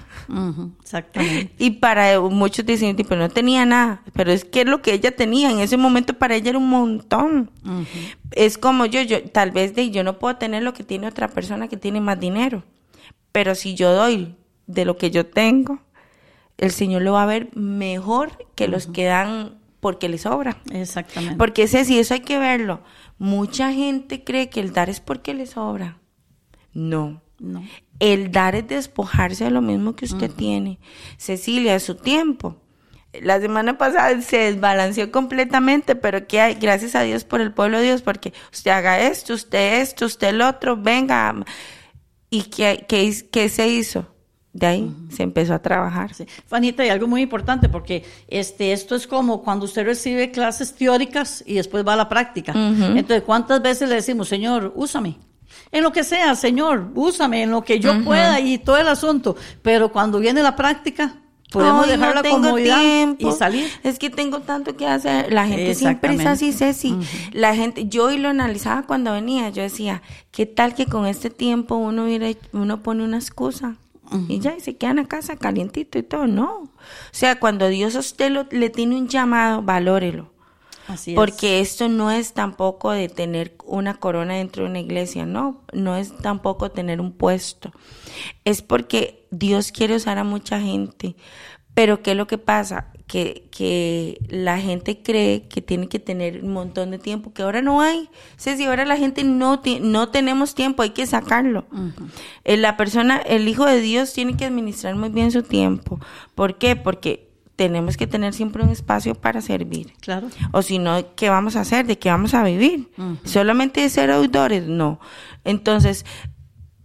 Exactamente. 0.81 1.53
Y 1.57 1.71
para 1.71 2.19
muchos 2.19 2.65
dicen, 2.65 2.95
tipo, 2.95 3.15
no 3.15 3.29
tenía 3.29 3.65
nada, 3.65 4.03
pero 4.13 4.31
es 4.31 4.45
que 4.45 4.61
es 4.61 4.67
lo 4.67 4.81
que 4.81 4.93
ella 4.93 5.15
tenía. 5.15 5.51
En 5.51 5.59
ese 5.59 5.77
momento 5.77 6.13
para 6.13 6.35
ella 6.35 6.49
era 6.49 6.59
un 6.59 6.69
montón. 6.69 7.49
Es 8.31 8.57
como 8.57 8.85
yo, 8.85 9.01
yo, 9.01 9.23
tal 9.29 9.51
vez 9.51 9.75
de 9.75 9.89
yo 9.89 10.03
no 10.03 10.19
puedo 10.19 10.35
tener 10.37 10.63
lo 10.63 10.73
que 10.73 10.83
tiene 10.83 11.07
otra 11.07 11.27
persona 11.27 11.67
que 11.67 11.77
tiene 11.77 12.01
más 12.01 12.19
dinero. 12.19 12.63
Pero 13.31 13.55
si 13.55 13.75
yo 13.75 13.93
doy 13.93 14.35
de 14.67 14.85
lo 14.85 14.97
que 14.97 15.11
yo 15.11 15.25
tengo, 15.25 15.79
el 16.57 16.71
Señor 16.71 17.01
lo 17.01 17.13
va 17.13 17.23
a 17.23 17.27
ver 17.27 17.49
mejor 17.55 18.45
que 18.55 18.67
los 18.67 18.87
que 18.87 19.05
dan 19.05 19.61
porque 19.81 20.07
les 20.07 20.21
sobra. 20.21 20.57
Exactamente. 20.71 21.35
Porque 21.35 21.63
ese 21.63 21.83
sí, 21.83 21.99
eso 21.99 22.13
hay 22.13 22.21
que 22.21 22.37
verlo. 22.37 22.81
Mucha 23.17 23.73
gente 23.73 24.23
cree 24.23 24.49
que 24.49 24.61
el 24.61 24.71
dar 24.71 24.89
es 24.89 24.99
porque 24.99 25.33
le 25.33 25.47
sobra. 25.47 25.97
No. 26.73 27.21
no. 27.39 27.63
El 27.99 28.31
dar 28.31 28.55
es 28.55 28.67
despojarse 28.67 29.45
de 29.45 29.51
lo 29.51 29.61
mismo 29.61 29.95
que 29.95 30.05
usted 30.05 30.31
tiene. 30.31 30.79
Cecilia, 31.17 31.79
su 31.79 31.95
tiempo. 31.95 32.61
La 33.19 33.41
semana 33.41 33.77
pasada 33.77 34.21
se 34.21 34.37
desbalanceó 34.37 35.11
completamente, 35.11 35.95
pero 35.95 36.27
que 36.27 36.39
hay, 36.39 36.53
gracias 36.55 36.95
a 36.95 37.01
Dios 37.01 37.25
por 37.25 37.41
el 37.41 37.53
pueblo 37.53 37.79
de 37.79 37.85
Dios, 37.85 38.01
porque 38.01 38.33
usted 38.53 38.71
haga 38.71 39.01
esto, 39.01 39.33
usted 39.33 39.81
esto, 39.81 40.05
usted 40.05 40.29
el 40.29 40.41
otro, 40.41 40.77
venga. 40.77 41.35
¿Y 42.29 42.43
qué, 42.43 42.85
qué, 42.87 43.13
qué 43.29 43.49
se 43.49 43.67
hizo? 43.67 44.10
De 44.53 44.67
ahí 44.67 44.91
se 45.09 45.23
empezó 45.23 45.53
a 45.53 45.59
trabajar. 45.59 46.13
Sí. 46.13 46.25
Fanita, 46.47 46.85
y 46.85 46.89
algo 46.89 47.07
muy 47.07 47.21
importante, 47.21 47.69
porque 47.69 48.03
este, 48.27 48.73
esto 48.73 48.95
es 48.95 49.07
como 49.07 49.43
cuando 49.43 49.65
usted 49.65 49.85
recibe 49.85 50.31
clases 50.31 50.73
teóricas 50.73 51.43
y 51.45 51.55
después 51.55 51.87
va 51.87 51.93
a 51.93 51.97
la 51.97 52.09
práctica. 52.09 52.53
Entonces, 52.53 53.23
¿cuántas 53.23 53.61
veces 53.61 53.87
le 53.87 53.95
decimos, 53.95 54.27
Señor, 54.27 54.73
úsame? 54.75 55.17
En 55.71 55.83
lo 55.83 55.91
que 55.91 56.03
sea, 56.03 56.35
Señor, 56.35 56.91
úsame, 56.95 57.43
en 57.43 57.51
lo 57.51 57.63
que 57.63 57.79
yo 57.79 58.03
pueda 58.03 58.39
y 58.39 58.57
todo 58.57 58.77
el 58.77 58.87
asunto. 58.87 59.35
Pero 59.61 59.91
cuando 59.91 60.19
viene 60.19 60.43
la 60.43 60.55
práctica, 60.55 61.15
podemos 61.49 61.85
Ay, 61.85 61.91
dejar 61.91 62.15
no 62.15 62.21
la 62.21 62.29
comodidad 62.29 62.79
tiempo. 62.79 63.29
y 63.29 63.31
salir. 63.33 63.69
Es 63.83 63.99
que 63.99 64.09
tengo 64.09 64.39
tanto 64.41 64.75
que 64.75 64.85
hacer. 64.87 65.31
La 65.31 65.47
gente 65.47 65.73
siempre 65.75 66.15
es 66.15 66.25
así, 66.25 66.51
Ceci. 66.51 66.97
La 67.31 67.55
gente, 67.55 67.87
yo 67.87 68.11
y 68.11 68.17
lo 68.17 68.29
analizaba 68.29 68.83
cuando 68.83 69.13
venía, 69.13 69.49
yo 69.49 69.61
decía, 69.61 70.01
¿qué 70.31 70.45
tal 70.45 70.75
que 70.75 70.87
con 70.87 71.05
este 71.05 71.29
tiempo 71.29 71.75
uno 71.75 72.05
uno 72.51 72.83
pone 72.83 73.03
una 73.03 73.17
excusa? 73.17 73.75
Y 74.27 74.39
ya, 74.39 74.55
y 74.57 74.59
se 74.59 74.75
queda 74.75 74.91
en 74.91 74.97
la 74.97 75.05
casa 75.05 75.37
calientito 75.37 75.97
y 75.97 76.03
todo. 76.03 76.27
No. 76.27 76.63
O 76.63 76.69
sea, 77.11 77.39
cuando 77.39 77.67
Dios 77.69 77.95
a 77.95 77.99
usted 77.99 78.29
lo- 78.31 78.47
le 78.51 78.69
tiene 78.69 78.97
un 78.97 79.07
llamado, 79.07 79.61
valórelo. 79.61 80.31
Así 80.87 81.11
es. 81.11 81.15
Porque 81.15 81.61
esto 81.61 81.87
no 81.87 82.11
es 82.11 82.33
tampoco 82.33 82.91
de 82.91 83.07
tener 83.07 83.55
una 83.65 83.93
corona 83.95 84.33
dentro 84.33 84.63
de 84.63 84.69
una 84.69 84.79
iglesia, 84.79 85.25
no, 85.25 85.61
no 85.71 85.95
es 85.95 86.17
tampoco 86.17 86.71
tener 86.71 86.99
un 86.99 87.13
puesto. 87.13 87.71
Es 88.43 88.61
porque 88.61 89.25
Dios 89.31 89.71
quiere 89.71 89.95
usar 89.95 90.17
a 90.17 90.23
mucha 90.25 90.59
gente. 90.59 91.15
Pero 91.73 92.01
¿qué 92.03 92.11
es 92.11 92.17
lo 92.17 92.27
que 92.27 92.37
pasa? 92.37 92.90
Que, 93.11 93.49
que 93.51 94.21
la 94.29 94.57
gente 94.57 95.01
cree 95.03 95.41
que 95.49 95.61
tiene 95.61 95.89
que 95.89 95.99
tener 95.99 96.45
un 96.45 96.53
montón 96.53 96.91
de 96.91 96.97
tiempo, 96.97 97.33
que 97.33 97.41
ahora 97.41 97.61
no 97.61 97.81
hay. 97.81 98.07
si 98.37 98.63
ahora 98.63 98.85
la 98.85 98.95
gente 98.95 99.25
no, 99.25 99.61
no 99.81 100.07
tenemos 100.07 100.55
tiempo, 100.55 100.81
hay 100.81 100.91
que 100.91 101.05
sacarlo. 101.05 101.65
Eh, 102.45 102.55
La 102.55 102.77
persona, 102.77 103.17
el 103.17 103.49
Hijo 103.49 103.65
de 103.65 103.81
Dios 103.81 104.13
tiene 104.13 104.37
que 104.37 104.45
administrar 104.45 104.95
muy 104.95 105.09
bien 105.09 105.29
su 105.29 105.43
tiempo. 105.43 105.99
¿Por 106.35 106.57
qué? 106.57 106.77
Porque 106.77 107.29
tenemos 107.57 107.97
que 107.97 108.07
tener 108.07 108.33
siempre 108.33 108.63
un 108.63 108.69
espacio 108.69 109.13
para 109.13 109.41
servir. 109.41 109.91
Claro. 109.99 110.29
O 110.53 110.61
si 110.61 110.79
no, 110.79 111.13
¿qué 111.15 111.29
vamos 111.29 111.57
a 111.57 111.61
hacer? 111.61 111.85
¿De 111.85 111.99
qué 111.99 112.09
vamos 112.09 112.33
a 112.33 112.45
vivir? 112.45 112.91
¿Solamente 113.25 113.81
de 113.81 113.89
ser 113.89 114.09
oidores? 114.11 114.67
No. 114.67 115.01
Entonces, 115.43 116.05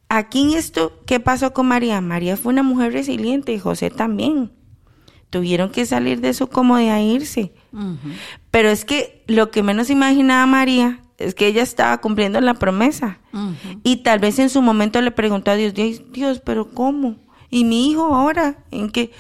aquí 0.08 0.42
en 0.42 0.54
esto, 0.58 1.00
¿qué 1.06 1.20
pasó 1.20 1.52
con 1.52 1.66
María? 1.66 2.00
María 2.00 2.36
fue 2.36 2.52
una 2.52 2.64
mujer 2.64 2.92
resiliente 2.92 3.52
y 3.52 3.60
José 3.60 3.90
también. 3.90 4.55
Tuvieron 5.30 5.70
que 5.70 5.86
salir 5.86 6.20
de 6.20 6.32
su 6.34 6.46
comodidad 6.48 6.98
e 6.98 7.04
irse. 7.04 7.52
Pero 8.50 8.70
es 8.70 8.84
que 8.84 9.22
lo 9.26 9.50
que 9.50 9.62
menos 9.62 9.90
imaginaba 9.90 10.46
María 10.46 11.00
es 11.18 11.34
que 11.34 11.46
ella 11.46 11.62
estaba 11.62 11.98
cumpliendo 12.00 12.40
la 12.40 12.54
promesa. 12.54 13.18
Y 13.82 13.96
tal 13.96 14.18
vez 14.18 14.38
en 14.38 14.48
su 14.50 14.62
momento 14.62 15.00
le 15.00 15.10
preguntó 15.10 15.50
a 15.50 15.56
Dios, 15.56 15.74
Dios, 16.12 16.40
pero 16.44 16.70
¿cómo? 16.72 17.16
¿Y 17.50 17.64
mi 17.64 17.90
hijo 17.90 18.14
ahora? 18.14 18.58
¿En 18.70 18.90
qué? 18.90 19.10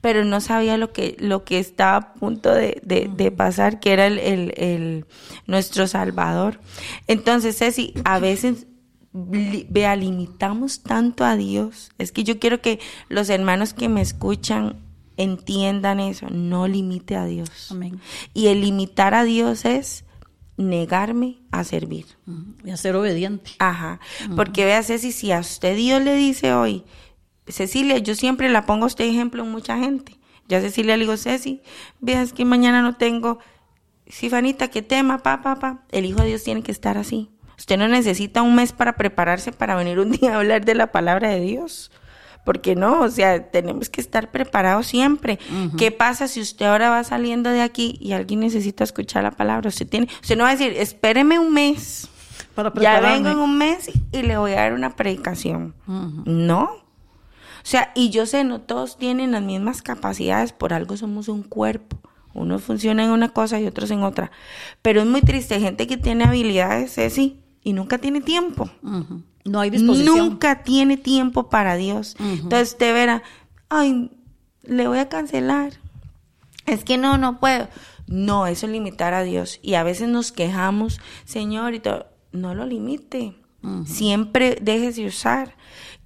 Pero 0.00 0.24
no 0.24 0.40
sabía 0.40 0.76
lo 0.76 0.92
que, 0.92 1.16
lo 1.18 1.44
que 1.44 1.58
estaba 1.58 1.96
a 1.96 2.14
punto 2.14 2.52
de, 2.54 2.80
de- 2.84 3.10
de 3.14 3.30
pasar, 3.30 3.80
que 3.80 3.92
era 3.92 4.06
el, 4.06 4.18
el- 4.18 4.54
el- 4.56 5.06
nuestro 5.46 5.86
Salvador. 5.86 6.60
Entonces, 7.06 7.56
Ceci, 7.58 7.92
a 8.04 8.18
veces, 8.18 8.66
vea, 9.12 9.96
limitamos 9.96 10.82
tanto 10.82 11.24
a 11.24 11.36
Dios. 11.36 11.90
Es 11.98 12.12
que 12.12 12.24
yo 12.24 12.38
quiero 12.38 12.60
que 12.60 12.78
los 13.08 13.30
hermanos 13.30 13.72
que 13.72 13.88
me 13.88 14.00
escuchan 14.02 14.76
entiendan 15.16 16.00
eso. 16.00 16.28
No 16.30 16.68
limite 16.68 17.16
a 17.16 17.24
Dios. 17.24 17.70
Amén. 17.70 18.00
Y 18.34 18.48
el 18.48 18.60
limitar 18.60 19.14
a 19.14 19.24
Dios 19.24 19.64
es 19.64 20.04
negarme 20.56 21.38
a 21.50 21.64
servir. 21.64 22.06
Y 22.64 22.70
a 22.70 22.76
ser 22.76 22.96
obediente. 22.96 23.52
Ajá. 23.58 24.00
Porque 24.34 24.64
vea, 24.64 24.82
Ceci, 24.82 25.12
si 25.12 25.32
a 25.32 25.40
usted 25.40 25.76
Dios 25.76 26.02
le 26.02 26.14
dice 26.16 26.54
hoy, 26.54 26.84
Cecilia, 27.46 27.98
yo 27.98 28.14
siempre 28.14 28.48
la 28.48 28.66
pongo 28.66 28.84
a 28.84 28.88
usted 28.88 29.04
ejemplo 29.04 29.44
en 29.44 29.50
mucha 29.50 29.78
gente. 29.78 30.18
Yo 30.48 30.58
a 30.58 30.60
Cecilia 30.60 30.96
le 30.96 31.04
digo, 31.04 31.16
Ceci, 31.16 31.62
vea, 32.00 32.22
es 32.22 32.32
que 32.32 32.44
mañana 32.44 32.82
no 32.82 32.96
tengo. 32.96 33.38
Sifanita, 34.08 34.68
¿qué 34.68 34.82
tema? 34.82 35.18
Pa, 35.18 35.42
pa, 35.42 35.58
pa. 35.58 35.84
El 35.90 36.04
Hijo 36.04 36.20
de 36.20 36.28
Dios 36.28 36.44
tiene 36.44 36.62
que 36.62 36.72
estar 36.72 36.96
así. 36.96 37.30
Usted 37.58 37.78
no 37.78 37.88
necesita 37.88 38.42
un 38.42 38.54
mes 38.54 38.72
para 38.72 38.96
prepararse 38.96 39.50
para 39.50 39.76
venir 39.76 39.98
un 39.98 40.12
día 40.12 40.34
a 40.34 40.38
hablar 40.38 40.64
de 40.64 40.74
la 40.74 40.92
palabra 40.92 41.30
de 41.30 41.40
Dios. 41.40 41.90
Porque 42.46 42.76
no, 42.76 43.00
o 43.00 43.10
sea, 43.10 43.50
tenemos 43.50 43.90
que 43.90 44.00
estar 44.00 44.30
preparados 44.30 44.86
siempre. 44.86 45.40
¿Qué 45.76 45.90
pasa 45.90 46.28
si 46.28 46.40
usted 46.40 46.66
ahora 46.66 46.88
va 46.90 47.02
saliendo 47.02 47.50
de 47.50 47.60
aquí 47.60 47.98
y 48.00 48.12
alguien 48.12 48.38
necesita 48.38 48.84
escuchar 48.84 49.24
la 49.24 49.32
palabra? 49.32 49.68
Usted 49.68 49.88
tiene, 49.88 50.08
usted 50.22 50.36
no 50.36 50.44
va 50.44 50.50
a 50.50 50.56
decir, 50.56 50.72
espéreme 50.78 51.40
un 51.40 51.52
mes. 51.52 52.08
Para 52.54 52.72
Ya 52.80 53.00
vengo 53.00 53.28
en 53.30 53.38
un 53.38 53.58
mes 53.58 53.90
y 54.12 54.22
le 54.22 54.38
voy 54.38 54.52
a 54.52 54.60
dar 54.60 54.74
una 54.74 54.94
predicación. 54.94 55.74
No. 56.24 56.62
O 56.62 57.68
sea, 57.68 57.90
y 57.96 58.10
yo 58.10 58.26
sé, 58.26 58.44
no 58.44 58.60
todos 58.60 58.96
tienen 58.96 59.32
las 59.32 59.42
mismas 59.42 59.82
capacidades, 59.82 60.52
por 60.52 60.72
algo 60.72 60.96
somos 60.96 61.28
un 61.28 61.42
cuerpo. 61.42 61.98
Unos 62.32 62.62
funcionan 62.62 63.06
en 63.06 63.10
una 63.10 63.30
cosa 63.30 63.58
y 63.58 63.66
otros 63.66 63.90
en 63.90 64.04
otra. 64.04 64.30
Pero 64.82 65.00
es 65.00 65.06
muy 65.08 65.20
triste, 65.20 65.58
gente 65.58 65.88
que 65.88 65.96
tiene 65.96 66.22
habilidades, 66.22 66.94
Ceci, 66.94 67.40
y 67.64 67.72
nunca 67.72 67.98
tiene 67.98 68.20
tiempo. 68.20 68.70
No 69.46 69.60
hay 69.60 69.70
disposición. 69.70 70.18
Nunca 70.18 70.62
tiene 70.62 70.96
tiempo 70.96 71.48
para 71.48 71.76
Dios. 71.76 72.16
Entonces 72.18 72.72
usted 72.72 72.92
verá, 72.92 73.22
ay, 73.68 74.10
le 74.62 74.88
voy 74.88 74.98
a 74.98 75.08
cancelar. 75.08 75.74
Es 76.66 76.84
que 76.84 76.98
no, 76.98 77.16
no 77.16 77.38
puedo. 77.38 77.68
No, 78.08 78.46
eso 78.46 78.66
es 78.66 78.72
limitar 78.72 79.14
a 79.14 79.22
Dios. 79.22 79.60
Y 79.62 79.74
a 79.74 79.82
veces 79.82 80.08
nos 80.08 80.32
quejamos, 80.32 81.00
Señor, 81.24 81.74
y 81.74 81.80
todo. 81.80 82.06
No 82.32 82.54
lo 82.54 82.66
limite. 82.66 83.34
Siempre 83.84 84.58
déjese 84.60 85.06
usar. 85.06 85.56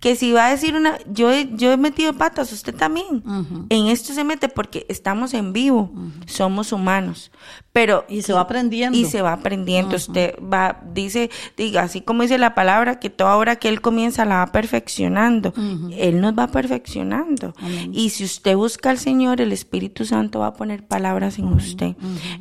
Que 0.01 0.17
si 0.17 0.33
va 0.33 0.47
a 0.47 0.51
decir 0.51 0.75
una, 0.77 0.97
yo 1.13 1.31
he, 1.31 1.51
yo 1.57 1.71
he 1.73 1.77
metido 1.77 2.15
patas, 2.15 2.53
usted 2.53 2.75
también. 2.75 3.23
En 3.69 3.87
esto 3.89 4.15
se 4.15 4.25
mete 4.25 4.49
porque 4.49 4.87
estamos 4.89 5.35
en 5.35 5.53
vivo, 5.53 5.93
somos 6.27 6.73
humanos. 6.73 7.31
Pero 7.73 8.05
Y 8.09 8.23
se 8.23 8.33
va 8.33 8.41
aprendiendo. 8.41 8.97
y 8.99 9.05
se 9.05 9.21
va 9.23 9.33
aprendiendo. 9.35 9.97
Usted 9.97 10.35
va, 10.43 10.81
dice, 10.95 11.31
diga, 11.57 11.83
así 11.83 12.01
como 12.01 12.23
dice 12.23 12.39
la 12.39 12.55
palabra, 12.55 12.99
que 12.99 13.11
toda 13.11 13.37
obra 13.37 13.57
que 13.57 13.69
Él 13.69 13.81
comienza 13.83 14.25
la 14.25 14.39
va 14.39 14.47
perfeccionando. 14.53 15.53
Él 15.97 16.21
nos 16.23 16.33
va 16.33 16.47
perfeccionando. 16.49 17.55
Y 17.93 18.09
si 18.11 18.25
usted 18.25 18.57
busca 18.57 18.89
al 18.91 18.99
Señor, 18.99 19.41
el 19.43 19.53
Espíritu 19.53 20.07
Santo 20.07 20.41
va 20.41 20.47
a 20.49 20.55
poner 20.55 20.83
palabras 20.83 21.39
en 21.39 21.45
usted. 21.47 21.95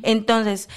Entonces, 0.04 0.70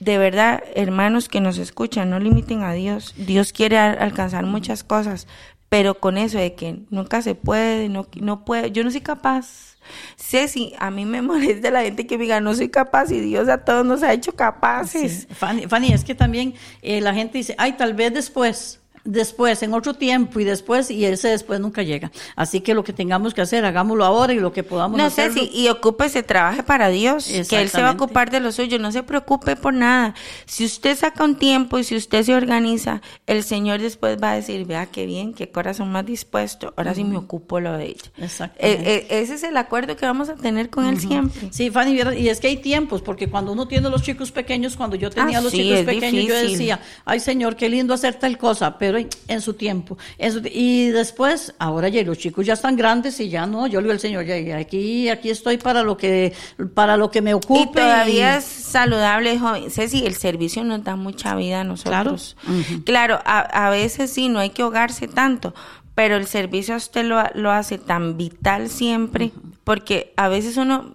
de 0.00 0.18
verdad, 0.18 0.62
hermanos 0.74 1.28
que 1.28 1.40
nos 1.40 1.58
escuchan, 1.58 2.10
no 2.10 2.18
limiten 2.18 2.62
a 2.62 2.72
Dios. 2.72 3.14
Dios 3.16 3.52
quiere 3.52 3.78
al- 3.78 3.98
alcanzar 4.02 4.44
muchas 4.44 4.84
cosas, 4.84 5.26
pero 5.74 5.98
con 5.98 6.18
eso 6.18 6.38
de 6.38 6.54
que 6.54 6.84
nunca 6.90 7.20
se 7.20 7.34
puede, 7.34 7.88
no, 7.88 8.06
no 8.20 8.44
puede, 8.44 8.70
yo 8.70 8.84
no 8.84 8.92
soy 8.92 9.00
capaz. 9.00 9.76
Ceci, 10.16 10.72
a 10.78 10.92
mí 10.92 11.04
me 11.04 11.20
molesta 11.30 11.68
la 11.72 11.82
gente 11.82 12.06
que 12.06 12.16
me 12.16 12.22
diga, 12.22 12.40
no 12.40 12.54
soy 12.54 12.68
capaz 12.68 13.10
y 13.10 13.18
Dios 13.18 13.48
a 13.48 13.64
todos 13.64 13.84
nos 13.84 14.04
ha 14.04 14.12
hecho 14.12 14.36
capaces. 14.36 15.26
Fanny, 15.32 15.66
Fanny, 15.66 15.92
es 15.92 16.04
que 16.04 16.14
también 16.14 16.54
eh, 16.80 17.00
la 17.00 17.12
gente 17.12 17.38
dice, 17.38 17.56
ay, 17.58 17.72
tal 17.72 17.92
vez 17.92 18.14
después, 18.14 18.83
después, 19.04 19.62
en 19.62 19.74
otro 19.74 19.94
tiempo 19.94 20.40
y 20.40 20.44
después, 20.44 20.90
y 20.90 21.04
ese 21.04 21.28
después 21.28 21.60
nunca 21.60 21.82
llega. 21.82 22.10
Así 22.36 22.60
que 22.60 22.74
lo 22.74 22.84
que 22.84 22.92
tengamos 22.92 23.34
que 23.34 23.42
hacer, 23.42 23.64
hagámoslo 23.64 24.04
ahora 24.04 24.32
y 24.32 24.40
lo 24.40 24.52
que 24.52 24.62
podamos 24.62 24.98
No 24.98 25.10
sé 25.10 25.30
si, 25.30 25.50
y 25.52 25.68
ocúpese, 25.68 26.22
trabaje 26.22 26.62
para 26.62 26.88
Dios, 26.88 27.26
que 27.48 27.60
Él 27.60 27.68
se 27.68 27.82
va 27.82 27.90
a 27.90 27.92
ocupar 27.92 28.30
de 28.30 28.40
lo 28.40 28.50
suyo, 28.52 28.78
no 28.78 28.92
se 28.92 29.02
preocupe 29.02 29.56
por 29.56 29.74
nada. 29.74 30.14
Si 30.46 30.64
usted 30.64 30.96
saca 30.96 31.24
un 31.24 31.36
tiempo 31.36 31.78
y 31.78 31.84
si 31.84 31.96
usted 31.96 32.22
se 32.22 32.34
organiza, 32.34 33.02
el 33.26 33.42
Señor 33.42 33.80
después 33.80 34.16
va 34.22 34.32
a 34.32 34.34
decir, 34.36 34.64
vea 34.66 34.86
qué 34.86 35.06
bien, 35.06 35.34
qué 35.34 35.50
corazón 35.50 35.92
más 35.92 36.06
dispuesto, 36.06 36.72
ahora 36.76 36.94
sí 36.94 37.04
me 37.04 37.16
ocupo 37.16 37.60
lo 37.60 37.76
de 37.76 37.86
ella. 37.86 38.10
Exactamente. 38.18 38.90
Eh, 38.90 39.06
eh, 39.10 39.20
ese 39.22 39.34
es 39.34 39.42
el 39.42 39.56
acuerdo 39.56 39.96
que 39.96 40.06
vamos 40.06 40.28
a 40.28 40.34
tener 40.34 40.70
con 40.70 40.86
Él 40.86 40.98
siempre. 40.98 41.48
Sí, 41.50 41.70
Fanny, 41.70 42.00
y 42.16 42.28
es 42.28 42.40
que 42.40 42.48
hay 42.48 42.56
tiempos, 42.56 43.02
porque 43.02 43.28
cuando 43.28 43.52
uno 43.52 43.68
tiene 43.68 43.90
los 43.90 44.02
chicos 44.02 44.32
pequeños, 44.32 44.76
cuando 44.76 44.96
yo 44.96 45.10
tenía 45.10 45.38
Ah, 45.38 45.40
los 45.40 45.52
sí, 45.52 45.58
chicos 45.58 45.80
pequeños, 45.80 46.26
yo 46.26 46.34
decía, 46.34 46.80
ay 47.04 47.20
Señor, 47.20 47.56
qué 47.56 47.68
lindo 47.68 47.92
hacer 47.94 48.14
tal 48.14 48.38
cosa, 48.38 48.78
pero 48.78 48.93
en, 48.98 49.08
en 49.28 49.40
su 49.40 49.54
tiempo. 49.54 49.96
en 50.18 50.32
su- 50.32 50.42
y 50.44 50.88
después, 50.90 51.54
ahora 51.58 51.88
ya 51.88 52.02
los 52.02 52.18
chicos 52.18 52.44
ya 52.46 52.52
están 52.54 52.76
grandes 52.76 53.18
y 53.20 53.28
ya 53.28 53.46
no, 53.46 53.66
yo 53.66 53.80
le 53.80 53.84
digo 53.84 53.92
al 53.92 54.00
Señor, 54.00 54.24
ya, 54.24 54.56
aquí, 54.58 55.08
aquí 55.08 55.30
estoy 55.30 55.58
para 55.58 55.82
lo 55.82 55.96
que, 55.96 56.32
para 56.74 56.96
lo 56.96 57.10
que 57.10 57.22
me 57.22 57.34
ocupe. 57.34 57.62
Y 57.62 57.72
todavía 57.72 58.36
es 58.36 58.44
saludable, 58.44 59.38
joven. 59.38 59.70
Ceci, 59.70 60.04
el 60.06 60.14
servicio 60.14 60.64
nos 60.64 60.82
da 60.84 60.96
mucha 60.96 61.34
vida 61.36 61.60
a 61.60 61.64
nosotros. 61.64 62.36
Claro, 62.84 63.20
a, 63.24 63.40
a 63.66 63.70
veces 63.70 64.10
sí, 64.10 64.28
no 64.28 64.38
hay 64.38 64.50
que 64.50 64.62
ahogarse 64.62 65.08
tanto, 65.08 65.54
pero 65.94 66.16
el 66.16 66.26
servicio 66.26 66.74
a 66.74 66.76
usted 66.78 67.04
lo, 67.04 67.22
lo 67.34 67.50
hace 67.52 67.78
tan 67.78 68.16
vital 68.16 68.68
siempre, 68.68 69.30
porque 69.62 70.12
a 70.16 70.28
veces 70.28 70.56
uno, 70.56 70.94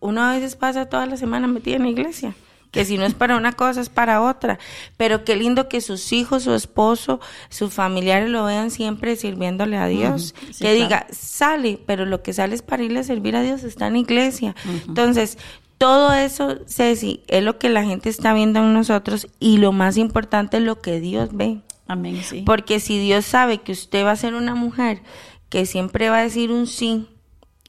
uno 0.00 0.22
a 0.22 0.32
veces 0.34 0.56
pasa 0.56 0.86
toda 0.86 1.06
la 1.06 1.16
semana 1.16 1.46
metido 1.46 1.76
en 1.76 1.82
la 1.84 1.88
iglesia. 1.90 2.34
Que 2.70 2.84
si 2.84 2.98
no 2.98 3.04
es 3.04 3.14
para 3.14 3.36
una 3.36 3.52
cosa, 3.52 3.80
es 3.80 3.88
para 3.88 4.22
otra. 4.22 4.58
Pero 4.96 5.24
qué 5.24 5.36
lindo 5.36 5.68
que 5.68 5.80
sus 5.80 6.12
hijos, 6.12 6.44
su 6.44 6.54
esposo, 6.54 7.20
sus 7.48 7.74
familiares 7.74 8.28
lo 8.28 8.44
vean 8.44 8.70
siempre 8.70 9.16
sirviéndole 9.16 9.76
a 9.76 9.86
Dios. 9.86 10.34
Sí, 10.52 10.64
que 10.64 10.74
diga, 10.74 11.06
sale, 11.10 11.80
pero 11.84 12.06
lo 12.06 12.22
que 12.22 12.32
sale 12.32 12.54
es 12.54 12.62
para 12.62 12.82
irle 12.82 13.00
a 13.00 13.04
servir 13.04 13.34
a 13.34 13.42
Dios, 13.42 13.64
está 13.64 13.88
en 13.88 13.96
iglesia. 13.96 14.54
Entonces, 14.86 15.36
todo 15.78 16.12
eso, 16.12 16.58
Ceci, 16.66 17.22
es 17.26 17.42
lo 17.42 17.58
que 17.58 17.70
la 17.70 17.84
gente 17.84 18.10
está 18.10 18.34
viendo 18.34 18.60
en 18.60 18.74
nosotros 18.74 19.28
y 19.40 19.56
lo 19.56 19.72
más 19.72 19.96
importante 19.96 20.58
es 20.58 20.62
lo 20.62 20.80
que 20.80 21.00
Dios 21.00 21.30
ve. 21.32 21.62
Amén, 21.86 22.20
sí. 22.22 22.42
Porque 22.44 22.80
si 22.80 22.98
Dios 22.98 23.24
sabe 23.24 23.62
que 23.62 23.72
usted 23.72 24.04
va 24.04 24.10
a 24.10 24.16
ser 24.16 24.34
una 24.34 24.54
mujer 24.54 25.02
que 25.48 25.66
siempre 25.66 26.10
va 26.10 26.18
a 26.18 26.22
decir 26.22 26.50
un 26.52 26.66
sí, 26.66 27.08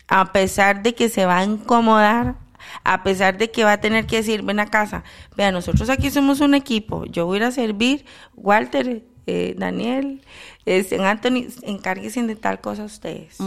a 0.10 0.34
pesar 0.34 0.84
de 0.84 0.94
que 0.94 1.08
se 1.08 1.26
va 1.26 1.38
a 1.38 1.46
incomodar, 1.46 2.36
a 2.84 3.04
pesar 3.04 3.38
de 3.38 3.52
que 3.52 3.64
va 3.64 3.74
a 3.74 3.82
tener 3.82 4.06
que 4.08 4.18
decir, 4.18 4.44
ven 4.44 4.60
a 4.60 4.68
casa, 4.68 5.04
vea, 5.36 5.52
nosotros 5.52 5.90
aquí 5.90 6.10
somos 6.10 6.42
un 6.42 6.54
equipo, 6.54 7.06
yo 7.06 7.26
voy 7.26 7.36
a 7.36 7.38
ir 7.38 7.44
a 7.46 7.52
servir, 7.52 8.06
Walter, 8.36 9.04
eh, 9.28 9.56
Daniel, 9.58 10.22
este, 10.66 11.04
Anthony, 11.04 11.48
encárguense 11.64 12.22
de 12.24 12.36
tal 12.36 12.62
cosa 12.62 12.84
ustedes. 12.84 13.38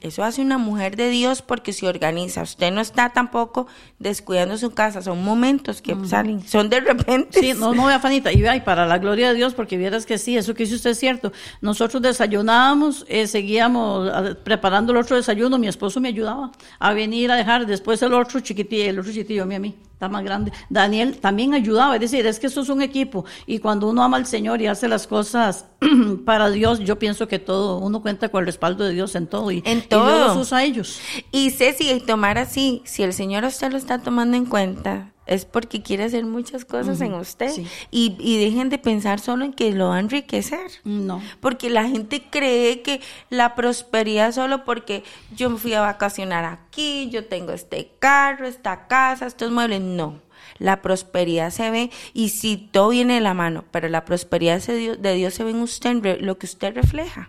Eso 0.00 0.24
hace 0.24 0.42
una 0.42 0.58
mujer 0.58 0.96
de 0.96 1.08
Dios 1.10 1.42
porque 1.42 1.72
se 1.72 1.86
organiza. 1.86 2.42
Usted 2.42 2.72
no 2.72 2.80
está 2.80 3.10
tampoco 3.10 3.66
descuidando 3.98 4.56
su 4.56 4.70
casa. 4.70 5.02
Son 5.02 5.22
momentos 5.22 5.82
que 5.82 5.96
salen, 6.06 6.46
son 6.46 6.70
de 6.70 6.80
repente. 6.80 7.40
Sí, 7.40 7.52
no, 7.54 7.74
no, 7.74 7.86
vea, 7.86 7.98
Fanita, 7.98 8.32
y 8.32 8.40
vea, 8.40 8.56
y 8.56 8.60
para 8.60 8.86
la 8.86 8.98
gloria 8.98 9.28
de 9.28 9.34
Dios, 9.34 9.54
porque 9.54 9.76
vieras 9.76 10.06
que 10.06 10.18
sí, 10.18 10.36
eso 10.36 10.54
que 10.54 10.64
dice 10.64 10.76
usted 10.76 10.90
es 10.90 10.98
cierto. 10.98 11.32
Nosotros 11.60 12.02
desayunábamos, 12.02 13.04
eh, 13.08 13.26
seguíamos 13.26 14.36
preparando 14.44 14.92
el 14.92 14.98
otro 14.98 15.16
desayuno, 15.16 15.58
mi 15.58 15.68
esposo 15.68 16.00
me 16.00 16.08
ayudaba 16.08 16.52
a 16.78 16.92
venir 16.92 17.30
a 17.30 17.36
dejar 17.36 17.66
después 17.66 18.02
el 18.02 18.14
otro 18.14 18.40
chiquitillo, 18.40 18.90
el 18.90 18.98
otro 18.98 19.12
chiquitillo 19.12 19.42
a 19.42 19.46
mí 19.46 19.54
a 19.54 19.60
mí 19.60 19.76
está 20.02 20.08
más 20.08 20.24
grande. 20.24 20.52
Daniel 20.68 21.18
también 21.18 21.54
ayudaba, 21.54 21.94
es 21.94 22.00
decir, 22.00 22.26
es 22.26 22.40
que 22.40 22.48
esto 22.48 22.62
es 22.62 22.68
un 22.68 22.82
equipo 22.82 23.24
y 23.46 23.60
cuando 23.60 23.88
uno 23.88 24.02
ama 24.02 24.16
al 24.16 24.26
Señor 24.26 24.60
y 24.60 24.66
hace 24.66 24.88
las 24.88 25.06
cosas 25.06 25.66
para 26.24 26.50
Dios, 26.50 26.80
yo 26.80 26.98
pienso 26.98 27.28
que 27.28 27.38
todo, 27.38 27.78
uno 27.78 28.02
cuenta 28.02 28.28
con 28.28 28.40
el 28.40 28.46
respaldo 28.46 28.82
de 28.82 28.94
Dios 28.94 29.14
en 29.14 29.28
todo 29.28 29.52
y, 29.52 29.62
en 29.64 29.86
todo. 29.88 30.06
Dios 30.06 30.28
los 30.28 30.46
usa 30.48 30.58
a 30.58 30.64
ellos. 30.64 31.00
Y 31.30 31.50
Ceci, 31.50 32.00
tomar 32.00 32.36
así, 32.36 32.82
si 32.84 33.04
el 33.04 33.12
Señor 33.12 33.44
usted 33.44 33.70
lo 33.70 33.78
está 33.78 34.00
tomando 34.00 34.36
en 34.36 34.46
cuenta, 34.46 35.11
es 35.26 35.44
porque 35.44 35.82
quiere 35.82 36.04
hacer 36.04 36.24
muchas 36.24 36.64
cosas 36.64 37.00
en 37.00 37.14
usted. 37.14 37.52
Y, 37.90 38.16
y, 38.18 38.44
dejen 38.44 38.68
de 38.68 38.78
pensar 38.78 39.20
solo 39.20 39.44
en 39.44 39.52
que 39.52 39.72
lo 39.72 39.88
va 39.88 39.96
a 39.96 40.00
enriquecer. 40.00 40.70
No. 40.84 41.22
Porque 41.40 41.70
la 41.70 41.88
gente 41.88 42.24
cree 42.30 42.82
que 42.82 43.00
la 43.30 43.54
prosperidad 43.54 44.32
solo 44.32 44.64
porque 44.64 45.04
yo 45.36 45.56
fui 45.56 45.74
a 45.74 45.80
vacacionar 45.80 46.44
aquí, 46.44 47.08
yo 47.10 47.26
tengo 47.26 47.52
este 47.52 47.90
carro, 47.98 48.46
esta 48.46 48.86
casa, 48.88 49.26
estos 49.26 49.50
muebles. 49.50 49.80
No 49.80 50.20
la 50.62 50.80
prosperidad 50.80 51.50
se 51.50 51.70
ve 51.70 51.90
y 52.14 52.28
si 52.28 52.56
todo 52.56 52.90
viene 52.90 53.14
de 53.14 53.20
la 53.20 53.34
mano, 53.34 53.64
pero 53.70 53.88
la 53.88 54.04
prosperidad 54.04 54.62
de 54.62 55.14
Dios, 55.14 55.34
se 55.34 55.44
ve 55.44 55.50
en 55.50 55.60
usted, 55.60 56.20
lo 56.20 56.38
que 56.38 56.46
usted 56.46 56.74
refleja. 56.74 57.28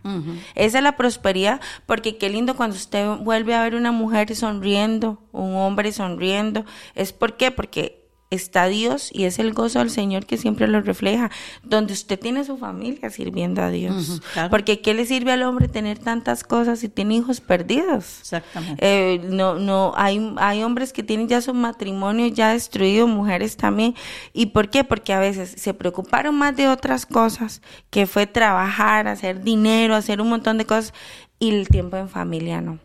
Esa 0.56 0.78
es 0.78 0.84
la 0.84 0.96
prosperidad, 0.96 1.60
porque 1.86 2.18
qué 2.18 2.30
lindo 2.30 2.56
cuando 2.56 2.76
usted 2.76 3.08
vuelve 3.18 3.56
a 3.56 3.64
ver 3.64 3.76
una 3.76 3.92
mujer 3.92 4.36
sonriendo, 4.36 5.20
un 5.32 5.56
hombre 5.56 5.92
sonriendo. 5.92 6.66
¿Es 6.94 7.12
por 7.12 7.36
qué? 7.36 7.50
Porque 7.50 8.03
está 8.34 8.68
Dios 8.68 9.10
y 9.14 9.26
es 9.26 9.40
el 9.40 9.54
gozo 9.54 9.80
del 9.80 9.90
Señor 9.90 10.26
que 10.26 10.38
siempre 10.38 10.68
lo 10.68 10.82
refleja, 10.82 11.32
donde 11.64 11.94
usted 11.94 12.20
tiene 12.20 12.44
su 12.44 12.58
familia 12.58 13.10
sirviendo 13.10 13.62
a 13.62 13.70
Dios. 13.70 14.22
Porque 14.50 14.82
¿qué 14.82 14.94
le 14.94 15.06
sirve 15.06 15.32
al 15.32 15.44
hombre 15.44 15.68
tener 15.68 16.00
tantas 16.00 16.44
cosas 16.44 16.80
si 16.80 16.90
tiene 16.90 17.16
hijos 17.16 17.42
perdidos? 17.42 18.20
Exactamente. 18.22 18.86
Eh, 18.86 19.22
no, 19.24 19.56
no, 19.56 19.94
hay, 19.96 20.34
hay 20.38 20.64
hombres 20.64 20.94
que 20.94 21.04
tienen 21.04 21.28
ya 21.28 21.42
su 21.42 21.54
matrimonio 21.54 22.28
ya 22.28 22.54
destruido, 22.54 23.08
mujeres 23.08 23.58
también. 23.58 23.96
¿Y 24.34 24.48
por 24.48 24.70
qué? 24.70 24.84
Porque 24.84 25.14
a 25.14 25.20
veces 25.20 25.54
se 25.58 25.74
preocuparon 25.74 26.36
más 26.36 26.56
de 26.56 26.68
otras 26.68 27.06
cosas, 27.06 27.62
que 27.90 28.08
fue 28.08 28.28
trabajar, 28.28 29.08
hacer 29.08 29.42
dinero, 29.44 29.96
hacer 29.96 30.22
un 30.22 30.30
montón 30.30 30.58
de 30.58 30.66
cosas, 30.66 30.94
y 31.40 31.50
el 31.50 31.68
tiempo 31.68 31.98
en 31.98 32.10
familia 32.10 32.62
no. 32.62 32.80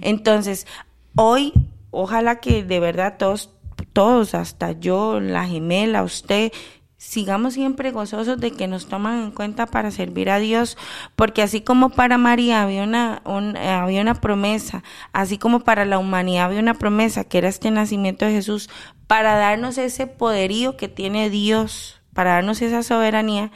Entonces, 0.00 0.66
hoy, 1.16 1.52
ojalá 1.90 2.40
que 2.40 2.62
de 2.62 2.78
verdad 2.78 3.16
todos 3.18 3.50
todos, 3.92 4.34
hasta 4.34 4.72
yo, 4.72 5.20
la 5.20 5.46
gemela, 5.46 6.02
usted, 6.02 6.52
sigamos 6.98 7.54
siempre 7.54 7.92
gozosos 7.92 8.40
de 8.40 8.50
que 8.50 8.66
nos 8.66 8.86
toman 8.88 9.22
en 9.22 9.30
cuenta 9.30 9.66
para 9.66 9.90
servir 9.90 10.30
a 10.30 10.38
Dios, 10.38 10.76
porque 11.14 11.42
así 11.42 11.60
como 11.60 11.90
para 11.90 12.18
María 12.18 12.62
había 12.62 12.82
una, 12.82 13.22
había 13.24 14.02
una 14.02 14.20
promesa, 14.20 14.82
así 15.12 15.38
como 15.38 15.60
para 15.60 15.84
la 15.84 15.98
humanidad 15.98 16.46
había 16.46 16.60
una 16.60 16.74
promesa, 16.74 17.24
que 17.24 17.38
era 17.38 17.48
este 17.48 17.70
nacimiento 17.70 18.24
de 18.24 18.32
Jesús, 18.32 18.70
para 19.06 19.36
darnos 19.36 19.78
ese 19.78 20.06
poderío 20.06 20.76
que 20.76 20.88
tiene 20.88 21.30
Dios, 21.30 22.00
para 22.12 22.32
darnos 22.32 22.62
esa 22.62 22.82
soberanía, 22.82 23.52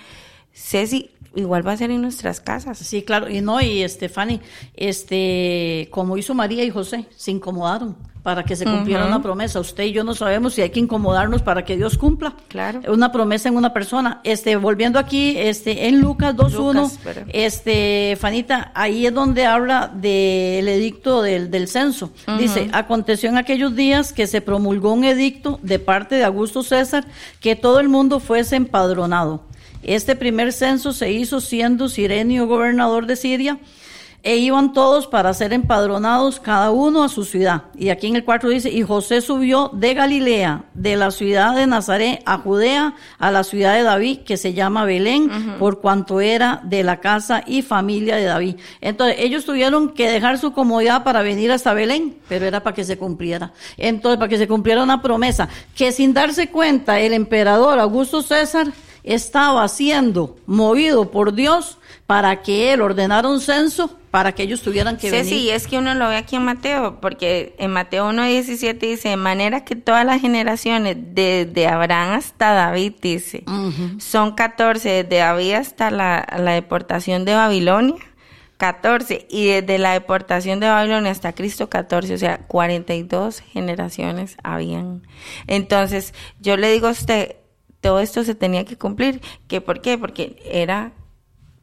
Ceci, 0.53 1.11
igual 1.35 1.67
va 1.67 1.73
a 1.73 1.77
ser 1.77 1.91
en 1.91 2.03
nuestras 2.03 2.41
casas. 2.41 2.79
Sí, 2.79 3.03
claro, 3.03 3.31
y 3.31 3.41
no, 3.41 3.61
y 3.61 3.83
Estefani, 3.83 4.41
este, 4.75 5.89
como 5.91 6.17
hizo 6.17 6.35
María 6.35 6.65
y 6.65 6.71
José, 6.71 7.07
se 7.17 7.31
incomodaron 7.31 7.97
para 8.23 8.45
que 8.45 8.57
se 8.57 8.65
cumpliera 8.65 9.07
una 9.07 9.23
promesa. 9.23 9.61
Usted 9.61 9.85
y 9.85 9.93
yo 9.93 10.05
no 10.05 10.15
sabemos 10.15 10.55
si 10.55 10.63
hay 10.63 10.71
que 10.71 10.81
incomodarnos 10.81 11.43
para 11.43 11.65
que 11.65 11.77
Dios 11.77 11.97
cumpla. 11.97 12.35
Claro. 12.49 12.81
Una 12.89 13.13
promesa 13.13 13.49
en 13.49 13.57
una 13.57 13.73
persona. 13.73 14.21
Este, 14.25 14.57
volviendo 14.57 14.99
aquí, 14.99 15.35
este, 15.37 15.89
en 15.89 16.01
Lucas 16.01 16.37
2.1, 16.37 17.27
este, 17.33 18.17
Fanita, 18.21 18.73
ahí 18.75 19.07
es 19.07 19.15
donde 19.15 19.47
habla 19.47 19.91
del 19.93 20.69
edicto 20.69 21.23
del, 21.23 21.51
del 21.51 21.69
censo. 21.69 22.11
Dice, 22.39 22.69
aconteció 22.73 23.29
en 23.29 23.39
aquellos 23.39 23.75
días 23.75 24.13
que 24.13 24.27
se 24.27 24.41
promulgó 24.41 24.93
un 24.93 25.05
edicto 25.05 25.59
de 25.63 25.79
parte 25.79 26.17
de 26.17 26.25
Augusto 26.25 26.63
César 26.63 27.07
que 27.41 27.57
todo 27.57 27.81
el 27.81 27.89
mundo 27.89 28.21
fuese 28.21 28.57
empadronado. 28.57 29.43
Este 29.83 30.15
primer 30.15 30.53
censo 30.53 30.93
se 30.93 31.11
hizo 31.11 31.41
siendo 31.41 31.89
Sirenio 31.89 32.47
gobernador 32.47 33.07
de 33.07 33.17
Siria 33.17 33.59
e 34.23 34.37
iban 34.37 34.73
todos 34.73 35.07
para 35.07 35.33
ser 35.35 35.53
empadronados 35.53 36.41
cada 36.41 36.71
uno 36.71 37.03
a 37.03 37.09
su 37.09 37.25
ciudad. 37.25 37.65
Y 37.75 37.89
aquí 37.89 38.07
en 38.07 38.17
el 38.17 38.25
4 38.25 38.51
dice, 38.51 38.71
y 38.71 38.83
José 38.83 39.21
subió 39.21 39.71
de 39.73 39.95
Galilea, 39.95 40.65
de 40.75 40.97
la 40.97 41.11
ciudad 41.11 41.55
de 41.55 41.67
Nazaret 41.67 42.23
a 42.27 42.39
Judea, 42.39 42.95
a 43.19 43.31
la 43.31 43.45
ciudad 43.45 43.75
de 43.75 43.83
David, 43.83 44.21
que 44.21 44.37
se 44.37 44.53
llama 44.53 44.85
Belén, 44.85 45.31
por 45.59 45.81
cuanto 45.81 46.21
era 46.21 46.61
de 46.65 46.83
la 46.83 47.01
casa 47.01 47.43
y 47.47 47.63
familia 47.63 48.17
de 48.17 48.25
David. 48.25 48.57
Entonces 48.81 49.17
ellos 49.19 49.45
tuvieron 49.45 49.91
que 49.91 50.11
dejar 50.11 50.39
su 50.39 50.53
comodidad 50.53 51.03
para 51.05 51.23
venir 51.23 51.51
hasta 51.53 51.75
Belén, 51.75 52.17
pero 52.29 52.45
era 52.47 52.63
para 52.63 52.75
que 52.75 52.85
se 52.85 52.99
cumpliera. 52.99 53.53
Entonces, 53.77 54.19
para 54.19 54.29
que 54.29 54.39
se 54.39 54.49
cumpliera 54.49 54.83
una 54.83 55.03
promesa, 55.03 55.49
que 55.75 55.93
sin 55.93 56.13
darse 56.13 56.49
cuenta 56.49 57.01
el 57.01 57.13
emperador 57.13 57.79
Augusto 57.79 58.23
César 58.23 58.69
estaba 59.03 59.67
siendo 59.69 60.37
movido 60.47 61.11
por 61.11 61.35
Dios 61.35 61.79
para 62.11 62.43
que 62.43 62.73
él 62.73 62.81
ordenara 62.81 63.29
un 63.29 63.41
censo 63.41 63.97
para 64.11 64.33
que 64.33 64.43
ellos 64.43 64.63
tuvieran 64.63 64.97
que 64.97 65.11
sí, 65.11 65.11
venir. 65.13 65.27
Sí, 65.27 65.51
es 65.51 65.69
que 65.69 65.79
uno 65.79 65.95
lo 65.95 66.09
ve 66.09 66.17
aquí 66.17 66.35
en 66.35 66.45
Mateo, 66.45 67.01
porque 67.01 67.55
en 67.57 67.71
Mateo 67.71 68.11
1.17 68.11 68.81
dice, 68.81 69.11
de 69.11 69.17
manera 69.17 69.65
que 69.65 69.77
todas 69.77 70.05
las 70.05 70.21
generaciones, 70.21 70.97
desde 70.99 71.69
Abraham 71.69 72.15
hasta 72.15 72.53
David, 72.53 72.95
dice, 73.01 73.45
son 73.99 74.35
14, 74.35 75.05
desde 75.05 75.19
David 75.19 75.53
hasta 75.53 75.93
la, 75.93 76.27
la 76.37 76.51
deportación 76.51 77.25
de 77.25 77.35
Babilonia, 77.35 78.03
14, 78.57 79.29
y 79.31 79.47
desde 79.47 79.79
la 79.79 79.93
deportación 79.93 80.59
de 80.59 80.67
Babilonia 80.67 81.13
hasta 81.13 81.33
Cristo, 81.33 81.71
14, 81.71 82.13
o 82.13 82.19
sea, 82.19 82.39
42 82.49 83.39
generaciones 83.39 84.37
habían. 84.43 85.07
Entonces, 85.47 86.13
yo 86.41 86.57
le 86.57 86.73
digo 86.73 86.89
a 86.89 86.91
usted, 86.91 87.37
todo 87.81 88.01
esto 88.01 88.25
se 88.25 88.35
tenía 88.35 88.65
que 88.65 88.77
cumplir. 88.77 89.21
¿Qué, 89.47 89.61
¿Por 89.61 89.81
qué? 89.81 89.97
Porque 89.97 90.43
era 90.45 90.93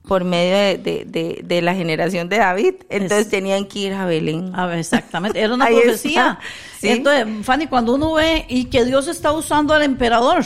por 0.08 0.24
medio 0.24 0.82
de, 0.82 1.60
la 1.62 1.76
generación 1.76 2.30
de 2.30 2.38
David. 2.38 2.76
Entonces 2.90 3.30
tenían 3.30 3.66
que 3.66 3.80
ir 3.80 3.94
a 3.94 4.06
Belén. 4.06 4.52
A 4.56 4.66
ver, 4.66 4.80
exactamente. 4.80 5.40
Era 5.40 5.54
una 5.54 5.68
profecía. 5.84 6.40
Entonces, 6.82 7.28
Fanny, 7.46 7.68
cuando 7.68 7.96
uno 7.96 8.14
ve 8.14 8.46
y 8.48 8.66
que 8.66 8.86
Dios 8.86 9.08
está 9.08 9.32
usando 9.32 9.74
al 9.74 9.84
emperador, 9.84 10.46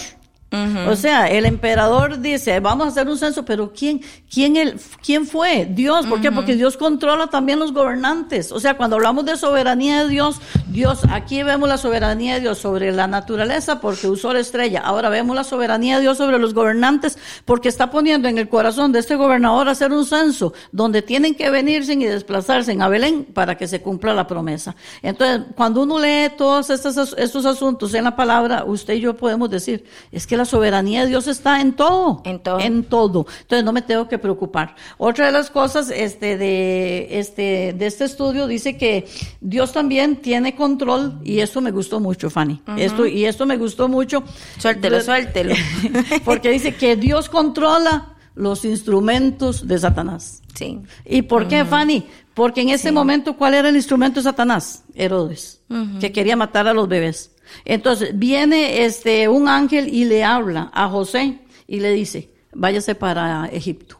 o 0.51 0.95
sea, 0.97 1.27
el 1.27 1.45
emperador 1.45 2.19
dice, 2.19 2.59
vamos 2.59 2.85
a 2.85 2.89
hacer 2.89 3.07
un 3.07 3.17
censo, 3.17 3.45
pero 3.45 3.71
¿quién, 3.71 4.01
quién, 4.29 4.57
el, 4.57 4.77
quién 5.01 5.25
fue? 5.25 5.65
Dios. 5.65 6.05
¿Por 6.07 6.19
qué? 6.19 6.29
Porque 6.29 6.55
Dios 6.55 6.75
controla 6.75 7.27
también 7.27 7.57
los 7.57 7.71
gobernantes. 7.73 8.51
O 8.51 8.59
sea, 8.59 8.75
cuando 8.75 8.97
hablamos 8.97 9.23
de 9.23 9.37
soberanía 9.37 10.03
de 10.03 10.09
Dios, 10.09 10.41
Dios, 10.67 11.03
aquí 11.09 11.41
vemos 11.43 11.69
la 11.69 11.77
soberanía 11.77 12.33
de 12.33 12.41
Dios 12.41 12.57
sobre 12.57 12.91
la 12.91 13.07
naturaleza 13.07 13.79
porque 13.79 14.09
usó 14.09 14.33
la 14.33 14.39
estrella. 14.39 14.81
Ahora 14.81 15.07
vemos 15.07 15.37
la 15.37 15.45
soberanía 15.45 15.95
de 15.95 16.01
Dios 16.01 16.17
sobre 16.17 16.37
los 16.37 16.53
gobernantes 16.53 17.17
porque 17.45 17.69
está 17.69 17.89
poniendo 17.89 18.27
en 18.27 18.37
el 18.37 18.49
corazón 18.49 18.91
de 18.91 18.99
este 18.99 19.15
gobernador 19.15 19.69
hacer 19.69 19.93
un 19.93 20.05
censo 20.05 20.53
donde 20.73 21.01
tienen 21.01 21.33
que 21.33 21.49
venirse 21.49 21.93
y 21.93 22.03
desplazarse 22.03 22.75
a 22.77 22.87
Belén 22.89 23.23
para 23.23 23.55
que 23.55 23.67
se 23.67 23.81
cumpla 23.81 24.13
la 24.13 24.27
promesa. 24.27 24.75
Entonces, 25.01 25.47
cuando 25.55 25.83
uno 25.83 25.97
lee 25.97 26.29
todos 26.37 26.69
estos, 26.69 27.15
estos 27.17 27.45
asuntos 27.45 27.93
en 27.93 28.03
la 28.03 28.15
palabra, 28.15 28.65
usted 28.65 28.95
y 28.95 28.99
yo 28.99 29.15
podemos 29.15 29.49
decir, 29.49 29.85
es 30.11 30.27
que 30.27 30.40
la 30.41 30.45
soberanía 30.45 31.03
de 31.03 31.07
Dios 31.07 31.27
está 31.27 31.61
en 31.61 31.73
todo. 31.73 32.21
En 32.25 32.39
todo. 32.39 32.59
En 32.59 32.83
todo. 32.83 33.27
Entonces 33.41 33.63
no 33.63 33.71
me 33.71 33.83
tengo 33.83 34.07
que 34.07 34.17
preocupar. 34.17 34.75
Otra 34.97 35.27
de 35.27 35.31
las 35.31 35.51
cosas 35.51 35.91
este, 35.91 36.35
de, 36.37 37.19
este, 37.19 37.73
de 37.77 37.85
este 37.85 38.05
estudio 38.05 38.47
dice 38.47 38.75
que 38.75 39.07
Dios 39.39 39.71
también 39.71 40.17
tiene 40.17 40.55
control 40.55 41.19
y 41.23 41.39
eso 41.39 41.61
me 41.61 41.71
gustó 41.71 41.99
mucho, 41.99 42.31
Fanny. 42.31 42.59
esto, 42.77 43.05
y 43.05 43.25
esto 43.25 43.45
me 43.45 43.57
gustó 43.57 43.87
mucho. 43.87 44.23
Suéltelo, 44.57 45.01
suéltelo. 45.01 45.53
porque 46.25 46.49
dice 46.49 46.73
que 46.73 46.95
Dios 46.95 47.29
controla 47.29 48.15
los 48.33 48.65
instrumentos 48.65 49.67
de 49.67 49.77
Satanás. 49.77 50.41
Sí. 50.55 50.79
¿Y 51.05 51.21
por 51.21 51.47
qué, 51.47 51.65
Fanny? 51.65 52.05
Porque 52.33 52.61
en 52.61 52.69
ese 52.69 52.91
momento, 52.91 53.37
¿cuál 53.37 53.53
era 53.53 53.69
el 53.69 53.75
instrumento 53.75 54.19
de 54.19 54.23
Satanás? 54.23 54.83
Herodes, 54.95 55.61
que 55.99 56.11
quería 56.11 56.35
matar 56.35 56.67
a 56.67 56.73
los 56.73 56.87
bebés. 56.87 57.30
Entonces 57.65 58.17
viene 58.17 58.85
este 58.85 59.27
un 59.27 59.47
ángel 59.47 59.87
y 59.93 60.05
le 60.05 60.23
habla 60.23 60.71
a 60.73 60.89
José 60.89 61.39
y 61.67 61.79
le 61.79 61.91
dice, 61.91 62.29
váyase 62.53 62.95
para 62.95 63.47
Egipto. 63.47 63.97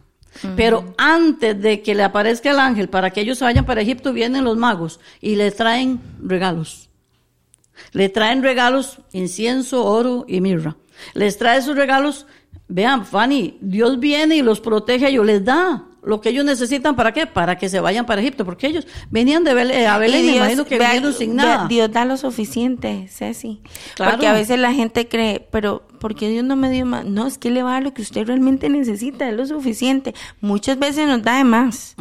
Pero 0.56 0.94
antes 0.98 1.62
de 1.62 1.82
que 1.82 1.94
le 1.94 2.04
aparezca 2.04 2.52
el 2.52 2.60
ángel 2.60 2.88
para 2.90 3.12
que 3.12 3.22
ellos 3.22 3.38
se 3.38 3.44
vayan 3.44 3.66
para 3.66 3.82
Egipto, 3.82 4.14
vienen 4.14 4.46
los 4.46 4.58
magos 4.58 5.00
y 5.20 5.36
le 5.36 5.52
traen 5.52 6.00
regalos. 6.22 6.90
Le 7.92 8.10
traen 8.10 8.42
regalos, 8.42 9.00
incienso, 9.12 9.86
oro 9.86 10.26
y 10.28 10.40
mirra. 10.40 10.78
Les 11.14 11.38
trae 11.38 11.60
esos 11.60 11.76
regalos. 11.76 12.28
Vean, 12.68 13.06
Fanny, 13.06 13.58
Dios 13.60 14.00
viene 14.00 14.38
y 14.38 14.42
los 14.42 14.62
protege, 14.62 15.10
ellos 15.10 15.26
les 15.26 15.44
da 15.44 15.91
lo 16.04 16.22
que 16.22 16.30
ellos 16.30 16.46
necesitan, 16.46 16.96
¿para 16.96 17.12
qué? 17.14 17.28
Para 17.28 17.58
que 17.58 17.70
se 17.70 17.80
vayan 17.80 18.06
para 18.06 18.22
Egipto, 18.22 18.46
porque 18.46 18.68
ellos 18.68 18.88
venían 19.10 19.44
de 19.44 19.54
Belén, 19.54 19.88
a 19.88 19.98
Belén, 19.98 20.26
me 20.26 20.36
imagino 20.38 20.66
que 20.66 20.80
vinieron 20.80 21.14
sin 21.14 21.36
nada. 21.36 21.68
Dios 21.68 21.92
da 21.92 22.06
lo 22.06 22.18
suficiente, 22.18 23.08
Ceci. 23.10 23.62
Porque 23.98 24.28
a 24.28 24.34
veces 24.34 24.60
la 24.60 24.74
gente 24.74 25.08
cree, 25.08 25.48
pero 25.52 25.84
¿por 26.00 26.16
qué 26.16 26.30
Dios 26.30 26.44
no 26.44 26.56
me 26.56 26.70
dio 26.72 26.86
más? 26.86 27.06
No, 27.06 27.28
es 27.28 27.38
que 27.38 27.52
le 27.52 27.64
va 27.64 27.72
a 27.72 27.74
dar 27.74 27.84
lo 27.84 27.94
que 27.94 28.02
usted 28.02 28.26
realmente 28.26 28.70
necesita, 28.70 29.30
es 29.30 29.36
lo 29.36 29.46
suficiente. 29.46 30.16
Muchas 30.40 30.80
veces 30.80 31.08
nos 31.08 31.22
da 31.22 31.38
de 31.38 31.44
más, 31.44 31.96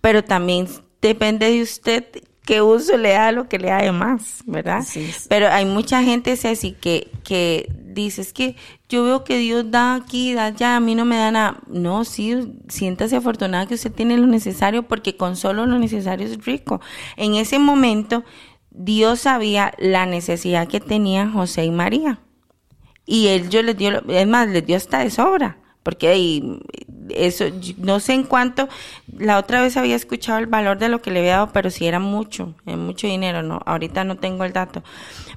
pero 0.00 0.24
también 0.24 0.66
depende 1.02 1.50
de 1.50 1.62
usted 1.62 2.04
qué 2.44 2.62
uso 2.62 2.96
le 2.96 3.12
da 3.12 3.32
lo 3.32 3.48
que 3.48 3.58
le 3.58 3.68
da 3.68 3.82
de 3.82 3.92
más, 3.92 4.42
¿verdad? 4.46 4.82
Sí, 4.86 5.10
Pero 5.28 5.48
hay 5.48 5.64
mucha 5.64 6.02
gente, 6.02 6.36
Ceci, 6.36 6.72
que, 6.72 7.10
que 7.24 7.70
dice, 7.94 8.22
es 8.22 8.32
que 8.32 8.56
yo 8.88 9.04
veo 9.04 9.24
que 9.24 9.38
Dios 9.38 9.70
da 9.70 9.94
aquí, 9.94 10.34
da 10.34 10.50
ya, 10.50 10.76
a 10.76 10.80
mí 10.80 10.94
no 10.94 11.04
me 11.04 11.16
da 11.16 11.30
nada. 11.30 11.60
No, 11.66 12.04
sí, 12.04 12.58
siéntase 12.68 13.16
afortunada 13.16 13.66
que 13.66 13.74
usted 13.74 13.92
tiene 13.92 14.18
lo 14.18 14.26
necesario 14.26 14.82
porque 14.84 15.16
con 15.16 15.36
solo 15.36 15.66
lo 15.66 15.78
necesario 15.78 16.26
es 16.26 16.44
rico. 16.44 16.80
En 17.16 17.34
ese 17.34 17.58
momento, 17.58 18.24
Dios 18.70 19.20
sabía 19.20 19.72
la 19.78 20.06
necesidad 20.06 20.68
que 20.68 20.80
tenían 20.80 21.32
José 21.32 21.64
y 21.64 21.70
María. 21.70 22.20
Y 23.06 23.28
él 23.28 23.50
yo 23.50 23.62
les 23.62 23.76
dio, 23.76 24.02
es 24.08 24.26
más, 24.26 24.48
les 24.48 24.66
dio 24.66 24.76
hasta 24.76 24.98
de 24.98 25.10
sobra 25.10 25.58
porque 25.84 26.58
eso, 27.10 27.44
no 27.76 28.00
sé 28.00 28.14
en 28.14 28.24
cuánto, 28.24 28.68
la 29.16 29.38
otra 29.38 29.60
vez 29.62 29.76
había 29.76 29.94
escuchado 29.94 30.38
el 30.40 30.46
valor 30.46 30.78
de 30.78 30.88
lo 30.88 31.00
que 31.02 31.12
le 31.12 31.20
había 31.20 31.34
dado, 31.34 31.52
pero 31.52 31.70
sí 31.70 31.86
era 31.86 32.00
mucho, 32.00 32.54
mucho 32.64 33.06
dinero, 33.06 33.42
no, 33.42 33.60
ahorita 33.64 34.02
no 34.02 34.16
tengo 34.16 34.44
el 34.44 34.54
dato, 34.54 34.82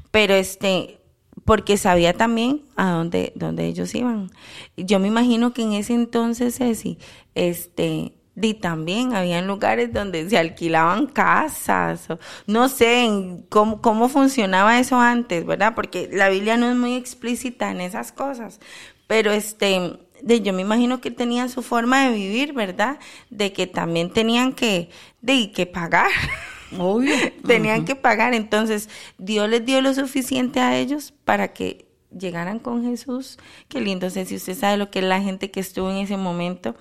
pero 0.10 0.34
este, 0.34 1.02
porque 1.48 1.78
sabía 1.78 2.12
también 2.12 2.64
a 2.76 2.92
dónde, 2.92 3.32
dónde 3.36 3.68
ellos 3.68 3.96
iban. 3.96 4.30
Yo 4.76 5.00
me 5.00 5.08
imagino 5.08 5.54
que 5.54 5.62
en 5.62 5.72
ese 5.72 5.94
entonces, 5.94 6.58
Ceci, 6.58 6.98
este, 7.36 8.12
y 8.36 8.54
también 8.56 9.16
habían 9.16 9.48
lugares 9.48 9.94
donde 9.94 10.30
se 10.30 10.38
alquilaban 10.38 11.08
casas, 11.08 12.10
no 12.48 12.68
sé 12.68 13.46
cómo, 13.48 13.82
cómo 13.82 14.10
funcionaba 14.10 14.78
eso 14.78 15.00
antes, 15.00 15.46
¿verdad? 15.46 15.74
Porque 15.74 16.10
la 16.12 16.28
Biblia 16.28 16.58
no 16.58 16.70
es 16.70 16.76
muy 16.76 16.96
explícita 16.96 17.72
en 17.72 17.80
esas 17.80 18.12
cosas, 18.12 18.60
pero 19.08 19.32
este, 19.32 20.02
de, 20.22 20.42
yo 20.42 20.52
me 20.52 20.64
imagino 20.64 21.00
que 21.00 21.12
tenían 21.12 21.48
su 21.48 21.62
forma 21.62 22.10
de 22.10 22.14
vivir, 22.14 22.52
¿verdad? 22.52 23.00
De 23.30 23.54
que 23.54 23.68
también 23.68 24.12
tenían 24.12 24.52
que, 24.52 24.90
de, 25.22 25.54
que 25.54 25.66
pagar. 25.66 26.12
Obvio. 26.78 27.16
tenían 27.46 27.86
que 27.86 27.96
pagar. 27.96 28.34
Entonces, 28.34 28.90
Dios 29.18 29.50
les 29.50 29.66
dio 29.66 29.82
lo 29.82 29.94
suficiente 29.94 30.60
a 30.60 30.78
ellos 30.78 31.14
para 31.24 31.54
que 31.54 31.88
llegaran 32.18 32.60
con 32.60 32.84
Jesús. 32.84 33.38
Qué 33.68 33.82
lindo, 33.82 34.10
sé 34.10 34.26
si 34.26 34.36
usted 34.36 34.56
sabe 34.56 34.78
lo 34.78 34.90
que 34.90 35.00
es 35.00 35.06
la 35.06 35.22
gente 35.22 35.52
que 35.52 35.60
estuvo 35.60 35.90
en 35.90 35.98
ese 35.98 36.18
momento 36.18 36.76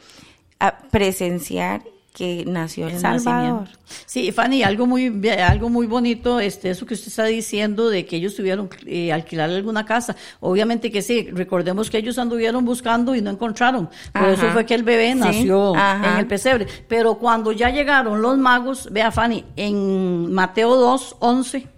a 0.59 0.79
presenciar 0.79 1.83
que 2.17 2.47
nació 2.47 2.89
el, 2.89 2.99
Salvador. 2.99 3.69
Sí, 4.07 4.33
Fanny, 4.33 4.63
algo 4.63 4.87
muy 4.87 5.13
algo 5.39 5.69
muy 5.69 5.87
bonito, 5.87 6.41
este, 6.41 6.71
eso 6.71 6.87
que 6.87 6.95
usted 6.95 7.09
está 7.09 7.25
diciendo 7.25 7.91
de 7.91 8.07
que 8.07 8.17
ellos 8.17 8.35
tuvieron 8.35 8.71
que 8.71 9.09
eh, 9.09 9.13
alquilar 9.13 9.51
alguna 9.51 9.85
casa. 9.85 10.17
Obviamente 10.41 10.91
que 10.91 11.03
sí, 11.03 11.29
recordemos 11.31 11.91
que 11.91 11.99
ellos 11.99 12.17
anduvieron 12.17 12.65
buscando 12.65 13.15
y 13.15 13.21
no 13.21 13.31
encontraron. 13.31 13.91
Por 14.15 14.31
eso 14.31 14.49
fue 14.53 14.65
que 14.65 14.75
el 14.75 14.83
bebé 14.83 15.15
nació 15.15 15.75
en 15.77 16.19
el 16.19 16.27
pesebre. 16.27 16.67
Pero 16.89 17.19
cuando 17.19 17.53
ya 17.53 17.69
llegaron 17.69 18.23
los 18.23 18.39
magos, 18.39 18.89
vea 18.91 19.13
Fanny, 19.13 19.45
en 19.55 20.33
Mateo 20.33 20.75
2, 20.75 21.17
11, 21.19 21.69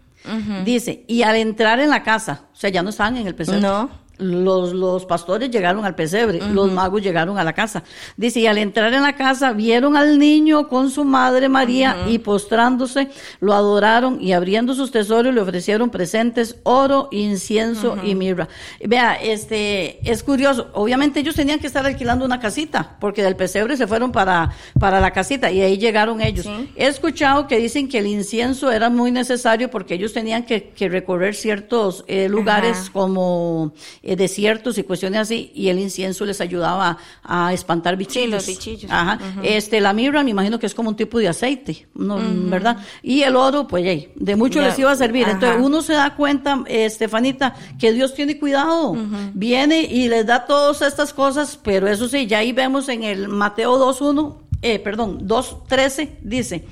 dice, 0.64 1.04
y 1.08 1.22
al 1.22 1.34
entrar 1.34 1.80
en 1.80 1.90
la 1.90 2.04
casa, 2.04 2.42
o 2.52 2.56
sea, 2.56 2.70
ya 2.70 2.84
no 2.84 2.90
estaban 2.90 3.16
en 3.16 3.26
el 3.26 3.34
pesebre. 3.34 3.60
No 3.60 3.90
los, 4.18 4.72
los 4.72 5.06
pastores 5.06 5.50
llegaron 5.50 5.84
al 5.84 5.94
pesebre, 5.94 6.40
los 6.52 6.70
magos 6.70 7.02
llegaron 7.02 7.38
a 7.38 7.44
la 7.44 7.52
casa. 7.52 7.82
Dice, 8.16 8.40
y 8.40 8.46
al 8.46 8.58
entrar 8.58 8.92
en 8.92 9.02
la 9.02 9.14
casa 9.16 9.52
vieron 9.52 9.96
al 9.96 10.18
niño 10.18 10.68
con 10.68 10.90
su 10.90 11.04
madre 11.04 11.48
María 11.48 11.96
y 12.08 12.18
postrándose 12.18 13.08
lo 13.40 13.54
adoraron 13.54 14.18
y 14.20 14.32
abriendo 14.32 14.74
sus 14.74 14.90
tesoros 14.90 15.34
le 15.34 15.40
ofrecieron 15.40 15.90
presentes, 15.90 16.56
oro, 16.64 17.08
incienso 17.10 17.96
y 18.02 18.14
mirra. 18.14 18.48
Vea, 18.84 19.14
este, 19.14 19.98
es 20.08 20.22
curioso, 20.22 20.68
obviamente 20.74 21.20
ellos 21.20 21.34
tenían 21.34 21.58
que 21.58 21.66
estar 21.66 21.86
alquilando 21.86 22.24
una 22.24 22.40
casita, 22.40 22.96
porque 23.00 23.22
del 23.22 23.36
pesebre 23.36 23.76
se 23.76 23.86
fueron 23.86 24.12
para, 24.12 24.50
para 24.78 25.00
la 25.00 25.12
casita 25.12 25.50
y 25.50 25.60
ahí 25.60 25.78
llegaron 25.78 26.20
ellos. 26.20 26.48
He 26.76 26.86
escuchado 26.86 27.46
que 27.46 27.58
dicen 27.58 27.88
que 27.88 27.98
el 27.98 28.06
incienso 28.06 28.70
era 28.70 28.90
muy 28.90 29.10
necesario 29.10 29.70
porque 29.70 29.94
ellos 29.94 30.12
tenían 30.12 30.44
que, 30.44 30.70
que 30.70 30.88
recorrer 30.88 31.34
ciertos 31.34 32.04
eh, 32.08 32.28
lugares 32.28 32.90
como 32.90 33.72
eh, 34.08 34.16
desiertos 34.16 34.78
y 34.78 34.84
cuestiones 34.84 35.20
así, 35.20 35.52
y 35.54 35.68
el 35.68 35.78
incienso 35.78 36.24
les 36.24 36.40
ayudaba 36.40 36.96
a, 37.22 37.52
espantar 37.52 37.96
bichillos. 37.96 38.24
Sí, 38.24 38.30
los 38.30 38.46
bichillos. 38.46 38.90
Ajá. 38.90 39.18
Este, 39.42 39.80
la 39.80 39.92
mirra 39.92 40.22
me 40.24 40.30
imagino 40.30 40.58
que 40.58 40.66
es 40.66 40.74
como 40.74 40.88
un 40.88 40.96
tipo 40.96 41.18
de 41.18 41.28
aceite, 41.28 41.86
¿no? 41.94 42.18
¿verdad? 42.48 42.78
Y 43.02 43.22
el 43.22 43.36
oro, 43.36 43.66
pues, 43.68 44.08
de 44.14 44.36
mucho 44.36 44.60
les 44.60 44.78
iba 44.78 44.90
a 44.90 44.96
servir. 44.96 45.28
Entonces, 45.28 45.60
uno 45.62 45.82
se 45.82 45.92
da 45.92 46.14
cuenta, 46.16 46.64
Estefanita, 46.66 47.54
que 47.78 47.92
Dios 47.92 48.14
tiene 48.14 48.38
cuidado. 48.38 48.96
Viene 49.34 49.82
y 49.82 50.08
les 50.08 50.24
da 50.24 50.46
todas 50.46 50.80
estas 50.82 51.12
cosas, 51.12 51.58
pero 51.62 51.86
eso 51.86 52.08
sí, 52.08 52.26
ya 52.26 52.38
ahí 52.38 52.52
vemos 52.52 52.88
en 52.88 53.02
el 53.02 53.28
Mateo 53.28 53.78
2.1, 53.78 54.36
eh, 54.62 54.78
perdón, 54.78 55.28
2.13, 55.28 56.18
dice, 56.22 56.64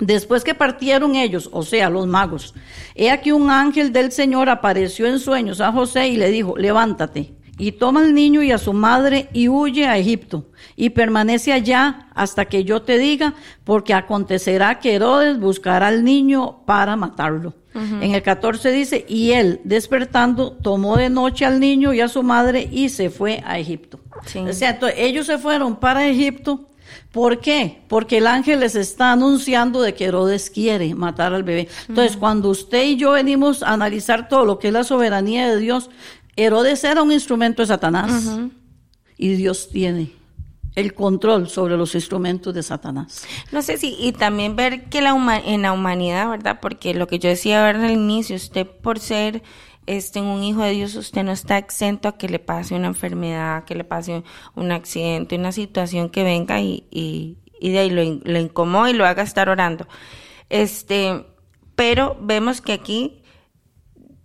Después 0.00 0.44
que 0.44 0.54
partieron 0.54 1.14
ellos, 1.14 1.48
o 1.52 1.62
sea, 1.62 1.90
los 1.90 2.06
magos, 2.06 2.54
he 2.94 3.10
aquí 3.10 3.32
un 3.32 3.50
ángel 3.50 3.92
del 3.92 4.12
Señor 4.12 4.48
apareció 4.48 5.06
en 5.06 5.18
sueños 5.18 5.60
a 5.60 5.72
José 5.72 6.08
y 6.08 6.16
le 6.16 6.30
dijo, 6.30 6.56
levántate 6.56 7.34
y 7.60 7.72
toma 7.72 8.00
al 8.00 8.14
niño 8.14 8.42
y 8.42 8.52
a 8.52 8.58
su 8.58 8.72
madre 8.72 9.28
y 9.34 9.48
huye 9.48 9.86
a 9.86 9.98
Egipto 9.98 10.46
y 10.76 10.90
permanece 10.90 11.52
allá 11.52 12.08
hasta 12.14 12.46
que 12.46 12.64
yo 12.64 12.80
te 12.80 12.96
diga, 12.96 13.34
porque 13.64 13.92
acontecerá 13.92 14.80
que 14.80 14.94
Herodes 14.94 15.38
buscará 15.38 15.88
al 15.88 16.02
niño 16.02 16.64
para 16.64 16.96
matarlo. 16.96 17.54
En 17.72 18.14
el 18.14 18.22
14 18.22 18.72
dice, 18.72 19.04
y 19.08 19.30
él 19.30 19.60
despertando 19.62 20.52
tomó 20.52 20.96
de 20.96 21.08
noche 21.08 21.44
al 21.44 21.60
niño 21.60 21.92
y 21.92 22.00
a 22.00 22.08
su 22.08 22.22
madre 22.24 22.68
y 22.68 22.88
se 22.88 23.10
fue 23.10 23.44
a 23.46 23.58
Egipto. 23.58 24.00
O 24.48 24.52
sea, 24.52 24.78
ellos 24.96 25.26
se 25.26 25.38
fueron 25.38 25.76
para 25.76 26.06
Egipto 26.08 26.69
¿Por 27.12 27.40
qué? 27.40 27.82
Porque 27.88 28.18
el 28.18 28.26
ángel 28.26 28.60
les 28.60 28.74
está 28.74 29.12
anunciando 29.12 29.82
de 29.82 29.94
que 29.94 30.06
Herodes 30.06 30.50
quiere 30.50 30.94
matar 30.94 31.34
al 31.34 31.42
bebé. 31.42 31.68
Entonces, 31.88 32.16
cuando 32.16 32.50
usted 32.50 32.84
y 32.84 32.96
yo 32.96 33.12
venimos 33.12 33.62
a 33.62 33.72
analizar 33.72 34.28
todo 34.28 34.44
lo 34.44 34.58
que 34.58 34.68
es 34.68 34.72
la 34.72 34.84
soberanía 34.84 35.48
de 35.48 35.58
Dios, 35.58 35.90
Herodes 36.36 36.84
era 36.84 37.02
un 37.02 37.12
instrumento 37.12 37.62
de 37.62 37.66
Satanás 37.66 38.38
y 39.16 39.34
Dios 39.34 39.68
tiene 39.70 40.12
el 40.74 40.94
control 40.94 41.48
sobre 41.48 41.76
los 41.76 41.94
instrumentos 41.94 42.54
de 42.54 42.62
Satanás. 42.62 43.24
No 43.52 43.62
sé 43.62 43.76
si, 43.76 43.96
y 43.98 44.12
también 44.12 44.56
ver 44.56 44.84
que 44.84 45.02
la 45.02 45.10
en 45.44 45.62
la 45.62 45.72
humanidad, 45.72 46.28
¿verdad? 46.28 46.58
Porque 46.60 46.94
lo 46.94 47.06
que 47.06 47.18
yo 47.18 47.28
decía 47.28 47.68
al 47.68 47.90
inicio, 47.90 48.36
usted 48.36 48.66
por 48.66 48.98
ser 48.98 49.42
este, 49.96 50.20
un 50.20 50.44
hijo 50.44 50.62
de 50.62 50.70
Dios, 50.70 50.94
usted 50.94 51.24
no 51.24 51.32
está 51.32 51.58
exento 51.58 52.06
a 52.06 52.16
que 52.16 52.28
le 52.28 52.38
pase 52.38 52.76
una 52.76 52.86
enfermedad, 52.86 53.64
que 53.64 53.74
le 53.74 53.82
pase 53.82 54.22
un 54.54 54.70
accidente, 54.70 55.34
una 55.34 55.50
situación 55.50 56.10
que 56.10 56.22
venga 56.22 56.60
y, 56.60 56.86
y, 56.92 57.36
de 57.70 57.78
ahí 57.80 57.90
lo, 57.90 58.02
lo 58.04 58.38
incomode 58.38 58.90
y 58.90 58.94
lo 58.94 59.04
haga 59.04 59.24
estar 59.24 59.48
orando. 59.48 59.88
Este, 60.48 61.26
pero 61.74 62.16
vemos 62.20 62.60
que 62.60 62.72
aquí 62.72 63.24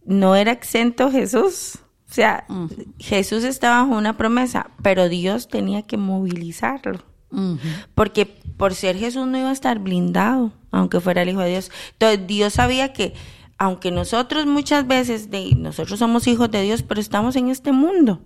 no 0.06 0.36
era 0.36 0.52
exento 0.52 1.10
Jesús. 1.10 1.80
O 2.08 2.14
sea, 2.14 2.46
Jesús 3.00 3.44
estaba 3.44 3.82
bajo 3.82 3.98
una 3.98 4.18
promesa, 4.18 4.70
pero 4.84 5.10
Dios 5.10 5.48
tenía 5.48 5.82
que 5.82 5.98
movilizarlo. 5.98 7.00
Porque 7.96 8.28
por 8.28 8.76
ser 8.76 8.98
Jesús 8.98 9.26
no 9.26 9.38
iba 9.38 9.50
a 9.50 9.54
estar 9.54 9.80
blindado, 9.80 10.54
aunque 10.70 11.00
fuera 11.00 11.24
el 11.24 11.30
Hijo 11.30 11.42
de 11.42 11.50
Dios. 11.50 11.72
Entonces 11.94 12.28
Dios 12.28 12.54
sabía 12.54 12.94
que 12.94 13.16
aunque 13.58 13.90
nosotros 13.92 14.46
muchas 14.46 14.86
veces, 14.86 15.32
de, 15.32 15.56
nosotros 15.56 16.00
somos 16.00 16.28
hijos 16.28 16.52
de 16.52 16.62
Dios, 16.62 16.84
pero 16.84 17.00
estamos 17.00 17.36
en 17.36 17.50
este 17.50 17.72
mundo. 17.72 18.22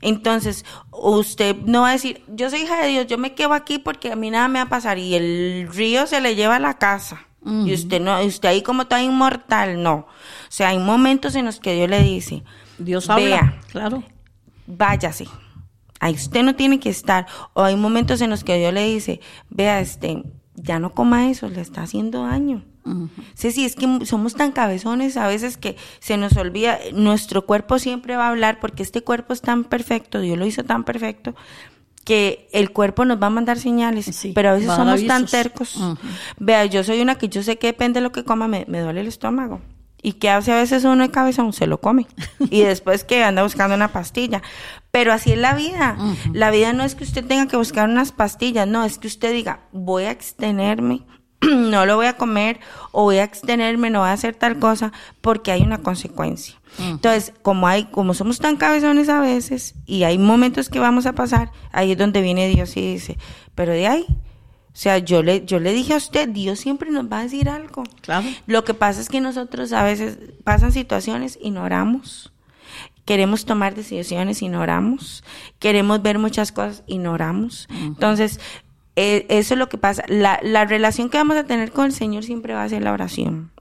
Entonces, 0.00 0.64
usted 0.90 1.56
no 1.64 1.82
va 1.82 1.90
a 1.90 1.92
decir, 1.92 2.22
yo 2.28 2.50
soy 2.50 2.62
hija 2.62 2.82
de 2.82 2.88
Dios, 2.88 3.06
yo 3.06 3.16
me 3.16 3.34
quedo 3.34 3.52
aquí 3.52 3.78
porque 3.78 4.10
a 4.10 4.16
mí 4.16 4.30
nada 4.30 4.48
me 4.48 4.58
va 4.58 4.64
a 4.64 4.68
pasar 4.68 4.98
y 4.98 5.14
el 5.14 5.68
río 5.72 6.06
se 6.06 6.20
le 6.20 6.34
lleva 6.34 6.56
a 6.56 6.60
la 6.60 6.78
casa. 6.78 7.26
Y 7.44 7.72
usted 7.72 8.00
no, 8.00 8.20
usted 8.24 8.48
ahí 8.48 8.62
como 8.62 8.82
está 8.82 9.00
inmortal, 9.00 9.80
no. 9.80 9.94
O 9.94 10.06
sea, 10.48 10.70
hay 10.70 10.78
momentos 10.78 11.36
en 11.36 11.44
los 11.44 11.60
que 11.60 11.74
Dios 11.74 11.88
le 11.88 12.02
dice, 12.02 12.42
Dios 12.76 13.08
habla, 13.08 13.24
vea, 13.24 13.60
claro. 13.70 14.02
Váyase. 14.66 15.28
Ahí 16.00 16.14
usted 16.14 16.42
no 16.42 16.56
tiene 16.56 16.80
que 16.80 16.90
estar. 16.90 17.26
O 17.52 17.62
hay 17.62 17.76
momentos 17.76 18.20
en 18.20 18.30
los 18.30 18.42
que 18.42 18.58
Dios 18.58 18.72
le 18.72 18.84
dice, 18.86 19.20
vea, 19.48 19.78
este, 19.78 20.24
ya 20.56 20.80
no 20.80 20.92
coma 20.92 21.30
eso, 21.30 21.48
le 21.48 21.60
está 21.60 21.82
haciendo 21.82 22.24
daño. 22.24 22.64
Sí, 23.34 23.52
sí, 23.52 23.64
es 23.64 23.76
que 23.76 24.06
somos 24.06 24.34
tan 24.34 24.52
cabezones 24.52 25.16
a 25.16 25.26
veces 25.26 25.56
que 25.56 25.76
se 25.98 26.16
nos 26.16 26.36
olvida, 26.36 26.78
nuestro 26.92 27.46
cuerpo 27.46 27.78
siempre 27.78 28.16
va 28.16 28.26
a 28.26 28.30
hablar 28.30 28.60
porque 28.60 28.82
este 28.82 29.02
cuerpo 29.02 29.32
es 29.32 29.40
tan 29.40 29.64
perfecto, 29.64 30.20
Dios 30.20 30.38
lo 30.38 30.46
hizo 30.46 30.64
tan 30.64 30.84
perfecto, 30.84 31.34
que 32.04 32.48
el 32.52 32.70
cuerpo 32.70 33.04
nos 33.04 33.20
va 33.20 33.26
a 33.26 33.30
mandar 33.30 33.58
señales, 33.58 34.06
Sí, 34.06 34.32
pero 34.34 34.50
a 34.50 34.54
veces 34.54 34.72
somos 34.74 35.04
tan 35.06 35.26
tercos. 35.26 35.76
Vea, 36.38 36.64
yo 36.66 36.84
soy 36.84 37.00
una 37.00 37.16
que 37.16 37.28
yo 37.28 37.42
sé 37.42 37.58
que 37.58 37.66
depende 37.66 37.98
de 37.98 38.04
lo 38.04 38.12
que 38.12 38.24
coma, 38.24 38.46
me, 38.46 38.64
me 38.68 38.80
duele 38.80 39.00
el 39.00 39.08
estómago. 39.08 39.60
¿Y 40.06 40.12
qué 40.12 40.30
hace 40.30 40.52
a 40.52 40.56
veces 40.56 40.84
uno 40.84 41.02
de 41.02 41.10
cabezón? 41.10 41.52
Se 41.52 41.66
lo 41.66 41.80
come. 41.80 42.06
Y 42.50 42.60
después 42.62 43.02
que 43.02 43.24
anda 43.24 43.42
buscando 43.42 43.74
una 43.74 43.88
pastilla. 43.88 44.40
Pero 44.92 45.12
así 45.12 45.32
es 45.32 45.38
la 45.38 45.54
vida. 45.54 45.96
La 46.32 46.52
vida 46.52 46.72
no 46.72 46.84
es 46.84 46.94
que 46.94 47.02
usted 47.02 47.24
tenga 47.26 47.48
que 47.48 47.56
buscar 47.56 47.88
unas 47.88 48.12
pastillas, 48.12 48.68
no, 48.68 48.84
es 48.84 48.98
que 48.98 49.08
usted 49.08 49.32
diga, 49.32 49.62
voy 49.72 50.04
a 50.04 50.12
extenerme, 50.12 51.02
no 51.54 51.86
lo 51.86 51.96
voy 51.96 52.06
a 52.06 52.16
comer, 52.16 52.60
o 52.92 53.04
voy 53.04 53.18
a 53.18 53.24
extenerme, 53.24 53.90
no 53.90 54.00
voy 54.00 54.08
a 54.08 54.12
hacer 54.12 54.34
tal 54.34 54.58
cosa, 54.58 54.92
porque 55.20 55.52
hay 55.52 55.62
una 55.62 55.78
consecuencia. 55.78 56.56
Entonces, 56.78 57.32
como 57.40 57.68
hay, 57.68 57.84
como 57.84 58.12
somos 58.12 58.38
tan 58.38 58.56
cabezones 58.56 59.08
a 59.08 59.20
veces, 59.20 59.74
y 59.86 60.02
hay 60.02 60.18
momentos 60.18 60.68
que 60.68 60.78
vamos 60.78 61.06
a 61.06 61.14
pasar, 61.14 61.50
ahí 61.72 61.92
es 61.92 61.98
donde 61.98 62.20
viene 62.20 62.48
Dios 62.48 62.76
y 62.76 62.92
dice, 62.92 63.18
pero 63.54 63.72
de 63.72 63.86
ahí, 63.86 64.06
o 64.08 64.78
sea, 64.78 64.98
yo 64.98 65.22
le, 65.22 65.46
yo 65.46 65.58
le 65.58 65.72
dije 65.72 65.94
a 65.94 65.96
usted, 65.96 66.28
Dios 66.28 66.60
siempre 66.60 66.90
nos 66.90 67.10
va 67.10 67.20
a 67.20 67.22
decir 67.22 67.48
algo. 67.48 67.84
Claro. 68.02 68.26
Lo 68.46 68.64
que 68.64 68.74
pasa 68.74 69.00
es 69.00 69.08
que 69.08 69.22
nosotros 69.22 69.72
a 69.72 69.82
veces 69.82 70.18
pasan 70.44 70.70
situaciones 70.70 71.38
y 71.40 71.50
no 71.50 71.62
oramos. 71.62 72.30
Queremos 73.06 73.46
tomar 73.46 73.74
decisiones 73.74 74.42
y 74.42 74.48
no 74.48 74.60
oramos. 74.60 75.24
Queremos 75.60 76.02
ver 76.02 76.18
muchas 76.18 76.52
cosas 76.52 76.82
y 76.86 76.98
no 76.98 77.12
oramos. 77.12 77.68
Entonces, 77.70 78.38
eh, 78.96 79.26
eso 79.28 79.54
es 79.54 79.58
lo 79.58 79.68
que 79.68 79.78
pasa. 79.78 80.04
La, 80.08 80.40
la 80.42 80.64
relación 80.64 81.10
que 81.10 81.18
vamos 81.18 81.36
a 81.36 81.44
tener 81.44 81.70
con 81.70 81.86
el 81.86 81.92
Señor 81.92 82.24
siempre 82.24 82.54
va 82.54 82.64
a 82.64 82.68
ser 82.68 82.82
la 82.82 82.92
oración. 82.92 83.52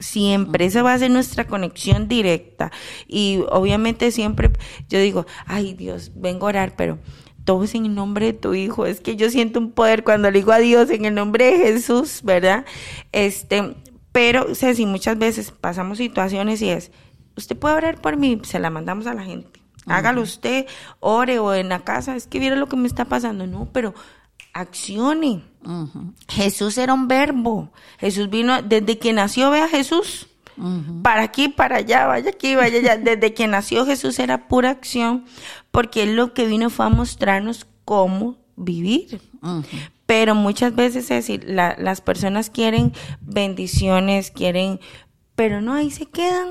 Siempre, 0.00 0.64
esa 0.64 0.82
va 0.82 0.94
a 0.94 0.98
ser 0.98 1.10
nuestra 1.10 1.46
conexión 1.46 2.08
directa. 2.08 2.72
Y 3.06 3.42
obviamente 3.50 4.10
siempre 4.10 4.50
yo 4.88 4.98
digo, 4.98 5.26
ay 5.46 5.74
Dios, 5.74 6.12
vengo 6.14 6.46
a 6.46 6.50
orar, 6.50 6.74
pero 6.76 6.98
todo 7.44 7.64
es 7.64 7.74
en 7.74 7.86
el 7.86 7.94
nombre 7.94 8.26
de 8.26 8.32
tu 8.32 8.54
hijo. 8.54 8.86
Es 8.86 9.00
que 9.00 9.16
yo 9.16 9.30
siento 9.30 9.58
un 9.58 9.72
poder 9.72 10.04
cuando 10.04 10.30
le 10.30 10.38
digo 10.38 10.52
a 10.52 10.58
Dios 10.58 10.90
en 10.90 11.04
el 11.04 11.14
nombre 11.14 11.46
de 11.46 11.58
Jesús, 11.58 12.20
¿verdad? 12.22 12.64
Este, 13.12 13.74
pero, 14.12 14.54
Ceci, 14.54 14.86
muchas 14.86 15.18
veces 15.18 15.50
pasamos 15.50 15.98
situaciones 15.98 16.62
y 16.62 16.70
es, 16.70 16.92
usted 17.36 17.56
puede 17.56 17.74
orar 17.74 18.00
por 18.00 18.16
mí, 18.16 18.40
se 18.44 18.58
la 18.58 18.70
mandamos 18.70 19.06
a 19.06 19.14
la 19.14 19.22
gente. 19.22 19.60
Hágalo 19.86 20.20
usted, 20.20 20.66
ore 21.00 21.38
o 21.38 21.54
en 21.54 21.70
la 21.70 21.80
casa, 21.80 22.16
es 22.16 22.26
que 22.26 22.38
viera 22.38 22.56
lo 22.56 22.68
que 22.68 22.76
me 22.76 22.86
está 22.86 23.06
pasando. 23.06 23.46
No, 23.46 23.70
pero 23.72 23.94
accione. 24.52 25.42
Jesús 26.28 26.78
era 26.78 26.94
un 26.94 27.08
verbo. 27.08 27.70
Jesús 27.98 28.30
vino, 28.30 28.62
desde 28.62 28.98
que 28.98 29.12
nació, 29.12 29.50
vea 29.50 29.68
Jesús. 29.68 30.28
Para 31.02 31.22
aquí, 31.22 31.46
para 31.48 31.76
allá, 31.76 32.06
vaya 32.06 32.30
aquí, 32.30 32.56
vaya 32.56 32.78
allá. 32.80 32.96
Desde 33.04 33.32
que 33.32 33.46
nació 33.46 33.86
Jesús 33.86 34.18
era 34.18 34.48
pura 34.48 34.70
acción, 34.70 35.24
porque 35.70 36.02
él 36.02 36.16
lo 36.16 36.34
que 36.34 36.46
vino 36.46 36.68
fue 36.68 36.86
a 36.86 36.88
mostrarnos 36.88 37.66
cómo 37.84 38.36
vivir. 38.56 39.20
Pero 40.04 40.34
muchas 40.34 40.74
veces 40.74 41.04
es 41.04 41.08
decir, 41.10 41.44
la- 41.46 41.76
las 41.78 42.00
personas 42.00 42.50
quieren 42.50 42.92
bendiciones, 43.20 44.30
quieren, 44.32 44.80
pero 45.36 45.60
no, 45.60 45.74
ahí 45.74 45.90
se 45.92 46.06
quedan. 46.06 46.48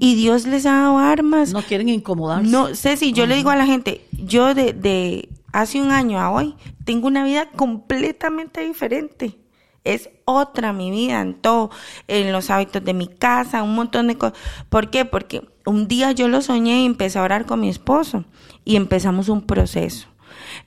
Y 0.00 0.14
Dios 0.16 0.46
les 0.46 0.66
ha 0.66 0.72
dado 0.72 0.98
armas. 0.98 1.52
No 1.52 1.62
quieren 1.62 1.88
incomodarse. 1.88 2.50
No, 2.50 2.74
Ceci, 2.74 3.12
yo 3.12 3.26
le 3.26 3.36
digo 3.36 3.48
a 3.50 3.56
la 3.56 3.64
gente, 3.64 4.04
yo 4.12 4.54
de, 4.54 4.72
de 4.72 5.28
hace 5.54 5.80
un 5.80 5.92
año 5.92 6.18
a 6.18 6.30
hoy 6.30 6.56
tengo 6.84 7.06
una 7.06 7.24
vida 7.24 7.48
completamente 7.50 8.60
diferente. 8.62 9.38
Es 9.84 10.10
otra 10.24 10.72
mi 10.72 10.90
vida 10.90 11.20
en 11.20 11.34
todo, 11.34 11.70
en 12.08 12.32
los 12.32 12.50
hábitos 12.50 12.84
de 12.84 12.92
mi 12.92 13.06
casa, 13.06 13.62
un 13.62 13.74
montón 13.74 14.08
de 14.08 14.18
cosas. 14.18 14.36
¿Por 14.68 14.90
qué? 14.90 15.04
Porque 15.04 15.46
un 15.64 15.86
día 15.86 16.10
yo 16.10 16.26
lo 16.26 16.42
soñé 16.42 16.80
y 16.80 16.86
empecé 16.86 17.18
a 17.18 17.22
orar 17.22 17.46
con 17.46 17.60
mi 17.60 17.68
esposo 17.68 18.24
y 18.64 18.76
empezamos 18.76 19.28
un 19.28 19.42
proceso. 19.42 20.08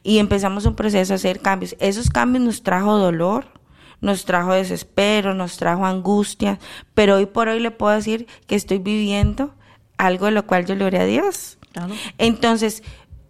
Y 0.04 0.20
empezamos 0.20 0.66
un 0.66 0.76
proceso 0.76 1.14
a 1.14 1.16
hacer 1.18 1.42
cambios. 1.42 1.76
Esos 1.80 2.10
cambios 2.10 2.46
nos 2.46 2.64
trajo 2.64 2.98
dolor, 2.98 3.48
nos 4.00 4.24
trajo 4.24 4.54
desespero, 4.54 5.34
nos 5.34 5.58
trajo 5.58 5.86
angustia, 5.86 6.60
pero 6.94 7.16
hoy 7.16 7.26
por 7.26 7.50
hoy 7.50 7.60
le 7.60 7.72
puedo 7.72 7.94
decir 7.94 8.26
que 8.46 8.56
estoy 8.56 8.78
viviendo 8.78 9.54
algo 9.98 10.28
de 10.28 10.32
lo 10.32 10.48
cual 10.48 10.66
yo 10.66 10.76
le 10.76 10.86
oré 10.86 11.00
a 11.00 11.06
Dios. 11.06 11.58
Claro. 11.74 11.94
Entonces, 12.18 12.84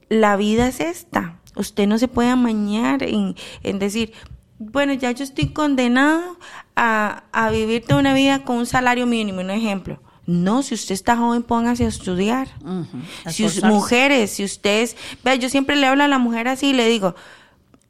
la 0.10 0.36
vida 0.36 0.68
es 0.68 0.82
esta. 0.82 1.37
Usted 1.58 1.88
no 1.88 1.98
se 1.98 2.08
puede 2.08 2.30
amañar 2.30 3.04
en, 3.04 3.36
en 3.64 3.80
decir, 3.80 4.14
bueno, 4.60 4.94
ya 4.94 5.12
yo 5.12 5.24
estoy 5.24 5.48
condenado 5.50 6.38
a, 6.76 7.24
a 7.32 7.50
vivir 7.52 7.84
toda 7.86 8.00
una 8.00 8.14
vida 8.14 8.44
con 8.44 8.58
un 8.58 8.66
salario 8.66 9.06
mínimo, 9.06 9.42
un 9.42 9.50
ejemplo. 9.52 10.00
No, 10.26 10.62
si 10.62 10.74
usted 10.76 10.94
está 10.94 11.16
joven, 11.16 11.42
póngase 11.44 11.86
a 11.86 11.88
estudiar. 11.88 12.48
Si 13.30 13.46
us- 13.46 13.54
Esforzarse. 13.58 13.68
mujeres, 13.68 14.32
si 14.32 14.44
ustedes, 14.44 14.98
vea, 15.24 15.36
yo 15.36 15.50
siempre 15.50 15.76
le 15.78 15.88
hablo 15.88 16.04
a 16.04 16.08
la 16.08 16.18
mujer 16.18 16.48
así 16.50 16.68
y 16.68 16.74
le 16.74 16.88
digo, 16.90 17.16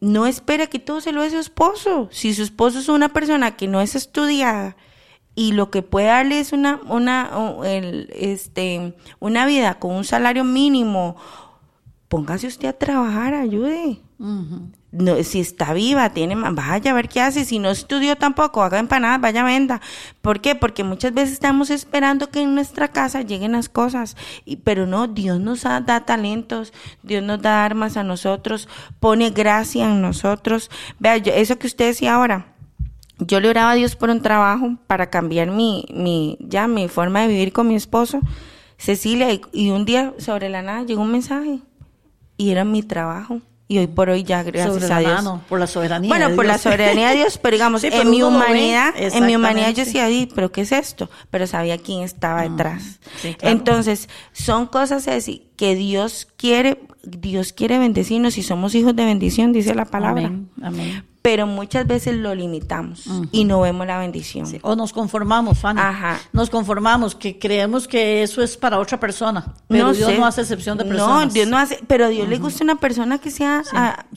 no 0.01 0.27
espera 0.27 0.67
que 0.67 0.77
todo 0.77 1.01
se 1.01 1.11
lo 1.11 1.23
dé 1.23 1.31
su 1.31 1.39
esposo. 1.39 2.09
Si 2.11 2.33
su 2.35 2.43
esposo 2.43 2.77
es 2.79 2.89
una 2.89 3.09
persona 3.09 3.55
que 3.55 3.67
no 3.67 3.81
es 3.81 3.95
estudiada 3.95 4.75
y 5.33 5.53
lo 5.53 5.71
que 5.71 5.81
puede 5.81 6.07
darle 6.07 6.39
es 6.39 6.51
una, 6.53 6.79
una, 6.87 7.31
el, 7.65 8.07
este, 8.13 8.93
una 9.19 9.45
vida 9.47 9.79
con 9.79 9.95
un 9.95 10.03
salario 10.03 10.43
mínimo, 10.43 11.15
póngase 12.07 12.47
usted 12.47 12.69
a 12.69 12.73
trabajar, 12.73 13.33
ayude. 13.33 13.99
No, 14.91 15.21
si 15.23 15.41
está 15.41 15.73
viva, 15.73 16.09
tiene, 16.11 16.35
vaya 16.35 16.91
a 16.91 16.93
ver 16.93 17.09
qué 17.09 17.21
hace. 17.21 17.45
Si 17.45 17.59
no 17.59 17.69
estudió 17.69 18.15
tampoco, 18.15 18.63
haga 18.63 18.79
empanadas, 18.79 19.21
vaya 19.21 19.43
venda. 19.43 19.81
¿Por 20.21 20.39
qué? 20.39 20.55
Porque 20.55 20.83
muchas 20.83 21.13
veces 21.13 21.33
estamos 21.33 21.69
esperando 21.69 22.29
que 22.31 22.41
en 22.41 22.55
nuestra 22.55 22.87
casa 22.87 23.21
lleguen 23.21 23.51
las 23.51 23.69
cosas. 23.69 24.15
Y, 24.45 24.55
pero 24.57 24.87
no, 24.87 25.07
Dios 25.07 25.39
nos 25.39 25.63
da, 25.63 25.81
da 25.81 26.05
talentos, 26.05 26.73
Dios 27.03 27.21
nos 27.23 27.41
da 27.41 27.63
armas 27.65 27.97
a 27.97 28.03
nosotros, 28.03 28.67
pone 28.99 29.29
gracia 29.29 29.85
en 29.85 30.01
nosotros. 30.01 30.71
Vea, 30.99 31.17
yo- 31.17 31.33
eso 31.33 31.59
que 31.59 31.67
usted 31.67 31.87
decía 31.87 32.15
ahora, 32.15 32.53
yo 33.19 33.39
le 33.39 33.49
oraba 33.49 33.71
a 33.71 33.75
Dios 33.75 33.95
por 33.95 34.09
un 34.09 34.21
trabajo 34.21 34.77
para 34.87 35.09
cambiar 35.09 35.51
mi, 35.51 35.85
mi, 35.93 36.37
ya, 36.39 36.67
mi 36.67 36.87
forma 36.87 37.21
de 37.21 37.27
vivir 37.27 37.51
con 37.51 37.67
mi 37.67 37.75
esposo, 37.75 38.21
Cecilia, 38.77 39.31
y, 39.33 39.41
y 39.53 39.69
un 39.71 39.85
día 39.85 40.13
sobre 40.17 40.49
la 40.49 40.61
nada 40.61 40.83
llegó 40.83 41.01
un 41.01 41.11
mensaje 41.11 41.59
y 42.37 42.51
era 42.51 42.63
mi 42.63 42.83
trabajo. 42.83 43.41
Y 43.69 43.79
hoy 43.79 43.87
por 43.87 44.09
hoy 44.09 44.23
ya, 44.23 44.43
gracias 44.43 44.73
Sobre 44.81 44.93
a 44.93 44.99
Dios. 44.99 45.11
mano, 45.11 45.41
por 45.49 45.59
la 45.59 45.67
soberanía. 45.67 46.07
Bueno, 46.07 46.29
de 46.29 46.35
por 46.35 46.45
la 46.45 46.57
soberanía 46.57 47.09
de 47.09 47.15
Dios, 47.17 47.37
pero 47.37 47.55
digamos, 47.57 47.81
Sí, 47.81 47.89
pero 47.91 48.03
en 48.03 48.11
mi 48.11 48.23
humanidad, 48.23 48.93
en 48.95 49.25
mi 49.25 49.35
humanidad 49.35 49.71
yo 49.73 49.83
decía, 49.83 50.07
"Di, 50.07 50.29
pero 50.33 50.53
¿qué 50.53 50.61
es 50.61 50.71
esto? 50.71 51.09
Pero 51.31 51.47
sabía 51.47 51.77
quién 51.77 52.01
estaba 52.03 52.43
detrás. 52.43 53.01
sí, 53.21 53.33
claro. 53.33 53.57
Entonces, 53.57 54.07
son 54.31 54.67
cosas 54.67 55.09
así 55.09 55.49
que 55.57 55.75
Dios 55.75 56.29
quiere, 56.37 56.79
Dios 57.03 57.51
quiere 57.51 57.77
bendecirnos 57.77 58.37
y 58.37 58.43
somos 58.43 58.73
hijos 58.73 58.95
de 58.95 59.03
bendición, 59.03 59.51
dice 59.51 59.75
la 59.75 59.83
palabra. 59.83 60.27
Amén, 60.27 60.49
amén. 60.63 61.03
Pero 61.27 61.45
muchas 61.45 61.85
veces 61.85 62.15
lo 62.15 62.33
limitamos 62.33 63.03
y 63.33 63.43
no 63.43 63.59
vemos 63.59 63.85
la 63.85 63.99
bendición. 63.99 64.47
Sí, 64.47 64.59
O 64.61 64.77
nos 64.77 64.93
conformamos, 64.93 65.59
Fanny. 65.59 65.81
Ajá. 65.81 66.21
Nos 66.31 66.49
conformamos, 66.49 67.15
que 67.15 67.37
creemos 67.37 67.85
que 67.85 68.23
eso 68.23 68.41
es 68.41 68.55
para 68.55 68.79
otra 68.79 68.97
persona. 68.97 69.53
Pero 69.67 69.91
Dios 69.91 70.09
sé. 70.09 70.17
no 70.17 70.25
hace 70.25 70.39
excepción 70.39 70.77
de 70.77 70.85
personas. 70.85 71.27
No, 71.27 71.33
Dios 71.33 71.47
no 71.49 71.57
hace, 71.57 71.81
pero 71.85 72.05
a 72.05 72.07
Dios 72.07 72.29
le 72.29 72.37
gusta 72.37 72.63
una 72.63 72.77
persona 72.77 73.17
que 73.17 73.29
sea 73.29 73.59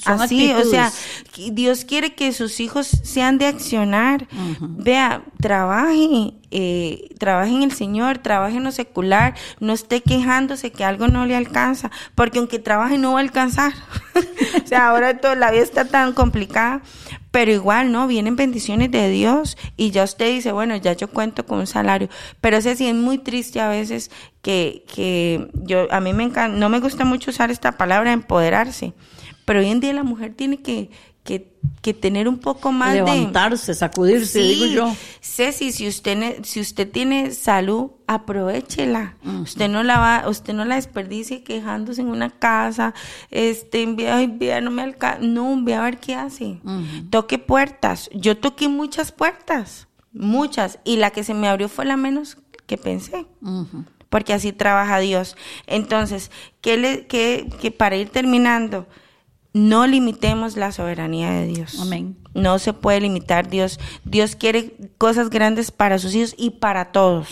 así, 0.05 0.53
o 0.53 0.65
sea, 0.65 0.87
actitudes. 0.87 1.53
Dios 1.53 1.85
quiere 1.85 2.15
que 2.15 2.33
sus 2.33 2.61
hijos 2.61 2.87
sean 2.87 3.39
de 3.39 3.47
accionar. 3.47 4.29
Vea, 4.61 5.25
trabaje, 5.41 6.35
eh, 6.53 7.09
trabaje 7.19 7.53
en 7.53 7.65
el 7.65 7.73
Señor, 7.73 8.19
trabaje 8.19 8.59
en 8.59 8.65
lo 8.65 8.71
secular, 8.71 9.35
no 9.59 9.73
esté 9.73 10.01
quejándose 10.01 10.71
que 10.71 10.85
algo 10.85 11.09
no 11.09 11.27
le 11.27 11.35
alcanza, 11.35 11.91
porque 12.15 12.39
aunque 12.39 12.61
trabaje 12.61 12.99
no 12.99 13.15
va 13.15 13.19
a 13.19 13.23
alcanzar. 13.23 13.73
o 14.65 14.67
sea, 14.67 14.89
ahora 14.89 15.19
toda 15.19 15.35
la 15.35 15.51
vida 15.51 15.63
está 15.63 15.85
tan 15.85 16.13
complicada, 16.13 16.83
pero 17.31 17.53
igual, 17.53 17.93
¿no? 17.93 18.07
Vienen 18.07 18.37
bendiciones 18.37 18.91
de 18.91 19.09
Dios 19.11 19.57
y 19.77 19.91
ya 19.91 20.05
usted 20.05 20.29
dice, 20.33 20.53
bueno, 20.53 20.77
ya 20.77 20.93
yo 20.93 21.09
cuento 21.09 21.47
con 21.47 21.61
un 21.61 21.67
salario, 21.67 22.09
pero 22.41 22.57
ese 22.57 22.77
sí 22.77 22.87
es 22.87 22.95
muy 22.95 23.19
triste 23.19 23.61
a 23.61 23.69
veces 23.69 24.11
que, 24.43 24.85
que 24.93 25.49
yo, 25.55 25.87
a 25.91 26.01
mí 26.01 26.13
me 26.13 26.25
encanta, 26.25 26.57
no 26.57 26.69
me 26.69 26.81
gusta 26.81 27.05
mucho 27.05 27.31
usar 27.31 27.51
esta 27.51 27.73
palabra, 27.73 28.13
empoderarse, 28.13 28.95
pero 29.45 29.61
hoy 29.61 29.69
en 29.69 29.81
día 29.81 29.93
la 29.93 30.05
mujer 30.05 30.35
tiene 30.35 30.61
que, 30.63 30.91
que, 31.25 31.53
que 31.83 31.93
tener 31.95 32.29
un 32.29 32.39
poco 32.39 32.73
más 32.73 32.95
de... 32.95 33.01
Levantarse, 33.01 33.75
sacudirse, 33.75 34.41
digo 34.41 34.67
yo. 34.67 34.97
Ceci, 35.21 35.73
si 35.73 35.87
usted 35.87 36.43
si 36.45 36.61
usted 36.61 36.91
tiene 36.91 37.31
salud, 37.33 37.91
aprovechela. 38.07 39.17
Usted 39.43 39.69
no 39.69 39.83
la 39.83 39.99
va, 39.99 40.29
usted 40.29 40.55
no 40.55 40.65
la 40.65 40.77
desperdicie 40.77 41.43
quejándose 41.43 42.01
en 42.01 42.09
una 42.09 42.31
casa, 42.31 42.95
este, 43.31 43.87
ay, 44.11 44.27
vea, 44.27 44.61
no 44.61 44.71
me 44.71 44.83
alcanza, 44.83 45.21
no, 45.21 45.63
ve 45.63 45.75
a 45.75 45.83
ver 45.83 45.99
qué 45.99 46.15
hace. 46.15 46.61
Toque 47.11 47.39
puertas. 47.39 48.09
Yo 48.15 48.37
toqué 48.37 48.69
muchas 48.69 49.13
puertas, 49.13 49.89
muchas, 50.13 50.79
y 50.85 50.97
la 50.97 51.11
que 51.11 51.25
se 51.25 51.35
me 51.35 51.49
abrió 51.49 51.69
fue 51.69 51.85
la 51.85 51.97
menos 51.97 52.39
que 52.67 52.79
pensé. 52.79 53.27
Porque 54.09 54.33
así 54.33 54.53
trabaja 54.53 54.99
Dios. 54.99 55.37
Entonces, 55.67 56.33
¿qué 56.61 56.77
le, 56.77 57.07
qué, 57.07 57.49
que 57.61 57.71
para 57.71 57.97
ir 57.97 58.09
terminando, 58.09 58.89
no 59.53 59.87
limitemos 59.87 60.57
la 60.57 60.73
soberanía 60.73 61.31
de 61.31 61.47
Dios. 61.47 61.79
Amén. 61.81 62.17
No 62.35 62.59
se 62.59 62.73
puede 62.73 63.01
limitar 63.01 63.49
Dios. 63.49 63.81
Dios 64.05 64.37
quiere 64.37 64.77
cosas 64.99 65.31
grandes 65.31 65.71
para 65.71 65.99
sus 65.99 66.15
hijos 66.15 66.35
y 66.39 66.51
para 66.51 66.93
todos. 66.93 67.29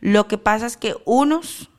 Lo 0.00 0.28
que 0.28 0.36
pasa 0.36 0.66
es 0.66 0.76
que 0.76 0.94
unos 1.04 1.70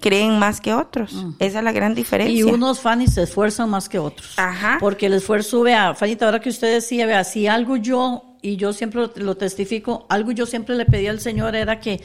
creen 0.00 0.38
más 0.38 0.60
que 0.60 0.74
otros. 0.74 1.12
Esa 1.38 1.58
es 1.58 1.64
la 1.64 1.72
gran 1.72 1.94
diferencia. 1.94 2.38
Y 2.38 2.42
unos 2.42 2.80
Fanny 2.80 3.06
se 3.06 3.22
esfuerzan 3.22 3.70
más 3.70 3.88
que 3.88 3.98
otros. 3.98 4.38
Ajá. 4.38 4.78
Porque 4.80 5.06
el 5.06 5.14
esfuerzo, 5.14 5.62
vea, 5.62 5.94
Fanita, 5.94 6.26
ahora 6.26 6.40
que 6.40 6.50
usted 6.50 6.72
decía, 6.72 7.06
vea, 7.06 7.24
si 7.24 7.46
algo 7.46 7.76
yo, 7.76 8.27
y 8.42 8.56
yo 8.56 8.72
siempre 8.72 9.00
lo, 9.00 9.12
lo 9.16 9.36
testifico, 9.36 10.06
algo 10.08 10.32
yo 10.32 10.46
siempre 10.46 10.76
le 10.76 10.84
pedí 10.84 11.06
al 11.06 11.20
Señor 11.20 11.56
era 11.56 11.80
que 11.80 12.00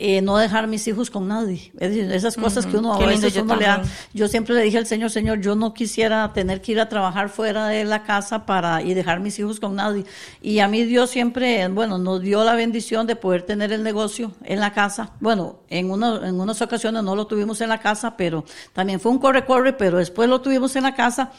eh, 0.00 0.22
no 0.22 0.36
dejar 0.36 0.68
mis 0.68 0.86
hijos 0.86 1.10
con 1.10 1.26
nadie. 1.26 1.72
Es 1.80 1.90
decir, 1.90 2.12
esas 2.12 2.36
cosas 2.36 2.66
que 2.66 2.76
uno 2.76 2.94
a 2.94 3.04
veces 3.04 3.34
uno 3.36 3.56
le 3.56 3.64
da. 3.64 3.82
Yo 4.14 4.28
siempre 4.28 4.54
le 4.54 4.62
dije 4.62 4.78
al 4.78 4.86
Señor, 4.86 5.10
Señor, 5.10 5.40
yo 5.40 5.56
no 5.56 5.74
quisiera 5.74 6.32
tener 6.32 6.60
que 6.60 6.70
ir 6.70 6.80
a 6.80 6.88
trabajar 6.88 7.30
fuera 7.30 7.66
de 7.66 7.84
la 7.84 8.04
casa 8.04 8.46
para 8.46 8.80
y 8.80 8.94
dejar 8.94 9.18
mis 9.18 9.36
hijos 9.40 9.58
con 9.58 9.74
nadie. 9.74 10.04
Y 10.40 10.60
a 10.60 10.68
mí 10.68 10.84
Dios 10.84 11.10
siempre, 11.10 11.66
bueno, 11.66 11.98
nos 11.98 12.22
dio 12.22 12.44
la 12.44 12.54
bendición 12.54 13.08
de 13.08 13.16
poder 13.16 13.42
tener 13.42 13.72
el 13.72 13.82
negocio 13.82 14.30
en 14.44 14.60
la 14.60 14.72
casa. 14.72 15.14
Bueno, 15.18 15.58
en, 15.68 15.90
una, 15.90 16.28
en 16.28 16.38
unas 16.38 16.62
ocasiones 16.62 17.02
no 17.02 17.16
lo 17.16 17.26
tuvimos 17.26 17.60
en 17.60 17.68
la 17.68 17.80
casa, 17.80 18.16
pero 18.16 18.44
también 18.72 19.00
fue 19.00 19.10
un 19.10 19.18
corre-corre, 19.18 19.72
pero 19.72 19.98
después 19.98 20.28
lo 20.28 20.40
tuvimos 20.40 20.76
en 20.76 20.84
la 20.84 20.94
casa. 20.94 21.32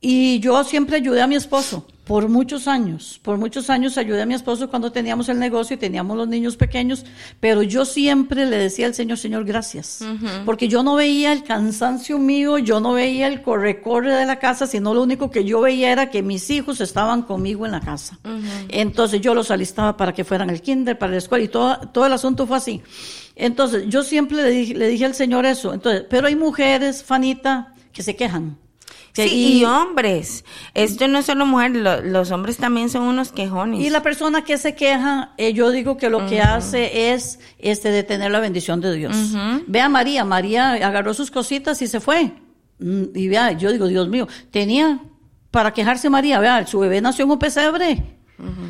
Y 0.00 0.38
yo 0.40 0.62
siempre 0.64 0.96
ayudé 0.96 1.22
a 1.22 1.26
mi 1.26 1.34
esposo 1.34 1.86
por 2.08 2.28
muchos 2.30 2.68
años, 2.68 3.20
por 3.22 3.36
muchos 3.36 3.68
años 3.68 3.98
ayudé 3.98 4.22
a 4.22 4.26
mi 4.26 4.32
esposo 4.32 4.70
cuando 4.70 4.90
teníamos 4.90 5.28
el 5.28 5.38
negocio 5.38 5.74
y 5.74 5.78
teníamos 5.78 6.16
los 6.16 6.26
niños 6.26 6.56
pequeños, 6.56 7.04
pero 7.38 7.62
yo 7.62 7.84
siempre 7.84 8.46
le 8.46 8.56
decía 8.56 8.86
al 8.86 8.94
Señor, 8.94 9.18
Señor, 9.18 9.44
gracias, 9.44 10.02
porque 10.46 10.68
yo 10.68 10.82
no 10.82 10.94
veía 10.94 11.32
el 11.32 11.42
cansancio 11.42 12.18
mío, 12.18 12.56
yo 12.56 12.80
no 12.80 12.94
veía 12.94 13.26
el 13.26 13.42
corre-corre 13.42 14.14
de 14.14 14.24
la 14.24 14.38
casa, 14.38 14.66
sino 14.66 14.94
lo 14.94 15.02
único 15.02 15.30
que 15.30 15.44
yo 15.44 15.60
veía 15.60 15.92
era 15.92 16.08
que 16.08 16.22
mis 16.22 16.48
hijos 16.48 16.80
estaban 16.80 17.22
conmigo 17.22 17.66
en 17.66 17.72
la 17.72 17.80
casa. 17.80 18.18
Entonces 18.70 19.20
yo 19.20 19.34
los 19.34 19.50
alistaba 19.50 19.98
para 19.98 20.14
que 20.14 20.24
fueran 20.24 20.48
al 20.48 20.62
kinder, 20.62 20.96
para 20.96 21.12
la 21.12 21.18
escuela 21.18 21.44
y 21.44 21.48
todo, 21.48 21.76
todo 21.92 22.06
el 22.06 22.12
asunto 22.14 22.46
fue 22.46 22.56
así. 22.56 22.80
Entonces 23.36 23.84
yo 23.86 24.02
siempre 24.02 24.38
le 24.38 24.48
dije, 24.48 24.74
le 24.74 24.88
dije 24.88 25.04
al 25.04 25.14
Señor 25.14 25.44
eso, 25.44 25.74
entonces, 25.74 26.06
pero 26.08 26.28
hay 26.28 26.36
mujeres, 26.36 27.04
Fanita, 27.04 27.74
que 27.92 28.02
se 28.02 28.16
quejan. 28.16 28.56
Que- 29.24 29.28
Sí, 29.28 29.58
y, 29.60 29.64
hombres. 29.64 30.44
Esto 30.74 31.08
no 31.08 31.18
es 31.18 31.26
solo 31.26 31.44
mujeres, 31.46 31.82
lo- 31.82 32.00
los 32.02 32.30
hombres 32.30 32.56
también 32.56 32.88
son 32.88 33.02
unos 33.02 33.32
quejones. 33.32 33.80
Y 33.80 33.90
la 33.90 34.02
persona 34.02 34.44
que 34.44 34.58
se 34.58 34.74
queja, 34.74 35.32
eh, 35.36 35.52
yo 35.52 35.70
digo 35.70 35.96
que 35.96 36.08
lo 36.10 36.26
que 36.26 36.40
hace 36.40 37.12
es 37.12 37.38
este 37.58 37.90
de 37.90 38.02
tener 38.02 38.30
la 38.30 38.40
bendición 38.40 38.80
de 38.80 38.94
Dios. 38.94 39.16
Ve 39.66 39.80
a 39.80 39.88
María, 39.88 40.24
María 40.24 40.72
agarró 40.72 41.14
sus 41.14 41.30
cositas 41.30 41.80
y 41.82 41.86
se 41.86 42.00
fue. 42.00 42.32
Mm, 42.78 43.04
Y 43.14 43.28
vea, 43.28 43.52
yo 43.52 43.72
digo, 43.72 43.86
Dios 43.88 44.08
mío, 44.08 44.28
tenía 44.50 45.00
para 45.50 45.72
quejarse 45.72 46.08
María, 46.10 46.38
vea, 46.40 46.66
su 46.66 46.78
bebé 46.78 47.00
nació 47.00 47.24
en 47.24 47.30
un 47.32 47.38
pesebre. 47.38 48.17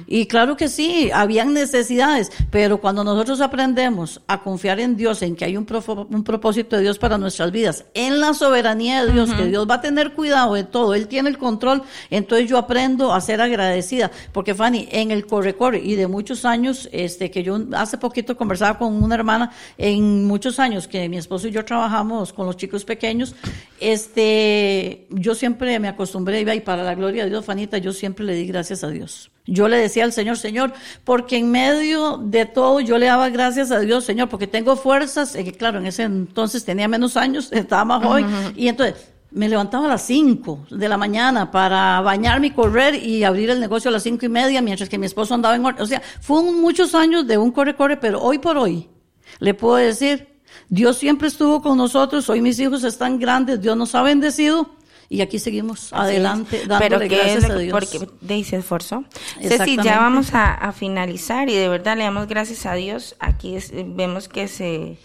Y 0.07 0.27
claro 0.27 0.57
que 0.57 0.69
sí, 0.69 1.11
habían 1.13 1.53
necesidades, 1.53 2.33
pero 2.51 2.81
cuando 2.81 3.05
nosotros 3.05 3.43
aprendemos 3.43 4.23
a 4.27 4.41
confiar 4.43 4.81
en 4.81 4.97
Dios, 4.97 5.21
en 5.21 5.37
que 5.37 5.45
hay 5.45 5.57
un, 5.59 5.67
un 6.11 6.25
propósito 6.25 6.77
de 6.77 6.83
Dios 6.83 6.99
para 6.99 7.19
nuestras 7.19 7.53
vidas, 7.53 7.85
en 7.93 8.21
la 8.21 8.33
soberanía 8.33 9.05
de 9.05 9.13
Dios, 9.13 9.33
que 9.35 9.45
Dios 9.45 9.69
va 9.69 9.75
a 9.75 9.81
tener 9.83 10.15
cuidado 10.15 10.55
de 10.55 10.65
todo, 10.65 10.95
Él 10.95 11.07
tiene 11.07 11.29
el 11.29 11.37
control, 11.37 11.83
entonces 12.09 12.49
yo 12.49 12.57
aprendo 12.57 13.13
a 13.13 13.21
ser 13.21 13.43
agradecida, 13.43 14.11
porque 14.33 14.55
Fanny, 14.55 14.89
en 14.91 15.11
el 15.11 15.27
corre-corre 15.27 15.81
y 15.85 15.97
de 15.97 16.07
muchos 16.07 16.47
años, 16.47 16.89
este, 16.93 17.31
que 17.31 17.43
yo 17.43 17.59
hace 17.73 17.99
poquito 17.99 18.37
conversaba 18.37 18.79
con 18.79 19.03
una 19.03 19.15
hermana, 19.15 19.53
en 19.77 20.25
muchos 20.27 20.59
años 20.59 20.89
que 20.89 21.09
mi 21.11 21.19
esposo 21.19 21.49
y 21.49 21.51
yo 21.51 21.65
trabajamos 21.65 22.33
con 22.33 22.47
los 22.47 22.57
chicos 22.57 22.87
pequeños, 22.87 23.35
este, 23.81 25.07
yo 25.11 25.35
siempre 25.35 25.79
me 25.79 25.89
acostumbré, 25.89 26.41
y 26.41 26.61
para 26.61 26.83
la 26.83 26.95
gloria 26.95 27.25
de 27.25 27.31
Dios, 27.31 27.45
Fanita, 27.45 27.77
yo 27.77 27.93
siempre 27.93 28.25
le 28.25 28.35
di 28.35 28.47
gracias 28.47 28.83
a 28.83 28.89
Dios. 28.89 29.31
Yo 29.51 29.67
le 29.67 29.79
decía 29.79 30.05
al 30.05 30.13
Señor, 30.13 30.37
Señor, 30.37 30.73
porque 31.05 31.39
en 31.39 31.51
medio 31.51 32.19
de 32.19 32.45
todo 32.45 32.81
yo 32.81 32.99
le 32.99 33.07
daba 33.07 33.31
gracias 33.31 33.71
a 33.71 33.81
Dios, 33.81 34.05
Señor, 34.05 34.29
porque 34.29 34.47
tengo 34.47 34.77
fuerzas, 34.77 35.35
eh, 35.35 35.53
claro, 35.53 35.79
en 35.79 35.87
ese 35.87 36.03
entonces 36.03 36.65
tenía 36.65 36.87
menos 36.87 37.17
años, 37.17 37.49
estaba 37.53 37.85
más 37.87 38.05
joven, 38.05 38.27
y 38.57 38.69
entonces 38.69 39.09
me 39.31 39.49
levantaba 39.49 39.87
a 39.87 39.89
las 39.89 40.03
5 40.03 40.67
de 40.71 40.89
la 40.89 40.97
mañana 40.97 41.51
para 41.51 42.01
bañarme 42.03 42.49
y 42.49 42.51
correr 42.51 42.95
y 42.95 43.25
abrir 43.25 43.51
el 43.51 43.59
negocio 43.61 43.89
a 43.89 43.93
las 43.93 44.03
cinco 44.03 44.25
y 44.27 44.29
media, 44.29 44.61
mientras 44.63 44.89
que 44.89 44.97
mi 44.99 45.07
esposo 45.07 45.35
andaba 45.35 45.55
en 45.57 45.65
orden. 45.65 45.83
O 45.83 45.87
sea, 45.87 46.03
fue 46.21 46.41
un- 46.41 46.61
muchos 46.61 46.95
años 46.95 47.27
de 47.27 47.37
un 47.39 47.51
corre-corre, 47.51 47.97
pero 47.99 48.21
hoy 48.23 48.39
por 48.39 48.57
hoy 48.59 48.89
le 49.39 49.53
puedo 49.55 49.77
decir, 49.77 50.29
Dios 50.71 50.97
siempre 50.97 51.29
estuvo 51.29 51.61
con 51.63 51.77
nosotros, 51.77 52.29
hoy 52.31 52.41
mis 52.41 52.59
hijos 52.59 52.85
están 52.85 53.19
grandes, 53.19 53.61
Dios 53.61 53.77
nos 53.77 53.95
ha 53.95 54.03
bendecido 54.03 54.71
y 55.09 55.21
aquí 55.23 55.39
seguimos 55.39 55.93
adelante, 55.93 56.59
dándole 56.67 56.79
Pero 56.81 56.99
que 57.01 57.09
gracias 57.17 57.45
a 57.45 57.57
Dios. 57.57 57.73
Porque 57.73 58.09
Daisy 58.21 58.51
se 58.51 58.57
esforzó. 58.57 59.05
Ceci, 59.41 59.77
ya 59.85 59.99
vamos 60.01 60.35
a, 60.35 60.53
a 60.55 60.73
finalizar 60.73 61.49
y 61.49 61.55
de 61.55 61.69
verdad 61.69 61.97
le 61.97 62.05
damos 62.05 62.27
gracias 62.29 62.67
a 62.67 62.75
Dios. 62.75 63.17
Aquí 63.19 63.57
es- 63.57 63.73
vemos 63.75 64.29
que 64.29 64.49
se 64.49 64.97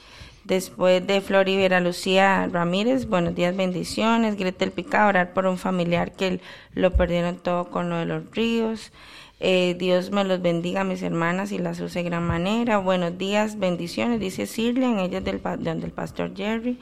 después 0.44 1.06
de 1.08 1.22
Floribera 1.22 1.80
Lucía 1.80 2.48
Ramírez, 2.52 3.08
buenos 3.08 3.34
días, 3.34 3.56
bendiciones. 3.56 4.36
Gretel 4.36 4.72
Pica, 4.72 5.08
orar 5.08 5.34
por 5.34 5.46
un 5.46 5.58
familiar 5.58 6.12
que 6.12 6.42
lo 6.74 6.92
perdieron 6.92 7.38
todo 7.38 7.70
con 7.70 7.90
lo 7.90 7.96
de 7.98 8.06
los 8.06 8.24
ríos. 8.32 8.92
Eh, 9.40 9.76
Dios 9.80 10.12
me 10.12 10.24
los 10.24 10.42
bendiga, 10.42 10.84
mis 10.84 11.02
hermanas, 11.02 11.52
y 11.52 11.58
las 11.60 11.80
use 11.80 12.00
de 12.00 12.04
gran 12.10 12.24
manera. 12.28 12.78
Buenos 12.78 13.18
días, 13.18 13.58
bendiciones, 13.60 14.20
dice 14.20 14.48
Sirlen, 14.48 15.00
ella 15.00 15.18
es 15.20 15.24
del, 15.24 15.40
pa- 15.40 15.58
del 15.58 15.92
pastor 15.92 16.36
Jerry. 16.36 16.78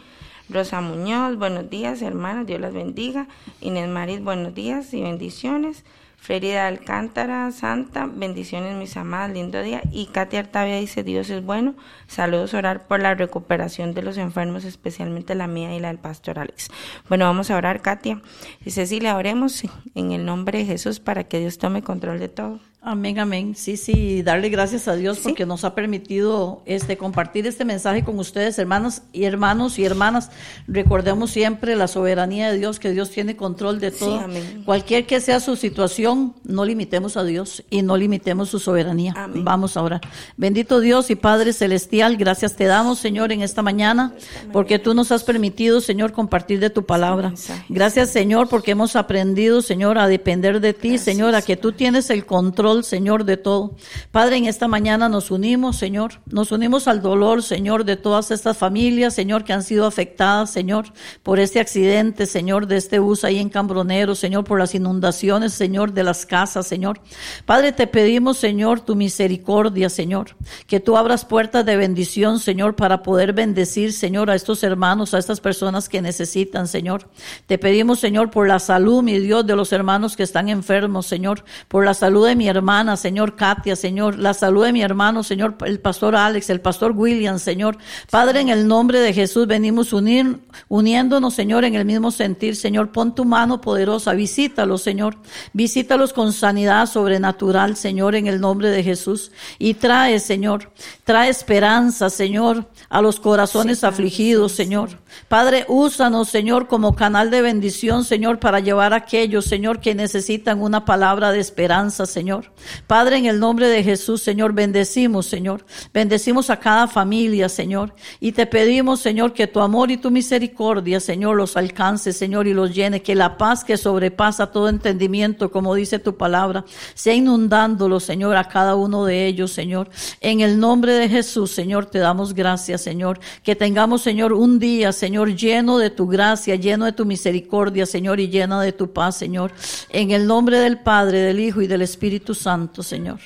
Rosa 0.49 0.81
Muñoz, 0.81 1.37
buenos 1.37 1.69
días, 1.69 2.01
hermanas, 2.01 2.45
Dios 2.45 2.59
las 2.59 2.73
bendiga. 2.73 3.27
Inés 3.61 3.87
Maris, 3.87 4.21
buenos 4.21 4.53
días 4.53 4.93
y 4.93 5.01
bendiciones. 5.01 5.85
Frérida 6.17 6.67
Alcántara, 6.67 7.51
Santa, 7.51 8.05
bendiciones, 8.05 8.75
mis 8.75 8.95
amadas, 8.95 9.31
lindo 9.31 9.59
día. 9.63 9.81
Y 9.91 10.05
Katia 10.05 10.41
Artavia 10.41 10.77
dice, 10.77 11.03
Dios 11.03 11.31
es 11.31 11.43
bueno. 11.43 11.73
Saludos, 12.05 12.53
orar 12.53 12.85
por 12.85 12.99
la 12.99 13.15
recuperación 13.15 13.95
de 13.95 14.03
los 14.03 14.17
enfermos, 14.17 14.63
especialmente 14.63 15.33
la 15.33 15.47
mía 15.47 15.75
y 15.75 15.79
la 15.79 15.87
del 15.87 15.97
pastor 15.97 16.37
Alex. 16.37 16.69
Bueno, 17.09 17.25
vamos 17.25 17.49
a 17.49 17.57
orar, 17.57 17.81
Katia. 17.81 18.21
Y 18.63 18.69
Cecilia, 18.69 19.17
oremos 19.17 19.63
en 19.95 20.11
el 20.11 20.23
nombre 20.23 20.59
de 20.59 20.65
Jesús 20.65 20.99
para 20.99 21.23
que 21.23 21.39
Dios 21.39 21.57
tome 21.57 21.81
control 21.81 22.19
de 22.19 22.29
todo. 22.29 22.59
Amén, 22.83 23.19
amén. 23.19 23.53
Sí, 23.55 23.77
sí, 23.77 24.23
darle 24.23 24.49
gracias 24.49 24.87
a 24.87 24.95
Dios 24.95 25.17
Sí. 25.17 25.23
porque 25.25 25.45
nos 25.45 25.63
ha 25.65 25.75
permitido 25.75 26.63
este 26.65 26.97
compartir 26.97 27.45
este 27.45 27.63
mensaje 27.63 28.03
con 28.03 28.17
ustedes, 28.17 28.57
hermanas 28.57 29.03
y 29.13 29.25
hermanos 29.25 29.77
y 29.77 29.85
hermanas. 29.85 30.31
Recordemos 30.67 31.29
siempre 31.29 31.75
la 31.75 31.87
soberanía 31.87 32.51
de 32.51 32.57
Dios, 32.57 32.79
que 32.79 32.89
Dios 32.89 33.11
tiene 33.11 33.35
control 33.35 33.79
de 33.79 33.91
Sí, 33.91 33.99
todo. 33.99 34.21
amén. 34.21 34.63
Cualquier 34.65 35.05
que 35.05 35.21
sea 35.21 35.39
su 35.39 35.55
situación, 35.57 36.33
no 36.43 36.65
limitemos 36.65 37.17
a 37.17 37.23
Dios 37.23 37.63
y 37.69 37.83
no 37.83 37.97
limitemos 37.97 38.49
su 38.49 38.57
soberanía. 38.57 39.13
Amén. 39.15 39.45
Vamos 39.45 39.77
ahora. 39.77 40.01
Bendito 40.35 40.79
Dios 40.79 41.11
y 41.11 41.15
Padre 41.15 41.53
celestial, 41.53 42.17
gracias 42.17 42.55
te 42.55 42.65
damos, 42.65 42.97
Señor, 42.97 43.31
en 43.31 43.43
esta 43.43 43.61
mañana, 43.61 44.15
porque 44.51 44.79
tú 44.79 44.95
nos 44.95 45.11
has 45.11 45.23
permitido, 45.23 45.81
Señor, 45.81 46.13
compartir 46.13 46.59
de 46.59 46.71
tu 46.71 46.83
palabra. 46.83 47.31
Gracias, 47.69 48.09
Señor, 48.09 48.49
porque 48.49 48.71
hemos 48.71 48.95
aprendido, 48.95 49.61
Señor, 49.61 49.99
a 49.99 50.07
depender 50.07 50.59
de 50.61 50.73
ti, 50.73 50.97
Señor, 50.97 51.35
a 51.35 51.43
que 51.43 51.55
tú 51.57 51.73
tienes 51.73 52.09
el 52.09 52.25
control, 52.25 52.70
Señor, 52.83 53.25
de 53.25 53.37
todo. 53.37 53.75
Padre, 54.11 54.37
en 54.37 54.45
esta 54.45 54.67
mañana 54.67 55.09
nos 55.09 55.31
unimos, 55.31 55.77
Señor, 55.77 56.21
nos 56.25 56.51
unimos 56.51 56.87
al 56.87 57.01
dolor, 57.01 57.43
Señor, 57.43 57.85
de 57.85 57.97
todas 57.97 58.31
estas 58.31 58.57
familias, 58.57 59.13
Señor, 59.13 59.43
que 59.43 59.53
han 59.53 59.63
sido 59.63 59.85
afectadas, 59.85 60.51
Señor, 60.51 60.85
por 61.23 61.39
este 61.39 61.59
accidente, 61.59 62.25
Señor, 62.25 62.67
de 62.67 62.77
este 62.77 62.99
bus 62.99 63.23
ahí 63.23 63.39
en 63.39 63.49
Cambronero, 63.49 64.15
Señor, 64.15 64.43
por 64.43 64.59
las 64.59 64.73
inundaciones, 64.73 65.53
Señor, 65.53 65.93
de 65.93 66.03
las 66.03 66.25
casas, 66.25 66.65
Señor. 66.65 67.01
Padre, 67.45 67.71
te 67.71 67.87
pedimos, 67.87 68.37
Señor, 68.37 68.79
tu 68.79 68.95
misericordia, 68.95 69.89
Señor, 69.89 70.35
que 70.67 70.79
tú 70.79 70.97
abras 70.97 71.25
puertas 71.25 71.65
de 71.65 71.75
bendición, 71.75 72.39
Señor, 72.39 72.75
para 72.75 73.03
poder 73.03 73.33
bendecir, 73.33 73.93
Señor, 73.93 74.29
a 74.29 74.35
estos 74.35 74.63
hermanos, 74.63 75.13
a 75.13 75.19
estas 75.19 75.39
personas 75.39 75.89
que 75.89 76.01
necesitan, 76.01 76.67
Señor. 76.67 77.09
Te 77.47 77.57
pedimos, 77.57 77.99
Señor, 77.99 78.31
por 78.31 78.47
la 78.47 78.59
salud, 78.59 79.03
mi 79.03 79.19
Dios, 79.19 79.45
de 79.45 79.55
los 79.55 79.71
hermanos 79.73 80.15
que 80.15 80.23
están 80.23 80.49
enfermos, 80.49 81.05
Señor, 81.05 81.43
por 81.67 81.85
la 81.85 81.93
salud 81.93 82.25
de 82.27 82.35
mi 82.35 82.47
hermana, 82.61 82.95
Señor 82.95 83.35
Katia, 83.35 83.75
Señor, 83.75 84.19
la 84.19 84.35
salud 84.35 84.63
de 84.63 84.71
mi 84.71 84.83
hermano, 84.83 85.23
Señor, 85.23 85.57
el 85.65 85.79
pastor 85.79 86.15
Alex, 86.15 86.51
el 86.51 86.61
pastor 86.61 86.91
William, 86.91 87.39
Señor. 87.39 87.75
Padre, 88.11 88.41
en 88.41 88.49
el 88.49 88.67
nombre 88.67 88.99
de 88.99 89.13
Jesús 89.13 89.47
venimos 89.47 89.93
unir, 89.93 90.37
uniéndonos, 90.67 91.33
Señor, 91.33 91.65
en 91.65 91.73
el 91.73 91.85
mismo 91.85 92.11
sentir, 92.11 92.55
Señor, 92.55 92.91
pon 92.91 93.15
tu 93.15 93.25
mano 93.25 93.61
poderosa, 93.61 94.13
visítalos, 94.13 94.83
Señor, 94.83 95.17
visítalos 95.53 96.13
con 96.13 96.33
sanidad 96.33 96.85
sobrenatural, 96.85 97.75
Señor, 97.75 98.13
en 98.13 98.27
el 98.27 98.39
nombre 98.39 98.69
de 98.69 98.83
Jesús, 98.83 99.31
y 99.57 99.73
trae, 99.73 100.19
Señor, 100.19 100.71
trae 101.03 101.29
esperanza, 101.29 102.11
Señor, 102.11 102.67
a 102.89 103.01
los 103.01 103.19
corazones 103.19 103.83
afligidos, 103.83 104.51
Señor. 104.51 104.99
Padre, 105.27 105.65
úsanos, 105.67 106.29
Señor, 106.29 106.67
como 106.67 106.95
canal 106.95 107.31
de 107.31 107.41
bendición, 107.41 108.05
Señor, 108.05 108.39
para 108.39 108.59
llevar 108.59 108.93
a 108.93 108.97
aquellos, 108.97 109.45
Señor, 109.45 109.79
que 109.79 109.95
necesitan 109.95 110.61
una 110.61 110.85
palabra 110.85 111.31
de 111.31 111.39
esperanza, 111.39 112.05
Señor. 112.05 112.50
Padre, 112.87 113.17
en 113.17 113.25
el 113.25 113.39
nombre 113.39 113.67
de 113.67 113.83
Jesús, 113.83 114.21
Señor, 114.21 114.53
bendecimos, 114.53 115.25
Señor. 115.25 115.65
Bendecimos 115.93 116.49
a 116.49 116.59
cada 116.59 116.87
familia, 116.87 117.49
Señor. 117.49 117.93
Y 118.19 118.31
te 118.33 118.45
pedimos, 118.45 118.99
Señor, 118.99 119.33
que 119.33 119.47
tu 119.47 119.59
amor 119.61 119.91
y 119.91 119.97
tu 119.97 120.11
misericordia, 120.11 120.99
Señor, 120.99 121.35
los 121.35 121.57
alcance, 121.57 122.13
Señor, 122.13 122.47
y 122.47 122.53
los 122.53 122.73
llene. 122.73 123.01
Que 123.01 123.15
la 123.15 123.37
paz 123.37 123.63
que 123.63 123.77
sobrepasa 123.77 124.51
todo 124.51 124.69
entendimiento, 124.69 125.51
como 125.51 125.73
dice 125.73 125.99
tu 125.99 126.17
palabra, 126.17 126.65
sea 126.93 127.13
inundándolo, 127.13 127.99
Señor, 127.99 128.35
a 128.35 128.47
cada 128.47 128.75
uno 128.75 129.05
de 129.05 129.25
ellos, 129.25 129.51
Señor. 129.51 129.89
En 130.19 130.41
el 130.41 130.59
nombre 130.59 130.93
de 130.93 131.09
Jesús, 131.09 131.51
Señor, 131.51 131.85
te 131.85 131.99
damos 131.99 132.33
gracias, 132.33 132.81
Señor. 132.81 133.19
Que 133.43 133.55
tengamos, 133.55 134.01
Señor, 134.01 134.33
un 134.33 134.59
día, 134.59 134.91
Señor, 134.91 135.35
lleno 135.35 135.77
de 135.77 135.89
tu 135.89 136.07
gracia, 136.07 136.55
lleno 136.55 136.85
de 136.85 136.91
tu 136.91 137.05
misericordia, 137.05 137.85
Señor, 137.85 138.19
y 138.19 138.27
llena 138.27 138.61
de 138.61 138.71
tu 138.71 138.91
paz, 138.91 139.17
Señor. 139.17 139.51
En 139.89 140.11
el 140.11 140.27
nombre 140.27 140.59
del 140.59 140.79
Padre, 140.79 141.19
del 141.19 141.39
Hijo 141.39 141.61
y 141.61 141.67
del 141.67 141.81
Espíritu 141.81 142.33
Santo, 142.35 142.40
Señor. 142.83 143.19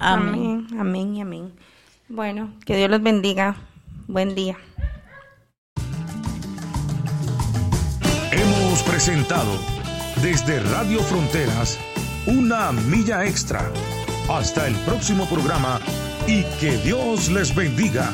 Amén. 0.00 0.66
Amén, 0.78 1.14
y 1.16 1.20
amén. 1.20 1.52
Bueno, 2.08 2.54
que 2.64 2.76
Dios 2.76 2.90
los 2.90 3.02
bendiga. 3.02 3.56
Buen 4.06 4.34
día. 4.34 4.56
Hemos 8.32 8.82
presentado 8.82 9.58
desde 10.22 10.60
Radio 10.60 11.00
Fronteras 11.00 11.78
una 12.26 12.72
milla 12.72 13.24
extra. 13.24 13.70
Hasta 14.28 14.66
el 14.66 14.74
próximo 14.86 15.26
programa 15.26 15.78
y 16.26 16.42
que 16.58 16.76
Dios 16.78 17.30
les 17.30 17.54
bendiga. 17.54 18.10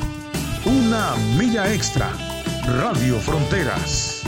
Una 0.65 1.15
milla 1.39 1.73
extra. 1.73 2.11
Radio 2.67 3.19
Fronteras. 3.19 4.20